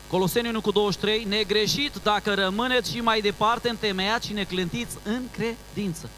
Coloseni 0.08 0.48
1 0.48 0.60
cu 0.60 0.70
23, 0.70 1.24
negreșit 1.24 1.92
dacă 2.02 2.34
rămâneți 2.34 2.90
și 2.90 3.00
mai 3.00 3.20
departe 3.20 3.68
întemeiați 3.68 4.26
și 4.26 4.32
neclântiți 4.32 4.96
în 5.04 5.22
credință 5.30 6.08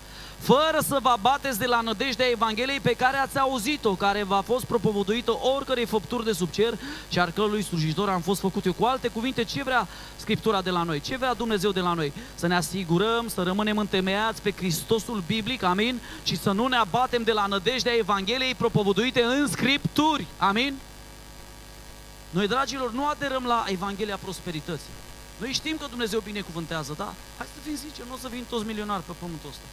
fără 0.40 0.78
să 0.86 0.98
vă 1.02 1.08
abateți 1.08 1.58
de 1.58 1.66
la 1.66 1.80
nădejdea 1.80 2.30
Evangheliei 2.30 2.80
pe 2.80 2.92
care 2.92 3.16
ați 3.16 3.38
auzit-o, 3.38 3.94
care 3.94 4.22
v-a 4.22 4.40
fost 4.40 4.64
propovăduită 4.64 5.38
oricărei 5.56 5.84
făpturi 5.84 6.24
de 6.24 6.32
sub 6.32 6.50
cer 6.50 6.78
și 7.08 7.18
al 7.18 7.30
cărui 7.30 7.62
slujitor 7.62 8.08
am 8.08 8.20
fost 8.20 8.40
făcut 8.40 8.64
eu. 8.64 8.72
Cu 8.72 8.84
alte 8.84 9.08
cuvinte, 9.08 9.44
ce 9.44 9.62
vrea 9.62 9.88
Scriptura 10.20 10.62
de 10.62 10.70
la 10.70 10.82
noi? 10.82 11.00
Ce 11.00 11.16
vrea 11.16 11.34
Dumnezeu 11.34 11.70
de 11.70 11.80
la 11.80 11.92
noi? 11.92 12.12
Să 12.34 12.46
ne 12.46 12.56
asigurăm, 12.56 13.28
să 13.28 13.42
rămânem 13.42 13.78
întemeiați 13.78 14.42
pe 14.42 14.52
Hristosul 14.52 15.22
biblic, 15.26 15.62
amin? 15.62 16.00
Și 16.22 16.36
să 16.36 16.50
nu 16.50 16.66
ne 16.66 16.76
abatem 16.76 17.22
de 17.22 17.32
la 17.32 17.46
nădejdea 17.46 17.96
Evangheliei 17.96 18.54
propovăduite 18.54 19.22
în 19.22 19.48
Scripturi, 19.48 20.26
amin? 20.38 20.78
Noi, 22.30 22.48
dragilor, 22.48 22.92
nu 22.92 23.06
aderăm 23.06 23.44
la 23.44 23.64
Evanghelia 23.66 24.16
prosperității. 24.16 24.94
Noi 25.38 25.52
știm 25.52 25.76
că 25.76 25.86
Dumnezeu 25.88 26.20
binecuvântează, 26.20 26.94
da? 26.96 27.14
Hai 27.36 27.46
să 27.54 27.60
fim 27.62 27.76
zice, 27.76 28.02
nu 28.08 28.14
o 28.14 28.18
să 28.20 28.28
vin 28.28 28.44
toți 28.48 28.66
milionari 28.66 29.02
pe 29.02 29.12
pământul 29.18 29.48
ăsta. 29.48 29.64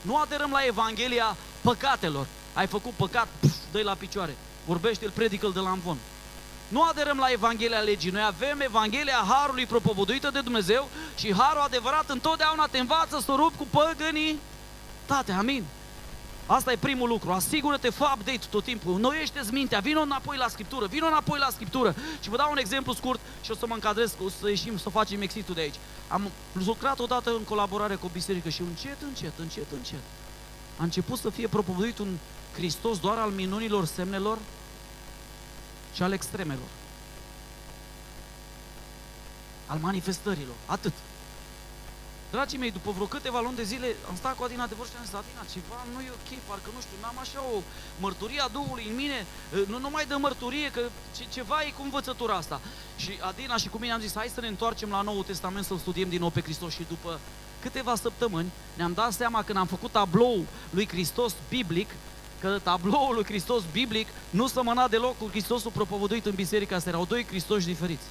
Nu 0.00 0.16
aderăm 0.16 0.50
la 0.50 0.64
Evanghelia 0.66 1.36
păcatelor. 1.60 2.26
Ai 2.54 2.66
făcut 2.66 2.92
păcat, 2.92 3.28
dă 3.72 3.82
la 3.82 3.94
picioare. 3.94 4.36
Vorbește-l, 4.66 5.10
predică-l 5.10 5.52
de 5.52 5.60
la 5.60 5.70
învon. 5.70 5.96
Nu 6.68 6.82
aderăm 6.82 7.18
la 7.18 7.30
Evanghelia 7.30 7.78
legii. 7.78 8.10
Noi 8.10 8.22
avem 8.26 8.60
Evanghelia 8.60 9.24
Harului 9.28 9.66
propovăduită 9.66 10.30
de 10.30 10.40
Dumnezeu 10.40 10.88
și 11.16 11.34
Harul 11.34 11.60
adevărat 11.60 12.10
întotdeauna 12.10 12.66
te 12.66 12.78
învață 12.78 13.20
să 13.24 13.32
rup 13.36 13.56
cu 13.56 13.66
păgânii. 13.70 14.38
Tate, 15.06 15.32
amin. 15.32 15.64
Asta 16.46 16.72
e 16.72 16.76
primul 16.76 17.08
lucru. 17.08 17.32
Asigură-te, 17.32 17.90
fă 17.90 18.04
update 18.14 18.46
tot 18.50 18.64
timpul. 18.64 18.98
Nu 18.98 19.12
ești 19.12 19.38
mintea, 19.50 19.78
vină 19.78 20.00
înapoi 20.00 20.36
la 20.36 20.48
Scriptură, 20.48 20.86
vină 20.86 21.06
înapoi 21.06 21.38
la 21.38 21.50
Scriptură. 21.50 21.94
Și 22.20 22.28
vă 22.28 22.36
dau 22.36 22.50
un 22.50 22.58
exemplu 22.58 22.92
scurt 22.92 23.20
și 23.42 23.50
o 23.50 23.54
să 23.54 23.66
mă 23.66 23.74
încadrez, 23.74 24.14
o 24.24 24.28
să 24.28 24.48
ieșim, 24.48 24.78
să 24.78 24.88
facem 24.88 25.20
exitul 25.20 25.54
de 25.54 25.60
aici. 25.60 25.74
Am 26.08 26.30
lucrat 26.52 26.98
odată 26.98 27.30
în 27.30 27.42
colaborare 27.42 27.94
cu 27.94 28.06
o 28.06 28.10
biserică 28.12 28.48
și 28.48 28.60
încet, 28.60 28.96
încet, 29.02 29.32
încet, 29.38 29.66
încet. 29.72 30.00
A 30.76 30.82
început 30.82 31.18
să 31.18 31.30
fie 31.30 31.46
propovăduit 31.46 31.98
un 31.98 32.16
Hristos 32.54 32.98
doar 32.98 33.18
al 33.18 33.30
minunilor, 33.30 33.84
semnelor 33.84 34.38
și 35.94 36.02
al 36.02 36.12
extremelor. 36.12 36.68
Al 39.66 39.78
manifestărilor. 39.78 40.56
Atât. 40.66 40.92
Dragii 42.30 42.58
mei, 42.58 42.70
după 42.70 42.90
vreo 42.90 43.06
câteva 43.06 43.40
luni 43.40 43.56
de 43.56 43.62
zile 43.62 43.96
am 44.08 44.16
stat 44.16 44.36
cu 44.36 44.42
Adina 44.42 44.66
de 44.66 44.74
vorbă 44.74 44.92
și 44.92 44.98
am 44.98 45.04
zis, 45.04 45.14
Adina, 45.14 45.44
ceva 45.52 45.78
nu 45.94 46.00
e 46.00 46.10
ok, 46.10 46.30
parcă 46.48 46.70
nu 46.74 46.80
știu, 46.80 46.96
n-am 47.02 47.18
așa 47.18 47.40
o 47.54 47.62
mărturie 48.00 48.40
a 48.40 48.48
Duhului 48.48 48.86
în 48.88 48.94
mine, 48.94 49.26
nu, 49.66 49.78
nu 49.78 49.90
mai 49.90 50.06
dă 50.06 50.16
mărturie, 50.16 50.70
că 50.70 50.80
ce, 51.16 51.24
ceva 51.32 51.62
e 51.62 51.70
cu 51.70 51.82
învățătura 51.82 52.34
asta. 52.34 52.60
Și 52.96 53.12
Adina 53.20 53.56
și 53.56 53.68
cu 53.68 53.78
mine 53.78 53.92
am 53.92 54.00
zis, 54.00 54.14
hai 54.14 54.30
să 54.34 54.40
ne 54.40 54.46
întoarcem 54.46 54.90
la 54.90 55.00
Noul 55.00 55.22
Testament 55.22 55.64
să-L 55.64 55.78
studiem 55.78 56.08
din 56.08 56.20
nou 56.20 56.30
pe 56.30 56.40
Hristos 56.40 56.72
și 56.72 56.84
după 56.88 57.20
câteva 57.62 57.94
săptămâni 57.94 58.50
ne-am 58.74 58.92
dat 58.92 59.12
seama 59.12 59.42
când 59.42 59.58
am 59.58 59.66
făcut 59.66 59.90
tablou 59.90 60.46
lui 60.70 60.88
Hristos 60.88 61.34
biblic, 61.48 61.90
că 62.40 62.58
tabloul 62.62 63.14
lui 63.14 63.24
Hristos 63.24 63.62
biblic 63.72 64.08
nu 64.30 64.46
sămăna 64.46 64.88
deloc 64.88 65.18
cu 65.18 65.28
Hristosul 65.30 65.70
propovăduit 65.70 66.26
în 66.26 66.34
biserica 66.34 66.76
asta, 66.76 66.88
erau 66.88 67.04
doi 67.04 67.26
Hristoși 67.26 67.66
diferiți. 67.66 68.04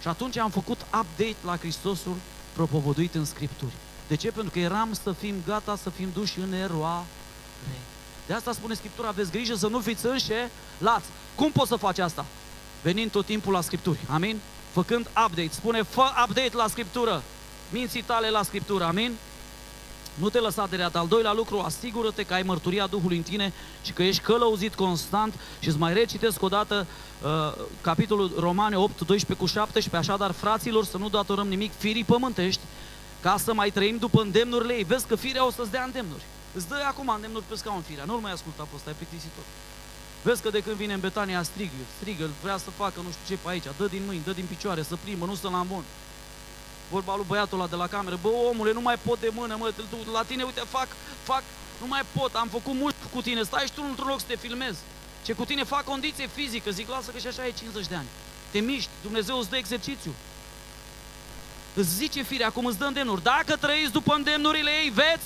Și 0.00 0.08
atunci 0.08 0.36
am 0.36 0.50
făcut 0.50 0.80
update 0.80 1.36
la 1.44 1.56
Hristosul 1.56 2.16
propovăduit 2.52 3.14
în 3.14 3.24
Scripturi. 3.24 3.72
De 4.08 4.16
ce? 4.16 4.30
Pentru 4.30 4.52
că 4.52 4.58
eram 4.58 4.92
să 5.02 5.12
fim 5.12 5.34
gata 5.46 5.76
să 5.76 5.90
fim 5.90 6.08
duși 6.14 6.38
în 6.38 6.52
eroare. 6.52 7.04
De 8.26 8.32
asta 8.36 8.52
spune 8.52 8.74
Scriptura, 8.74 9.08
aveți 9.08 9.30
grijă 9.30 9.54
să 9.54 9.66
nu 9.66 9.80
fiți 9.80 10.06
înșelați. 10.06 11.06
Cum 11.34 11.50
poți 11.50 11.68
să 11.68 11.76
faci 11.76 11.98
asta? 11.98 12.24
Venind 12.82 13.10
tot 13.10 13.26
timpul 13.26 13.52
la 13.52 13.60
Scripturi. 13.60 13.98
Amin? 14.08 14.40
Făcând 14.72 15.06
update. 15.06 15.50
Spune, 15.50 15.82
fă 15.82 16.02
update 16.26 16.56
la 16.56 16.68
Scriptură. 16.68 17.22
Minții 17.70 18.02
tale 18.02 18.30
la 18.30 18.42
Scriptură. 18.42 18.84
Amin? 18.84 19.16
Nu 20.14 20.28
te 20.28 20.38
lăsa 20.38 20.66
de 20.66 20.76
reat. 20.76 20.96
Al 20.96 21.08
doilea 21.08 21.32
lucru, 21.32 21.58
asigură-te 21.58 22.22
că 22.22 22.34
ai 22.34 22.42
mărturia 22.42 22.86
Duhului 22.86 23.16
în 23.16 23.22
tine 23.22 23.52
și 23.82 23.92
că 23.92 24.02
ești 24.02 24.22
călăuzit 24.22 24.74
constant 24.74 25.34
și 25.60 25.68
îți 25.68 25.78
mai 25.78 25.92
recitesc 25.92 26.42
o 26.42 26.48
dată 26.48 26.86
uh, 27.22 27.52
capitolul 27.80 28.32
Romane 28.38 28.76
8, 28.76 29.00
12 29.00 29.34
cu 29.34 29.46
17, 29.46 30.10
așadar, 30.10 30.30
fraților, 30.30 30.84
să 30.84 30.96
nu 30.96 31.08
datorăm 31.08 31.48
nimic 31.48 31.72
firii 31.78 32.04
pământești, 32.04 32.60
ca 33.20 33.36
să 33.38 33.54
mai 33.54 33.70
trăim 33.70 33.96
după 33.96 34.20
îndemnurile 34.20 34.74
ei. 34.74 34.84
Vezi 34.84 35.06
că 35.06 35.16
firea 35.16 35.46
o 35.46 35.50
să-ți 35.50 35.70
dea 35.70 35.82
îndemnuri. 35.82 36.22
Îți 36.54 36.68
dă 36.68 36.74
acum 36.86 37.08
îndemnuri 37.14 37.44
pe 37.48 37.56
scaun 37.56 37.80
firea. 37.80 38.04
Nu-l 38.04 38.18
mai 38.18 38.32
asculta 38.32 38.62
pe 38.62 38.76
ăsta, 38.76 38.90
e 38.90 38.92
plictisitor. 38.92 39.44
Vezi 40.22 40.42
că 40.42 40.50
de 40.50 40.60
când 40.60 40.76
vine 40.76 40.92
în 40.92 41.00
Betania 41.00 41.42
strigă, 41.42 41.80
strigă, 42.00 42.28
vrea 42.42 42.56
să 42.56 42.70
facă 42.70 43.00
nu 43.04 43.10
știu 43.10 43.34
ce 43.34 43.40
pe 43.42 43.48
aici, 43.50 43.64
dă 43.78 43.86
din 43.86 44.02
mâini, 44.06 44.22
dă 44.24 44.32
din 44.32 44.44
picioare, 44.48 44.82
să 44.82 44.96
plimbă, 45.04 45.24
nu 45.24 45.34
să 45.34 45.48
la 45.48 45.58
ambon 45.58 45.84
vorba 46.90 47.16
lui 47.16 47.24
băiatul 47.28 47.58
ăla 47.58 47.68
de 47.68 47.76
la 47.76 47.86
cameră, 47.86 48.18
bă, 48.22 48.28
omule, 48.28 48.72
nu 48.72 48.80
mai 48.80 48.98
pot 49.06 49.20
de 49.20 49.30
mână, 49.32 49.56
mă, 49.58 49.72
la 50.12 50.22
tine, 50.22 50.42
uite, 50.42 50.62
fac, 50.68 50.88
fac, 51.22 51.42
nu 51.80 51.86
mai 51.86 52.02
pot, 52.12 52.34
am 52.34 52.48
făcut 52.48 52.74
mult 52.74 52.94
cu 53.12 53.22
tine, 53.22 53.42
stai 53.42 53.64
și 53.66 53.72
tu 53.72 53.82
într-un 53.88 54.08
loc 54.08 54.20
să 54.20 54.26
te 54.28 54.36
filmezi. 54.36 54.78
Ce 55.24 55.32
cu 55.32 55.44
tine 55.44 55.64
fac 55.64 55.84
condiție 55.84 56.26
fizică, 56.26 56.70
zic, 56.70 56.88
lasă 56.88 57.10
că 57.10 57.18
și 57.18 57.26
așa 57.26 57.46
e 57.46 57.50
50 57.50 57.86
de 57.86 57.94
ani. 57.94 58.06
Te 58.50 58.58
miști, 58.58 58.90
Dumnezeu 59.02 59.38
îți 59.38 59.50
dă 59.50 59.56
exercițiu. 59.56 60.14
Îți 61.74 61.94
zice 61.94 62.22
firea, 62.22 62.46
acum 62.46 62.64
îți 62.64 62.78
dă 62.78 62.84
îndemnuri. 62.84 63.22
Dacă 63.22 63.56
trăiți 63.56 63.92
după 63.92 64.14
îndemnurile 64.14 64.70
ei, 64.82 64.90
veți 64.90 65.24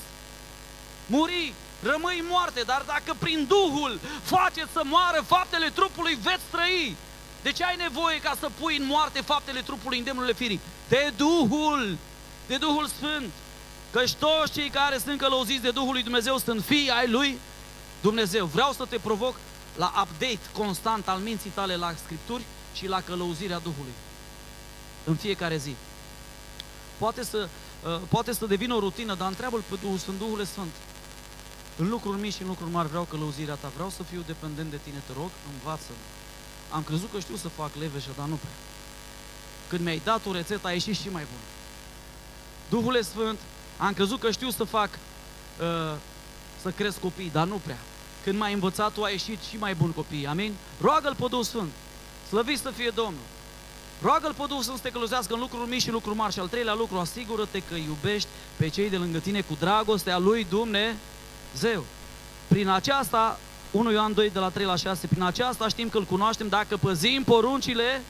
muri, 1.06 1.54
rămâi 1.82 2.24
moarte, 2.28 2.60
dar 2.60 2.82
dacă 2.86 3.16
prin 3.18 3.46
Duhul 3.48 4.00
faceți 4.22 4.72
să 4.72 4.80
moară 4.84 5.24
faptele 5.26 5.68
trupului, 5.70 6.18
veți 6.22 6.44
trăi. 6.50 6.96
De 7.44 7.52
ce 7.52 7.64
ai 7.64 7.76
nevoie 7.76 8.20
ca 8.20 8.36
să 8.40 8.50
pui 8.60 8.76
în 8.76 8.86
moarte 8.86 9.20
faptele 9.20 9.60
trupului, 9.60 9.98
îndemnurile 9.98 10.32
firii? 10.32 10.60
De 10.88 11.12
Duhul, 11.16 11.96
de 12.46 12.56
Duhul 12.56 12.86
Sfânt. 12.86 13.30
Căci 13.90 14.14
toți 14.14 14.52
cei 14.52 14.70
care 14.70 14.98
sunt 14.98 15.18
călăuziți 15.18 15.62
de 15.62 15.70
Duhul 15.70 15.92
lui 15.92 16.02
Dumnezeu 16.02 16.38
sunt 16.38 16.64
fii 16.64 16.90
ai 16.90 17.08
lui 17.08 17.38
Dumnezeu. 18.00 18.46
Vreau 18.46 18.72
să 18.72 18.84
te 18.84 18.98
provoc 18.98 19.34
la 19.76 19.86
update 19.86 20.38
constant 20.52 21.08
al 21.08 21.18
minții 21.18 21.50
tale 21.50 21.76
la 21.76 21.94
Scripturi 22.04 22.42
și 22.74 22.88
la 22.88 23.00
călăuzirea 23.00 23.58
Duhului. 23.58 23.94
În 25.04 25.16
fiecare 25.16 25.56
zi. 25.56 25.74
Poate 26.98 27.24
să, 27.24 27.48
uh, 27.86 28.00
poate 28.08 28.32
să 28.32 28.46
devină 28.46 28.74
o 28.74 28.78
rutină, 28.78 29.14
dar 29.14 29.28
întreabă 29.28 29.62
pe 29.68 29.76
Duhul 29.82 29.98
Sfânt, 29.98 30.18
Duhul 30.18 30.44
Sfânt. 30.44 30.72
În 31.76 31.88
lucruri 31.88 32.20
mici 32.20 32.34
și 32.34 32.42
în 32.42 32.48
lucruri 32.48 32.70
mari 32.70 32.88
vreau 32.88 33.04
călăuzirea 33.04 33.54
ta, 33.54 33.70
vreau 33.74 33.90
să 33.90 34.02
fiu 34.02 34.22
dependent 34.26 34.70
de 34.70 34.80
tine, 34.84 35.02
te 35.06 35.12
rog, 35.12 35.30
învață-mă. 35.52 36.13
Am 36.74 36.82
crezut 36.82 37.10
că 37.12 37.18
știu 37.20 37.36
să 37.36 37.48
fac 37.48 37.70
leveșă, 37.78 38.08
dar 38.16 38.26
nu 38.26 38.34
prea. 38.34 38.56
Când 39.68 39.84
mi-ai 39.84 40.00
dat 40.04 40.26
o 40.26 40.32
rețetă, 40.32 40.66
a 40.66 40.72
ieșit 40.72 40.96
și 40.96 41.08
mai 41.08 41.26
bun. 41.30 41.42
Duhul 42.68 43.02
Sfânt, 43.02 43.38
am 43.76 43.92
crezut 43.92 44.20
că 44.20 44.30
știu 44.30 44.50
să 44.50 44.64
fac, 44.64 44.90
uh, 45.60 45.96
să 46.62 46.70
cresc 46.70 47.00
copii, 47.00 47.30
dar 47.32 47.46
nu 47.46 47.60
prea. 47.64 47.78
Când 48.24 48.38
m-ai 48.38 48.52
învățat, 48.52 48.92
tu 48.92 49.02
a 49.02 49.08
ieșit 49.08 49.42
și 49.42 49.56
mai 49.56 49.74
bun 49.74 49.90
copii. 49.90 50.26
Amin? 50.26 50.54
Roagă-L 50.80 51.14
pe 51.14 51.26
Duhul 51.28 51.44
Sfânt. 51.44 51.72
Slăvit 52.28 52.58
să 52.58 52.70
fie 52.70 52.92
Domnul. 52.94 53.26
Roagă-L 54.02 54.34
pe 54.34 54.44
Duhul 54.48 54.62
Sfânt 54.62 54.76
să 54.76 54.82
te 54.82 54.90
călăuzească 54.90 55.34
în 55.34 55.40
lucruri 55.40 55.68
mici 55.68 55.82
și 55.82 55.90
lucruri 55.90 56.16
mari. 56.16 56.32
Și 56.32 56.38
al 56.38 56.48
treilea 56.48 56.74
lucru, 56.74 56.98
asigură-te 56.98 57.58
că 57.58 57.74
iubești 57.74 58.28
pe 58.56 58.68
cei 58.68 58.90
de 58.90 58.96
lângă 58.96 59.18
tine 59.18 59.40
cu 59.40 59.56
dragostea 59.58 60.18
lui 60.18 60.46
Dumnezeu. 60.48 61.84
Prin 62.48 62.68
aceasta 62.68 63.38
1 63.74 63.92
Ioan 63.92 64.14
2 64.14 64.30
de 64.30 64.38
la 64.38 64.48
3 64.48 64.66
la 64.66 64.76
6, 64.76 65.06
prin 65.06 65.22
aceasta 65.22 65.68
știm 65.68 65.88
că 65.88 65.98
îl 65.98 66.04
cunoaștem 66.04 66.48
dacă 66.48 66.76
păzim 66.76 67.22
poruncile 67.24 68.02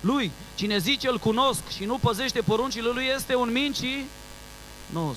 lui. 0.00 0.30
Cine 0.54 0.78
zice 0.78 1.08
îl 1.08 1.18
cunosc 1.18 1.68
și 1.76 1.84
nu 1.84 1.98
păzește 1.98 2.40
poruncile 2.40 2.88
lui 2.88 3.10
este 3.14 3.34
un 3.34 3.72
nos. 4.92 5.16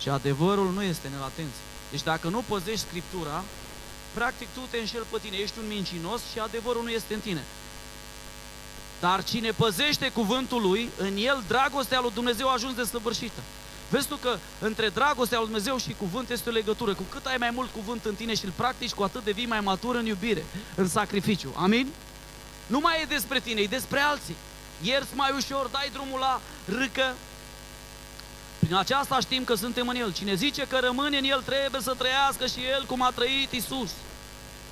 Și 0.00 0.08
adevărul 0.08 0.72
nu 0.72 0.82
este 0.82 1.06
în 1.06 1.20
latență. 1.20 1.58
Deci 1.90 2.02
dacă 2.02 2.28
nu 2.28 2.44
păzești 2.48 2.86
Scriptura, 2.86 3.44
practic 4.14 4.48
tu 4.54 4.60
te 4.70 4.78
înșel 4.78 5.04
pe 5.10 5.18
tine, 5.22 5.36
ești 5.36 5.58
un 5.58 5.68
mincinos 5.68 6.20
și 6.32 6.38
adevărul 6.38 6.82
nu 6.82 6.90
este 6.90 7.14
în 7.14 7.20
tine. 7.20 7.44
Dar 9.00 9.24
cine 9.24 9.50
păzește 9.50 10.10
cuvântul 10.10 10.62
lui, 10.62 10.88
în 10.96 11.16
el 11.16 11.42
dragostea 11.48 12.00
lui 12.00 12.10
Dumnezeu 12.14 12.48
a 12.48 12.52
ajuns 12.52 12.74
de 12.74 12.84
săvârșită. 12.84 13.40
Vezi 13.88 14.08
tu 14.08 14.16
că 14.16 14.38
între 14.60 14.88
dragostea 14.88 15.38
lui 15.38 15.46
Dumnezeu 15.46 15.78
și 15.78 15.94
cuvânt 15.98 16.30
este 16.30 16.48
o 16.48 16.52
legătură. 16.52 16.94
Cu 16.94 17.02
cât 17.02 17.26
ai 17.26 17.36
mai 17.38 17.50
mult 17.54 17.70
cuvânt 17.70 18.04
în 18.04 18.14
tine 18.14 18.34
și 18.34 18.44
îl 18.44 18.52
practici, 18.56 18.92
cu 18.92 19.02
atât 19.02 19.24
devii 19.24 19.46
mai 19.46 19.60
matur 19.60 19.94
în 19.94 20.06
iubire, 20.06 20.44
în 20.74 20.88
sacrificiu. 20.88 21.52
Amin? 21.56 21.88
Nu 22.66 22.80
mai 22.80 23.00
e 23.02 23.04
despre 23.04 23.40
tine, 23.40 23.60
e 23.60 23.66
despre 23.66 24.00
alții. 24.00 24.36
Ierți 24.82 25.14
mai 25.14 25.32
ușor, 25.36 25.66
dai 25.66 25.90
drumul 25.92 26.18
la 26.18 26.40
râcă. 26.64 27.14
Prin 28.58 28.74
aceasta 28.74 29.20
știm 29.20 29.44
că 29.44 29.54
suntem 29.54 29.88
în 29.88 29.96
El. 29.96 30.12
Cine 30.12 30.34
zice 30.34 30.66
că 30.66 30.78
rămâne 30.78 31.18
în 31.18 31.24
El 31.24 31.42
trebuie 31.44 31.80
să 31.80 31.94
trăiască 31.98 32.46
și 32.46 32.66
El 32.72 32.84
cum 32.86 33.02
a 33.02 33.10
trăit 33.10 33.52
Isus. 33.52 33.90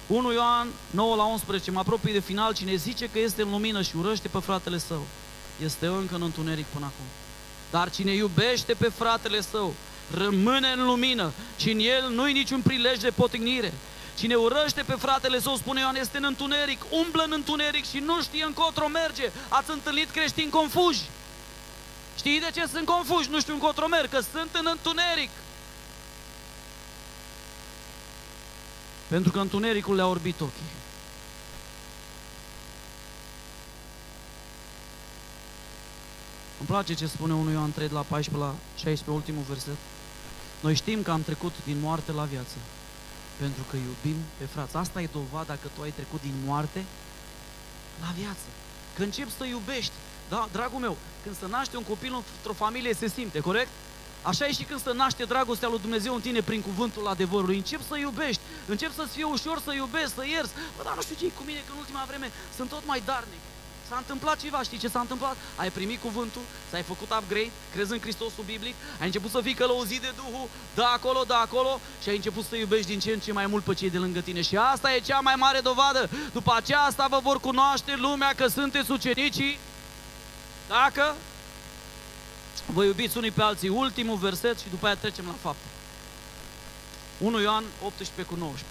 1 0.06 0.32
Ioan 0.32 0.68
9 0.90 1.16
la 1.16 1.24
11, 1.24 1.70
mă 1.70 1.78
apropii 1.78 2.12
de 2.12 2.20
final, 2.20 2.54
cine 2.54 2.74
zice 2.74 3.08
că 3.12 3.18
este 3.18 3.42
în 3.42 3.50
lumină 3.50 3.82
și 3.82 3.96
urăște 3.96 4.28
pe 4.28 4.38
fratele 4.38 4.78
său, 4.78 5.06
este 5.64 5.86
încă 5.86 6.14
în 6.14 6.22
întuneric 6.22 6.66
până 6.66 6.84
acum. 6.84 7.25
Dar 7.70 7.90
cine 7.90 8.12
iubește 8.12 8.74
pe 8.74 8.88
fratele 8.88 9.40
său, 9.40 9.74
rămâne 10.14 10.72
în 10.72 10.84
lumină 10.84 11.32
și 11.56 11.70
în 11.70 11.78
el 11.78 12.10
nu-i 12.10 12.32
niciun 12.32 12.60
prilej 12.60 12.98
de 12.98 13.10
potignire. 13.10 13.72
Cine 14.18 14.34
urăște 14.34 14.82
pe 14.82 14.94
fratele 14.98 15.40
său, 15.40 15.56
spune 15.56 15.80
Ioan, 15.80 15.96
este 15.96 16.16
în 16.16 16.24
întuneric, 16.24 16.84
umblă 16.90 17.22
în 17.22 17.32
întuneric 17.32 17.86
și 17.86 17.98
nu 17.98 18.22
știe 18.22 18.44
încotro 18.44 18.86
merge. 18.86 19.30
Ați 19.48 19.70
întâlnit 19.70 20.10
creștini 20.10 20.50
confuși. 20.50 21.02
Știi 22.16 22.40
de 22.40 22.50
ce 22.54 22.66
sunt 22.66 22.86
confuși? 22.86 23.30
Nu 23.30 23.40
știu 23.40 23.52
încotro 23.52 23.86
merg, 23.86 24.10
că 24.10 24.20
sunt 24.32 24.50
în 24.52 24.66
întuneric. 24.70 25.30
Pentru 29.08 29.30
că 29.30 29.38
întunericul 29.38 29.94
le-a 29.94 30.06
orbit 30.06 30.40
ochii. 30.40 30.70
Îmi 36.58 36.68
place 36.68 36.94
ce 36.94 37.06
spune 37.06 37.34
1 37.34 37.50
Ioan 37.50 37.72
3 37.72 37.88
de 37.88 37.94
la 37.94 38.00
14 38.00 38.44
la 38.44 38.54
16, 38.76 39.10
ultimul 39.10 39.42
verset. 39.48 39.76
Noi 40.60 40.74
știm 40.74 41.02
că 41.02 41.10
am 41.10 41.22
trecut 41.22 41.54
din 41.64 41.80
moarte 41.80 42.12
la 42.12 42.24
viață, 42.24 42.56
pentru 43.36 43.62
că 43.70 43.76
iubim 43.76 44.22
pe 44.38 44.44
frați. 44.44 44.76
Asta 44.76 45.00
e 45.00 45.08
dovada 45.12 45.52
că 45.52 45.68
tu 45.74 45.82
ai 45.82 45.90
trecut 45.90 46.20
din 46.20 46.34
moarte 46.44 46.84
la 48.00 48.10
viață. 48.18 48.46
Că 48.96 49.02
începi 49.02 49.36
să 49.38 49.44
iubești. 49.44 49.92
Da, 50.28 50.48
dragul 50.52 50.80
meu, 50.80 50.96
când 51.22 51.36
se 51.38 51.46
naște 51.48 51.76
un 51.76 51.82
copil 51.82 52.14
într-o 52.14 52.52
familie 52.52 52.94
se 52.94 53.08
simte, 53.08 53.40
corect? 53.40 53.70
Așa 54.22 54.46
e 54.46 54.52
și 54.52 54.64
când 54.64 54.82
se 54.82 54.92
naște 54.92 55.24
dragostea 55.24 55.68
lui 55.68 55.78
Dumnezeu 55.78 56.14
în 56.14 56.20
tine 56.20 56.40
prin 56.40 56.60
cuvântul 56.62 57.06
adevărului. 57.06 57.56
Încep 57.56 57.80
să 57.88 57.96
iubești, 57.96 58.42
încep 58.66 58.94
să-ți 58.94 59.12
fie 59.12 59.24
ușor 59.24 59.60
să 59.64 59.72
iubești, 59.72 60.14
să 60.14 60.26
ierți. 60.26 60.52
Bă, 60.76 60.82
dar 60.84 60.94
nu 60.94 61.02
știu 61.02 61.16
ce 61.18 61.32
cu 61.38 61.42
mine, 61.46 61.58
că 61.66 61.72
în 61.72 61.78
ultima 61.78 62.04
vreme 62.06 62.30
sunt 62.56 62.68
tot 62.68 62.86
mai 62.86 63.02
darnic. 63.04 63.42
S-a 63.88 63.96
întâmplat 63.96 64.40
ceva, 64.40 64.62
știi 64.62 64.78
ce 64.78 64.88
s-a 64.88 65.00
întâmplat? 65.00 65.36
Ai 65.56 65.70
primit 65.70 66.00
cuvântul, 66.00 66.40
ți-ai 66.68 66.82
făcut 66.82 67.10
upgrade, 67.18 67.50
crezi 67.74 67.92
în 67.92 68.00
Hristosul 68.00 68.44
biblic, 68.46 68.74
ai 69.00 69.06
început 69.06 69.30
să 69.30 69.40
fii 69.42 69.54
călăuzit 69.54 70.00
de 70.00 70.12
Duhul, 70.16 70.48
de 70.74 70.82
acolo, 70.82 71.24
de 71.26 71.34
acolo 71.34 71.80
și 72.02 72.08
ai 72.08 72.16
început 72.16 72.44
să 72.48 72.56
iubești 72.56 72.86
din 72.86 72.98
ce 72.98 73.12
în 73.12 73.18
ce 73.18 73.32
mai 73.32 73.46
mult 73.46 73.64
pe 73.64 73.74
cei 73.74 73.90
de 73.90 73.98
lângă 73.98 74.20
tine. 74.20 74.42
Și 74.42 74.56
asta 74.56 74.94
e 74.94 75.00
cea 75.00 75.20
mai 75.20 75.34
mare 75.34 75.60
dovadă. 75.60 76.10
După 76.32 76.52
aceasta 76.56 77.06
vă 77.10 77.18
vor 77.22 77.40
cunoaște 77.40 77.96
lumea 77.96 78.32
că 78.34 78.46
sunteți 78.46 78.90
ucenicii 78.90 79.58
dacă 80.68 81.14
vă 82.66 82.84
iubiți 82.84 83.16
unii 83.16 83.30
pe 83.30 83.42
alții. 83.42 83.68
Ultimul 83.68 84.16
verset 84.16 84.58
și 84.58 84.68
după 84.70 84.86
aia 84.86 84.96
trecem 84.96 85.24
la 85.26 85.34
fapte. 85.40 85.66
1 87.18 87.40
Ioan 87.40 87.64
18 87.84 88.22
cu 88.22 88.38
19. 88.38 88.64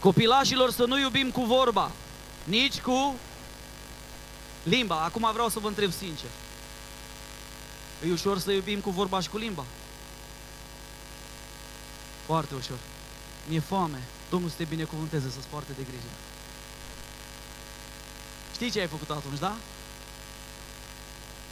Copilașilor 0.00 0.70
să 0.70 0.84
nu 0.84 0.98
iubim 0.98 1.30
cu 1.30 1.44
vorba, 1.44 1.90
nici 2.44 2.80
cu 2.80 3.14
limba. 4.62 5.02
Acum 5.02 5.30
vreau 5.32 5.48
să 5.48 5.58
vă 5.58 5.68
întreb 5.68 5.92
sincer. 5.92 6.30
E 8.06 8.12
ușor 8.12 8.38
să 8.38 8.50
iubim 8.50 8.80
cu 8.80 8.90
vorba 8.90 9.20
și 9.20 9.28
cu 9.28 9.36
limba? 9.36 9.64
Foarte 12.26 12.54
ușor. 12.54 12.78
Mi-e 13.48 13.60
foame. 13.60 14.02
Domnul 14.30 14.48
să 14.48 14.54
te 14.56 14.64
binecuvânteze, 14.64 15.30
să-ți 15.30 15.46
poarte 15.46 15.72
de 15.76 15.82
grijă. 15.82 16.12
Știi 18.54 18.70
ce 18.70 18.80
ai 18.80 18.86
făcut 18.86 19.10
atunci, 19.10 19.38
da? 19.38 19.56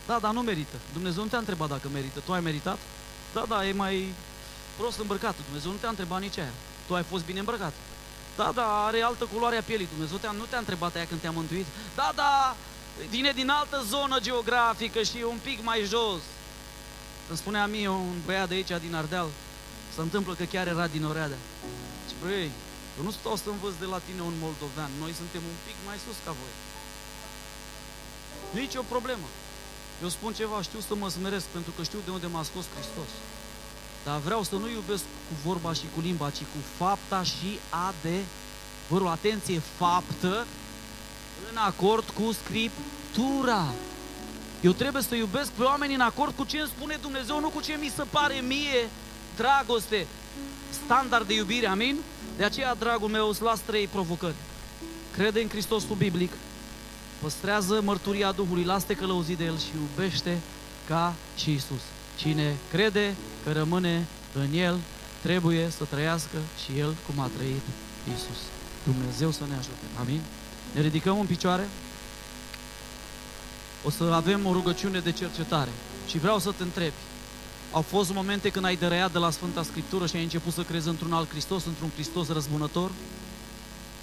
Da, 0.07 0.19
dar 0.19 0.33
nu 0.33 0.41
merită. 0.41 0.77
Dumnezeu 0.93 1.23
nu 1.23 1.29
te-a 1.29 1.39
întrebat 1.39 1.69
dacă 1.69 1.89
merită. 1.93 2.21
Tu 2.25 2.33
ai 2.33 2.41
meritat? 2.41 2.79
Da, 3.33 3.45
da, 3.49 3.67
e 3.67 3.73
mai 3.73 4.13
prost 4.77 4.99
îmbrăcat. 4.99 5.35
Dumnezeu 5.45 5.71
nu 5.71 5.77
te-a 5.77 5.89
întrebat 5.89 6.21
nici 6.21 6.39
aia. 6.39 6.53
Tu 6.87 6.95
ai 6.95 7.03
fost 7.03 7.25
bine 7.25 7.39
îmbrăcat. 7.39 7.73
Da, 8.37 8.53
da, 8.55 8.85
are 8.85 9.01
altă 9.03 9.25
culoare 9.25 9.57
a 9.57 9.63
pielii. 9.63 9.89
Dumnezeu 9.91 10.17
te 10.17 10.29
nu 10.37 10.45
te-a 10.45 10.59
întrebat 10.59 10.95
aia 10.95 11.07
când 11.07 11.21
te-a 11.21 11.31
mântuit. 11.31 11.67
Da, 11.95 12.13
da, 12.15 12.57
vine 13.11 13.33
din 13.33 13.49
altă 13.49 13.85
zonă 13.89 14.21
geografică 14.21 15.03
și 15.03 15.19
e 15.19 15.25
un 15.25 15.39
pic 15.43 15.59
mai 15.63 15.81
jos. 15.87 16.23
Îmi 17.29 17.39
spunea 17.39 17.67
mie 17.67 17.89
un 17.89 18.19
băiat 18.25 18.49
de 18.49 18.55
aici, 18.55 18.81
din 18.81 18.95
Ardeal, 18.95 19.29
se 19.95 20.01
întâmplă 20.01 20.35
că 20.35 20.45
chiar 20.45 20.67
era 20.67 20.87
din 20.87 21.05
Oradea. 21.05 21.43
Și 22.09 22.15
băi, 22.23 22.51
eu 22.99 23.05
nu 23.05 23.11
stau 23.11 23.37
să 23.37 23.49
învăț 23.51 23.75
de 23.79 23.85
la 23.85 24.01
tine 24.07 24.23
un 24.31 24.37
moldovean, 24.45 24.91
noi 25.03 25.13
suntem 25.21 25.43
un 25.53 25.59
pic 25.67 25.77
mai 25.87 25.99
sus 26.05 26.17
ca 26.25 26.33
voi. 26.41 26.55
Nici 28.61 28.75
o 28.75 28.83
problemă. 28.95 29.29
Eu 30.03 30.09
spun 30.09 30.33
ceva, 30.33 30.63
știu 30.63 30.81
să 30.89 30.95
mă 30.95 31.09
smeresc 31.09 31.47
pentru 31.57 31.73
că 31.77 31.83
știu 31.83 31.99
de 32.05 32.11
unde 32.11 32.27
m-a 32.27 32.43
scos 32.43 32.65
Hristos. 32.75 33.11
Dar 34.05 34.19
vreau 34.19 34.43
să 34.43 34.55
nu 34.55 34.69
iubesc 34.69 35.03
cu 35.03 35.35
vorba 35.49 35.73
și 35.73 35.87
cu 35.95 36.01
limba, 36.01 36.31
ci 36.31 36.45
cu 36.53 36.61
fapta 36.77 37.23
și 37.23 37.59
adevărul. 37.89 39.09
Atenție, 39.09 39.59
faptă 39.77 40.47
în 41.51 41.57
acord 41.57 42.05
cu 42.11 42.33
Scriptura. 42.33 43.67
Eu 44.61 44.73
trebuie 44.73 45.03
să 45.03 45.15
iubesc 45.15 45.51
pe 45.51 45.63
oameni 45.63 45.95
în 45.95 46.01
acord 46.01 46.35
cu 46.37 46.45
ce 46.45 46.59
îmi 46.59 46.71
spune 46.77 46.99
Dumnezeu, 47.01 47.41
nu 47.41 47.49
cu 47.49 47.61
ce 47.61 47.77
mi 47.81 47.93
se 47.97 48.03
pare 48.11 48.43
mie 48.47 48.89
dragoste, 49.37 50.07
standard 50.85 51.27
de 51.27 51.35
iubire, 51.35 51.67
amin? 51.67 51.97
De 52.37 52.45
aceea, 52.45 52.75
dragul 52.75 53.09
meu, 53.09 53.29
îți 53.29 53.43
las 53.43 53.61
trei 53.61 53.87
provocări. 53.87 54.35
Crede 55.13 55.41
în 55.41 55.49
Hristosul 55.49 55.97
biblic, 55.97 56.33
păstrează 57.21 57.81
mărturia 57.85 58.33
Duhului, 58.33 58.65
lasă-te 58.65 58.95
călăuzi 58.95 59.35
de 59.35 59.45
El 59.45 59.59
și 59.59 59.71
iubește 59.81 60.39
ca 60.87 61.15
și 61.37 61.53
Isus. 61.53 61.83
Cine 62.17 62.57
crede 62.71 63.15
că 63.45 63.53
rămâne 63.53 64.07
în 64.35 64.53
El, 64.55 64.79
trebuie 65.23 65.71
să 65.77 65.85
trăiască 65.85 66.39
și 66.65 66.79
El 66.79 66.95
cum 67.07 67.23
a 67.23 67.31
trăit 67.37 67.63
Isus. 68.15 68.41
Dumnezeu 68.85 69.31
să 69.31 69.43
ne 69.49 69.55
ajute. 69.55 69.85
Amin? 70.01 70.21
Ne 70.73 70.81
ridicăm 70.81 71.19
în 71.21 71.27
picioare. 71.27 71.69
O 73.85 73.91
să 73.91 74.05
avem 74.05 74.47
o 74.47 74.53
rugăciune 74.53 74.99
de 74.99 75.13
cercetare. 75.13 75.71
Și 76.07 76.19
vreau 76.19 76.39
să 76.39 76.53
te 76.57 76.63
întrebi. 76.63 76.95
Au 77.73 77.83
fost 77.83 78.13
momente 78.13 78.51
când 78.51 78.65
ai 78.65 78.77
dărăiat 78.77 79.13
de 79.13 79.19
la 79.19 79.31
Sfânta 79.31 79.63
Scriptură 79.63 80.07
și 80.07 80.17
ai 80.17 80.23
început 80.23 80.53
să 80.53 80.63
crezi 80.63 80.89
într-un 80.89 81.13
alt 81.13 81.31
Hristos, 81.31 81.65
într-un 81.65 81.91
Hristos 81.95 82.29
răzbunător? 82.29 82.91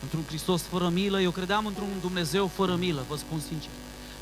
Într-un 0.03 0.23
Hristos 0.27 0.61
fără 0.61 0.89
milă? 0.89 1.21
Eu 1.21 1.31
credeam 1.31 1.65
într-un 1.65 1.87
Dumnezeu 2.01 2.51
fără 2.55 2.75
milă, 2.75 3.05
vă 3.09 3.15
spun 3.15 3.39
sincer 3.47 3.69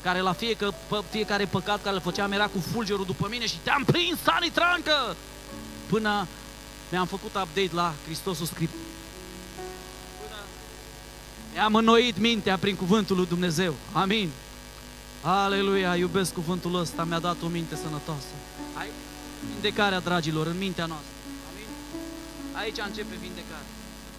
care 0.04 0.20
la 0.20 0.32
fiecare, 0.32 0.74
fiecare 1.10 1.44
păcat 1.44 1.82
care 1.82 1.94
îl 1.94 2.00
făceam 2.00 2.32
era 2.32 2.46
cu 2.46 2.58
fulgerul 2.72 3.04
după 3.04 3.26
mine 3.30 3.46
și 3.46 3.56
te-am 3.62 3.84
prins, 3.86 4.18
trancă! 4.52 5.16
Până 5.86 6.26
mi-am 6.90 7.06
făcut 7.06 7.34
update 7.34 7.70
la 7.72 7.94
Hristosul 8.04 8.46
Script. 8.46 8.74
Până 11.54 11.66
mi-am 11.66 11.74
înnoit 11.74 12.18
mintea 12.18 12.58
prin 12.58 12.76
cuvântul 12.76 13.16
lui 13.16 13.26
Dumnezeu. 13.26 13.74
Amin. 13.92 14.30
Aleluia, 15.22 15.96
iubesc 15.96 16.32
cuvântul 16.32 16.74
ăsta, 16.74 17.04
mi-a 17.04 17.18
dat 17.18 17.36
o 17.44 17.46
minte 17.46 17.76
sănătoasă. 17.76 18.34
Ai 18.74 18.88
vindecarea, 19.52 20.00
dragilor, 20.00 20.46
în 20.46 20.58
mintea 20.58 20.86
noastră. 20.86 21.10
Amin. 21.50 21.66
Aici 22.52 22.76
începe 22.86 23.14
vindecarea. 23.20 23.70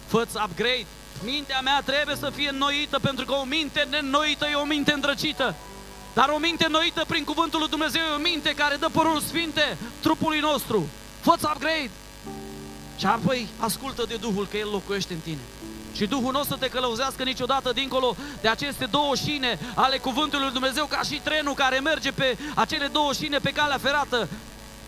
Fă-ți 0.06 0.36
upgrade. 0.44 0.86
Mintea 1.24 1.60
mea 1.60 1.80
trebuie 1.80 2.16
să 2.16 2.30
fie 2.34 2.48
înnoită, 2.48 2.98
pentru 2.98 3.24
că 3.24 3.32
o 3.32 3.44
minte 3.44 3.86
neînnoită 3.90 4.46
e 4.46 4.54
o 4.54 4.64
minte 4.64 4.92
îndrăcită. 4.92 5.54
Dar 6.14 6.28
o 6.28 6.38
minte 6.38 6.66
noită 6.68 7.04
prin 7.06 7.24
cuvântul 7.24 7.58
lui 7.60 7.68
Dumnezeu 7.68 8.02
e 8.02 8.16
o 8.18 8.28
minte 8.30 8.54
care 8.54 8.76
dă 8.76 8.88
părul 8.92 9.20
sfinte 9.20 9.76
trupului 10.00 10.38
nostru. 10.38 10.86
Fă-ți 11.20 11.44
upgrade! 11.44 11.90
Și 12.98 13.06
apoi 13.06 13.48
ascultă 13.58 14.04
de 14.08 14.16
Duhul 14.16 14.46
că 14.46 14.56
El 14.56 14.68
locuiește 14.70 15.12
în 15.12 15.20
tine. 15.20 15.44
Și 15.96 16.06
Duhul 16.06 16.32
nu 16.32 16.40
o 16.40 16.44
să 16.44 16.56
te 16.56 16.68
călăuzească 16.68 17.22
niciodată 17.22 17.72
dincolo 17.72 18.16
de 18.40 18.48
aceste 18.48 18.84
două 18.84 19.14
șine 19.14 19.58
ale 19.74 19.98
cuvântului 19.98 20.44
lui 20.44 20.52
Dumnezeu, 20.52 20.86
ca 20.86 21.00
și 21.00 21.20
trenul 21.22 21.54
care 21.54 21.78
merge 21.78 22.10
pe 22.12 22.38
acele 22.54 22.86
două 22.86 23.12
șine 23.12 23.38
pe 23.38 23.50
calea 23.50 23.78
ferată. 23.78 24.28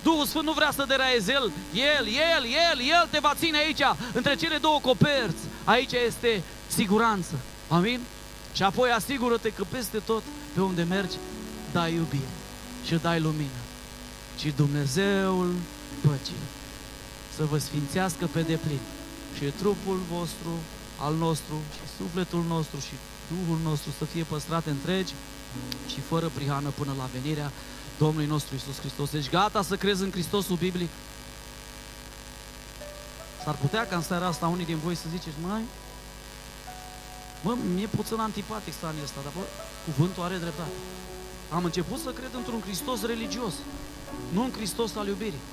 Duhul 0.02 0.26
Sfânt 0.26 0.44
nu 0.44 0.52
vrea 0.52 0.70
să 0.74 0.84
deraieze 0.88 1.32
El. 1.32 1.52
El, 1.72 2.06
El, 2.06 2.44
El, 2.44 2.78
El 2.88 3.08
te 3.10 3.18
va 3.18 3.32
ține 3.38 3.58
aici, 3.58 3.82
între 4.12 4.34
cele 4.34 4.56
două 4.56 4.78
coperți. 4.80 5.42
Aici 5.64 5.92
este 6.06 6.42
siguranță. 6.66 7.34
Amin? 7.68 8.00
Și 8.52 8.62
apoi 8.62 8.90
asigură-te 8.90 9.52
că 9.52 9.64
peste 9.68 9.98
tot 9.98 10.22
pe 10.54 10.60
unde 10.60 10.82
mergi, 10.82 11.16
dai 11.72 11.94
iubire 11.94 12.32
și 12.86 12.94
dai 12.94 13.20
lumină. 13.20 13.60
Și 14.38 14.52
Dumnezeul 14.56 15.54
păcii 16.00 16.42
să 17.36 17.44
vă 17.44 17.58
sfințească 17.58 18.28
pe 18.32 18.40
deplin 18.40 18.80
și 19.36 19.44
trupul 19.44 20.00
vostru, 20.12 20.50
al 21.00 21.14
nostru 21.14 21.54
și 21.74 22.02
sufletul 22.02 22.44
nostru 22.48 22.78
și 22.78 22.94
Duhul 23.28 23.58
nostru 23.62 23.90
să 23.98 24.04
fie 24.04 24.22
păstrate 24.22 24.70
întregi 24.70 25.14
și 25.86 26.00
fără 26.00 26.30
prihană 26.34 26.68
până 26.68 26.94
la 26.98 27.08
venirea 27.12 27.52
Domnului 27.98 28.26
nostru 28.26 28.54
Isus 28.54 28.78
Hristos. 28.78 29.10
Deci 29.10 29.30
gata 29.30 29.62
să 29.62 29.76
crezi 29.76 30.02
în 30.02 30.10
Hristosul 30.10 30.56
biblic? 30.56 30.88
S-ar 33.44 33.54
putea 33.54 33.86
ca 33.86 33.96
în 33.96 34.02
seara 34.02 34.26
asta 34.26 34.46
unii 34.46 34.64
din 34.64 34.78
voi 34.78 34.94
să 34.94 35.06
ziceți, 35.10 35.36
mai, 35.46 35.62
mă, 37.42 37.56
mi-e 37.74 37.86
puțin 37.86 38.18
antipatic 38.18 38.72
stania 38.72 39.02
asta, 39.02 39.20
dar 39.22 39.32
bă, 39.36 39.42
cuvântul 39.84 40.22
are 40.22 40.36
dreptate. 40.36 40.70
Am 41.50 41.64
început 41.64 42.00
să 42.00 42.10
cred 42.10 42.30
într-un 42.34 42.60
Hristos 42.60 43.02
religios, 43.02 43.52
nu 44.32 44.44
în 44.44 44.52
Hristos 44.52 44.96
al 44.96 45.06
iubirii. 45.06 45.44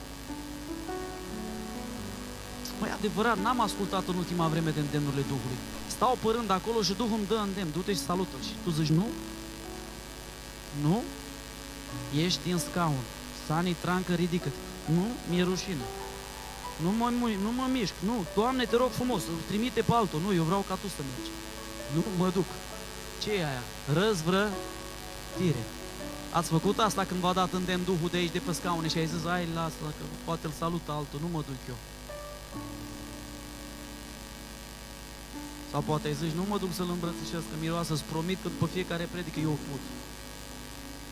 Măi, 2.80 2.92
adevărat, 2.98 3.38
n-am 3.38 3.60
ascultat 3.60 4.08
în 4.08 4.16
ultima 4.16 4.48
vreme 4.48 4.70
de 4.70 4.80
îndemnurile 4.80 5.22
Duhului. 5.22 5.60
Stau 5.88 6.18
părând 6.22 6.50
acolo 6.52 6.82
și 6.82 6.94
Duhul 6.94 7.18
îmi 7.18 7.28
dă 7.28 7.40
îndemn, 7.48 7.72
du-te 7.72 7.94
și 7.94 8.00
salută 8.00 8.38
Și 8.48 8.54
tu 8.64 8.70
zici, 8.70 8.98
nu? 9.00 9.08
Nu? 10.82 11.04
Ești 12.26 12.50
în 12.50 12.60
scaun. 12.60 13.04
Sani, 13.48 13.76
trancă, 13.82 14.14
ridică 14.14 14.50
-te. 14.50 14.92
Nu? 14.96 15.06
Mi-e 15.30 15.44
rușine. 15.44 15.86
Nu 16.84 16.90
mă, 16.92 17.10
nu 17.46 17.52
mă 17.52 17.68
mișc. 17.72 17.94
Nu, 18.00 18.26
Doamne, 18.36 18.64
te 18.66 18.76
rog 18.76 18.92
frumos, 18.92 19.22
trimite 19.48 19.82
pe 19.82 19.92
altul. 19.94 20.20
Nu, 20.26 20.34
eu 20.34 20.44
vreau 20.44 20.64
ca 20.68 20.76
tu 20.82 20.88
să 20.88 21.02
mergi. 21.10 21.32
Nu, 21.96 22.02
mă 22.18 22.30
duc. 22.34 22.46
ce 23.22 23.32
e 23.32 23.46
aia? 23.46 23.64
Răzvră, 23.94 24.52
tire. 25.38 25.64
Ați 26.32 26.50
făcut 26.50 26.80
asta 26.80 27.04
când 27.04 27.20
v-a 27.20 27.34
dat 27.34 27.52
îndemn 27.54 27.84
Duhul 27.84 28.10
de 28.12 28.18
aici, 28.18 28.32
de 28.32 28.40
pe 28.46 28.52
scaune 28.52 28.88
și 28.88 28.98
ai 28.98 29.06
zis, 29.06 29.26
ai, 29.26 29.48
lasă, 29.54 29.86
că 29.98 30.04
poate 30.26 30.46
îl 30.46 30.54
salută 30.60 30.92
altul, 30.92 31.20
nu 31.22 31.30
mă 31.32 31.44
duc 31.48 31.62
eu. 31.68 31.78
Sau 35.76 35.84
poate 35.84 36.08
ai 36.08 36.14
zis, 36.24 36.34
nu 36.34 36.46
mă 36.50 36.58
duc 36.58 36.72
să-l 36.74 36.90
îmbrățișez, 36.96 37.44
că 37.50 37.56
miroasă, 37.60 37.88
să-ți 37.96 38.10
promit 38.12 38.38
că 38.42 38.48
după 38.48 38.66
fiecare 38.66 39.10
predică 39.12 39.40
eu 39.40 39.58
fut. 39.68 39.84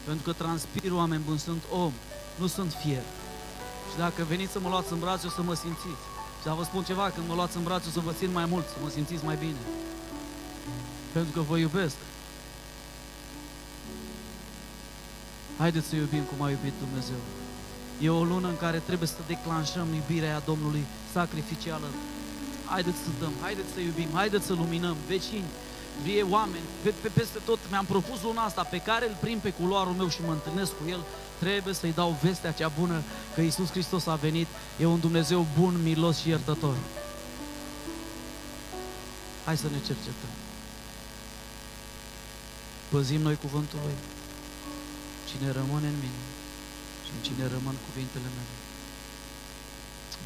Pentru 0.05 0.23
că 0.27 0.31
transpir 0.41 0.91
oameni 0.91 1.23
buni, 1.27 1.39
sunt 1.39 1.63
om, 1.71 1.93
nu 2.39 2.47
sunt 2.47 2.71
fier. 2.81 3.05
Și 3.89 3.97
dacă 3.97 4.23
veniți 4.23 4.51
să 4.51 4.59
mă 4.59 4.69
luați 4.69 4.91
în 4.91 4.99
brațe, 4.99 5.27
o 5.27 5.29
să 5.29 5.41
mă 5.41 5.53
simțiți. 5.53 6.05
Și 6.41 6.47
vă 6.59 6.63
spun 6.63 6.83
ceva, 6.83 7.05
când 7.15 7.27
mă 7.27 7.33
luați 7.33 7.57
în 7.57 7.63
brațe, 7.63 7.85
o 7.87 7.91
să 7.91 7.99
vă 7.99 8.11
țin 8.19 8.31
mai 8.31 8.45
mult, 8.45 8.65
să 8.67 8.77
mă 8.83 8.89
simțiți 8.89 9.25
mai 9.25 9.35
bine. 9.35 9.61
Pentru 11.11 11.31
că 11.31 11.41
vă 11.49 11.57
iubesc. 11.57 11.95
Haideți 15.57 15.87
să 15.87 15.95
iubim 15.95 16.23
cum 16.23 16.41
a 16.45 16.49
iubit 16.49 16.73
Dumnezeu. 16.85 17.21
E 18.01 18.09
o 18.09 18.23
lună 18.23 18.47
în 18.47 18.57
care 18.57 18.77
trebuie 18.77 19.07
să 19.07 19.27
declanșăm 19.27 19.87
iubirea 19.93 20.39
Domnului 20.39 20.83
sacrificială. 21.13 21.87
Haideți 22.73 22.97
să 22.97 23.11
dăm, 23.19 23.33
haideți 23.41 23.71
să 23.73 23.79
iubim, 23.79 24.09
haideți 24.13 24.45
să 24.45 24.53
luminăm 24.53 24.97
vecini, 25.07 25.49
vie 26.03 26.23
oameni, 26.23 26.67
pe, 26.83 26.89
pe, 27.01 27.07
peste 27.07 27.39
tot. 27.45 27.59
Mi-am 27.69 27.85
propus 27.85 28.21
luna 28.21 28.43
asta 28.43 28.63
pe 28.63 28.77
care 28.77 29.07
îl 29.07 29.17
prim 29.19 29.39
pe 29.39 29.51
culoarul 29.51 29.93
meu 29.93 30.09
și 30.09 30.21
mă 30.25 30.31
întâlnesc 30.31 30.71
cu 30.71 30.89
el, 30.89 31.01
trebuie 31.39 31.73
să-i 31.73 31.91
dau 31.91 32.17
vestea 32.21 32.51
cea 32.51 32.71
bună 32.79 33.01
că 33.35 33.41
Isus 33.41 33.69
Hristos 33.69 34.05
a 34.05 34.15
venit, 34.15 34.47
e 34.79 34.85
un 34.85 34.99
Dumnezeu 34.99 35.45
bun, 35.59 35.79
milos 35.83 36.17
și 36.19 36.29
iertător. 36.29 36.75
Hai 39.45 39.57
să 39.57 39.67
ne 39.71 39.77
cercetăm. 39.77 40.33
Păzim 42.89 43.21
noi 43.21 43.35
cuvântul 43.35 43.79
Lui. 43.83 43.97
Cine 45.29 45.51
rămâne 45.51 45.87
în 45.87 45.99
mine 46.05 46.23
și 47.05 47.11
în 47.15 47.21
cine 47.21 47.43
rămân 47.47 47.75
cuvintele 47.87 48.29
mele, 48.37 48.55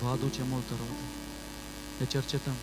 va 0.01 0.11
aduce 0.11 0.41
multă 0.49 0.73
rodă. 0.79 1.26
Ne 1.99 2.05
cercetăm. 2.05 2.53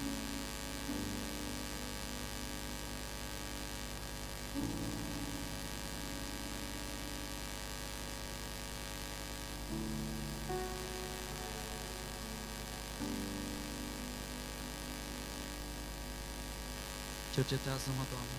Cercetează-mă, 17.35 18.05
Doamne, 18.11 18.39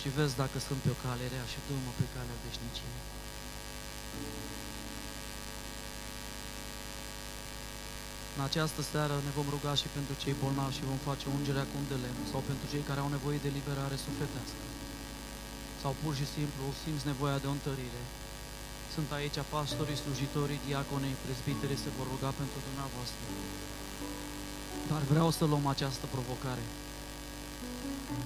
și 0.00 0.08
vezi 0.08 0.36
dacă 0.36 0.58
sunt 0.58 0.78
pe 0.78 0.90
o 0.90 0.96
cale 1.04 1.26
rea 1.32 1.44
și 1.52 1.58
du-mă 1.66 1.92
pe 1.98 2.06
calea 2.14 2.36
veșniciei. 2.44 3.21
În 8.36 8.42
această 8.48 8.80
seară 8.92 9.16
ne 9.26 9.32
vom 9.38 9.48
ruga 9.54 9.72
și 9.80 9.88
pentru 9.96 10.14
cei 10.22 10.40
bolnavi 10.42 10.76
și 10.78 10.88
vom 10.90 11.00
face 11.08 11.24
ungerea 11.36 11.66
cu 11.70 11.76
de 11.90 11.96
lemn 12.02 12.22
sau 12.32 12.40
pentru 12.50 12.66
cei 12.72 12.84
care 12.88 13.00
au 13.04 13.10
nevoie 13.16 13.38
de 13.44 13.50
liberare 13.58 13.96
sufletească. 14.06 14.64
Sau 15.82 15.92
pur 16.02 16.12
și 16.20 16.26
simplu 16.36 16.64
simți 16.82 17.08
nevoia 17.12 17.38
de 17.42 17.48
o 17.50 17.56
întărire. 17.58 18.02
Sunt 18.94 19.08
aici 19.18 19.38
pastorii, 19.54 20.02
slujitorii, 20.04 20.64
diaconii, 20.68 21.20
prezbiterii 21.24 21.82
se 21.84 21.90
vor 21.96 22.06
ruga 22.12 22.30
pentru 22.40 22.58
dumneavoastră. 22.68 23.24
Dar 24.90 25.02
vreau 25.12 25.28
să 25.38 25.44
luăm 25.50 25.66
această 25.74 26.04
provocare 26.14 26.64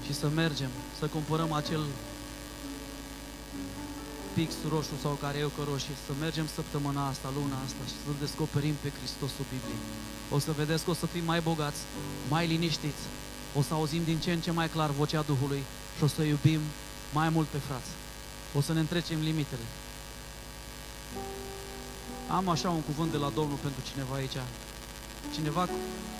și 0.04 0.12
să 0.20 0.26
mergem, 0.42 0.72
să 0.98 1.04
cumpărăm 1.16 1.50
acel 1.60 1.82
pix 4.36 4.50
roșu 4.72 4.96
sau 5.04 5.14
careucă 5.24 5.62
roșie, 5.70 5.96
să 6.06 6.12
mergem 6.24 6.46
săptămâna 6.58 7.02
asta, 7.12 7.28
luna 7.38 7.58
asta 7.66 7.82
și 7.90 7.96
să-L 8.02 8.16
descoperim 8.24 8.76
pe 8.82 8.88
Hristosul 8.98 9.46
Bibliei. 9.52 9.82
O 10.34 10.38
să 10.44 10.50
vedeți 10.60 10.84
că 10.84 10.90
o 10.90 11.00
să 11.02 11.06
fim 11.14 11.24
mai 11.32 11.40
bogați, 11.48 11.80
mai 12.34 12.44
liniștiți, 12.52 13.04
o 13.58 13.60
să 13.66 13.72
auzim 13.78 14.02
din 14.10 14.18
ce 14.24 14.30
în 14.32 14.42
ce 14.44 14.52
mai 14.58 14.68
clar 14.74 14.90
vocea 15.00 15.22
Duhului 15.30 15.62
și 15.96 16.02
o 16.06 16.08
să 16.16 16.22
iubim 16.22 16.62
mai 17.18 17.28
mult 17.36 17.48
pe 17.54 17.60
frați. 17.68 17.90
O 18.58 18.60
să 18.66 18.72
ne 18.72 18.82
întrecem 18.84 19.18
limitele. 19.28 19.66
Am 22.38 22.46
așa 22.54 22.68
un 22.78 22.84
cuvânt 22.88 23.10
de 23.14 23.20
la 23.24 23.30
Domnul 23.38 23.58
pentru 23.66 23.80
cineva 23.90 24.14
aici. 24.20 24.38
Cineva 25.36 25.64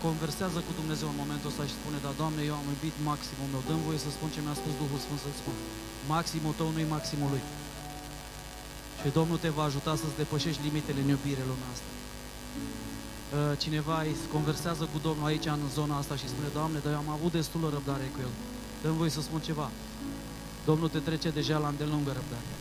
conversează 0.06 0.58
cu 0.66 0.72
Dumnezeu 0.80 1.08
în 1.10 1.20
momentul 1.22 1.50
ăsta 1.50 1.64
și 1.68 1.78
spune, 1.80 1.98
da, 2.04 2.12
Doamne, 2.20 2.42
eu 2.50 2.54
am 2.60 2.66
iubit 2.72 2.94
maximul 3.10 3.48
meu, 3.52 3.62
dăm 3.68 3.80
voie 3.86 4.00
să 4.04 4.10
spun 4.16 4.28
ce 4.34 4.40
mi-a 4.44 4.56
spus 4.60 4.72
Duhul 4.82 5.00
Sfânt 5.04 5.20
să 5.24 5.30
spun. 5.40 5.56
Maximul 6.14 6.54
tău 6.58 6.68
nu-i 6.74 6.92
maximul 6.96 7.30
lui. 7.34 7.44
Și 9.03 9.09
Domnul 9.18 9.38
te 9.38 9.49
va 9.49 9.62
ajuta 9.62 9.92
să-ți 9.97 10.16
depășești 10.16 10.64
limitele 10.66 11.01
în 11.01 11.09
iubire 11.09 11.44
lumea 11.51 11.70
asta. 11.74 11.90
Uh, 11.97 13.59
cineva 13.59 13.97
îi 14.03 14.16
conversează 14.32 14.84
cu 14.92 14.99
Domnul 15.07 15.26
aici 15.26 15.47
în 15.47 15.68
zona 15.78 15.97
asta 15.97 16.14
și 16.16 16.28
spune, 16.28 16.49
Doamne, 16.53 16.78
dar 16.84 16.92
eu 16.92 16.99
am 16.99 17.09
avut 17.09 17.32
destulă 17.32 17.68
răbdare 17.72 18.07
cu 18.14 18.18
El. 18.26 18.32
Dăm 18.82 18.97
voi 18.97 19.11
să 19.16 19.20
spun 19.20 19.40
ceva. 19.40 19.70
Domnul 20.64 20.88
te 20.88 20.99
trece 20.99 21.30
deja 21.30 21.59
la 21.59 21.68
îndelungă 21.68 22.12
răbdare. 22.18 22.53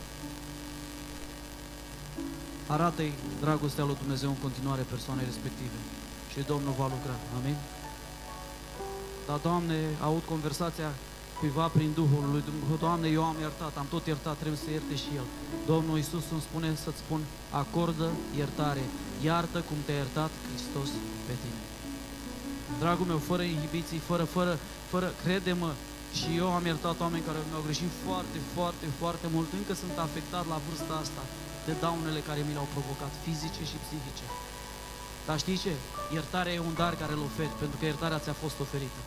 Arată-i 2.66 3.12
dragostea 3.40 3.84
lui 3.84 3.96
Dumnezeu 4.02 4.28
în 4.28 4.40
continuare 4.46 4.82
persoanei 4.82 5.24
respective 5.24 5.78
și 6.32 6.40
Domnul 6.52 6.74
va 6.78 6.86
lucra. 6.94 7.16
Amin? 7.38 7.56
Dar, 9.26 9.38
Doamne, 9.46 9.78
aud 10.00 10.22
conversația 10.32 10.90
cuiva 11.38 11.66
prin 11.76 11.90
Duhul 12.00 12.24
lui 12.34 12.42
Dumnezeu. 12.48 12.76
Doamne, 12.84 13.08
eu 13.18 13.24
am 13.30 13.38
iertat, 13.46 13.72
am 13.82 13.88
tot 13.94 14.04
iertat, 14.06 14.36
trebuie 14.42 14.64
să 14.64 14.70
ierte 14.70 14.94
și 15.02 15.10
El. 15.20 15.26
Domnul 15.72 15.96
Iisus 15.96 16.24
îmi 16.34 16.46
spune 16.48 16.68
să-ți 16.84 17.02
spun, 17.04 17.20
acordă 17.62 18.08
iertare, 18.40 18.84
iartă 19.28 19.58
cum 19.68 19.78
te-a 19.84 19.98
iertat 20.02 20.32
Hristos 20.46 20.88
pe 21.26 21.34
tine. 21.42 21.60
Dragul 22.82 23.06
meu, 23.12 23.20
fără 23.30 23.42
inhibiții, 23.42 24.06
fără, 24.10 24.24
fără, 24.36 24.52
fără, 24.92 25.08
crede-mă, 25.22 25.70
și 26.18 26.28
eu 26.42 26.48
am 26.58 26.64
iertat 26.70 26.96
oameni 27.04 27.26
care 27.28 27.38
mi-au 27.48 27.66
greșit 27.68 27.92
foarte, 28.06 28.38
foarte, 28.54 28.86
foarte 29.00 29.26
mult. 29.34 29.48
Încă 29.60 29.72
sunt 29.82 29.96
afectat 30.06 30.44
la 30.52 30.58
vârsta 30.66 30.94
asta 31.04 31.22
de 31.66 31.74
daunele 31.82 32.20
care 32.28 32.40
mi 32.46 32.54
le-au 32.56 32.68
provocat, 32.76 33.12
fizice 33.24 33.62
și 33.70 33.82
psihice. 33.84 34.26
Dar 35.26 35.36
știi 35.44 35.62
ce? 35.64 35.74
Iertarea 36.16 36.52
e 36.54 36.68
un 36.68 36.74
dar 36.80 36.94
care 37.02 37.12
îl 37.16 37.22
oferi, 37.28 37.58
pentru 37.62 37.76
că 37.78 37.84
iertarea 37.84 38.22
ți-a 38.24 38.36
fost 38.42 38.56
oferită. 38.66 39.00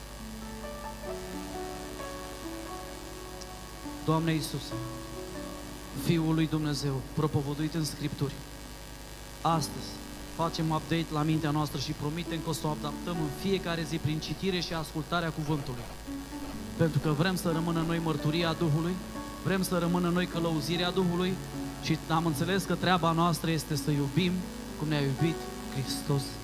Doamne 4.05 4.33
Iisus, 4.33 4.61
Fiul 6.05 6.33
lui 6.33 6.47
Dumnezeu, 6.47 7.01
propovăduit 7.13 7.73
în 7.73 7.85
Scripturi, 7.85 8.33
astăzi 9.41 9.89
facem 10.35 10.69
update 10.69 11.05
la 11.13 11.21
mintea 11.21 11.51
noastră 11.51 11.79
și 11.79 11.91
promitem 11.91 12.39
că 12.43 12.49
o 12.49 12.53
să 12.53 12.67
o 12.67 12.75
adaptăm 12.79 13.17
în 13.21 13.29
fiecare 13.39 13.85
zi 13.89 13.97
prin 13.97 14.19
citire 14.19 14.59
și 14.59 14.73
ascultarea 14.73 15.29
cuvântului. 15.29 15.87
Pentru 16.77 16.99
că 16.99 17.09
vrem 17.09 17.35
să 17.35 17.51
rămână 17.51 17.83
noi 17.87 17.99
mărturia 18.03 18.53
Duhului, 18.53 18.95
vrem 19.43 19.63
să 19.63 19.77
rămână 19.77 20.09
noi 20.09 20.25
călăuzirea 20.25 20.91
Duhului 20.91 21.33
și 21.83 21.97
am 22.07 22.25
înțeles 22.25 22.63
că 22.63 22.75
treaba 22.75 23.11
noastră 23.11 23.51
este 23.51 23.75
să 23.75 23.91
iubim 23.91 24.31
cum 24.77 24.87
ne-a 24.87 25.01
iubit 25.01 25.35
Hristos 25.73 26.21
pe 26.21 26.27
noi. 26.27 26.38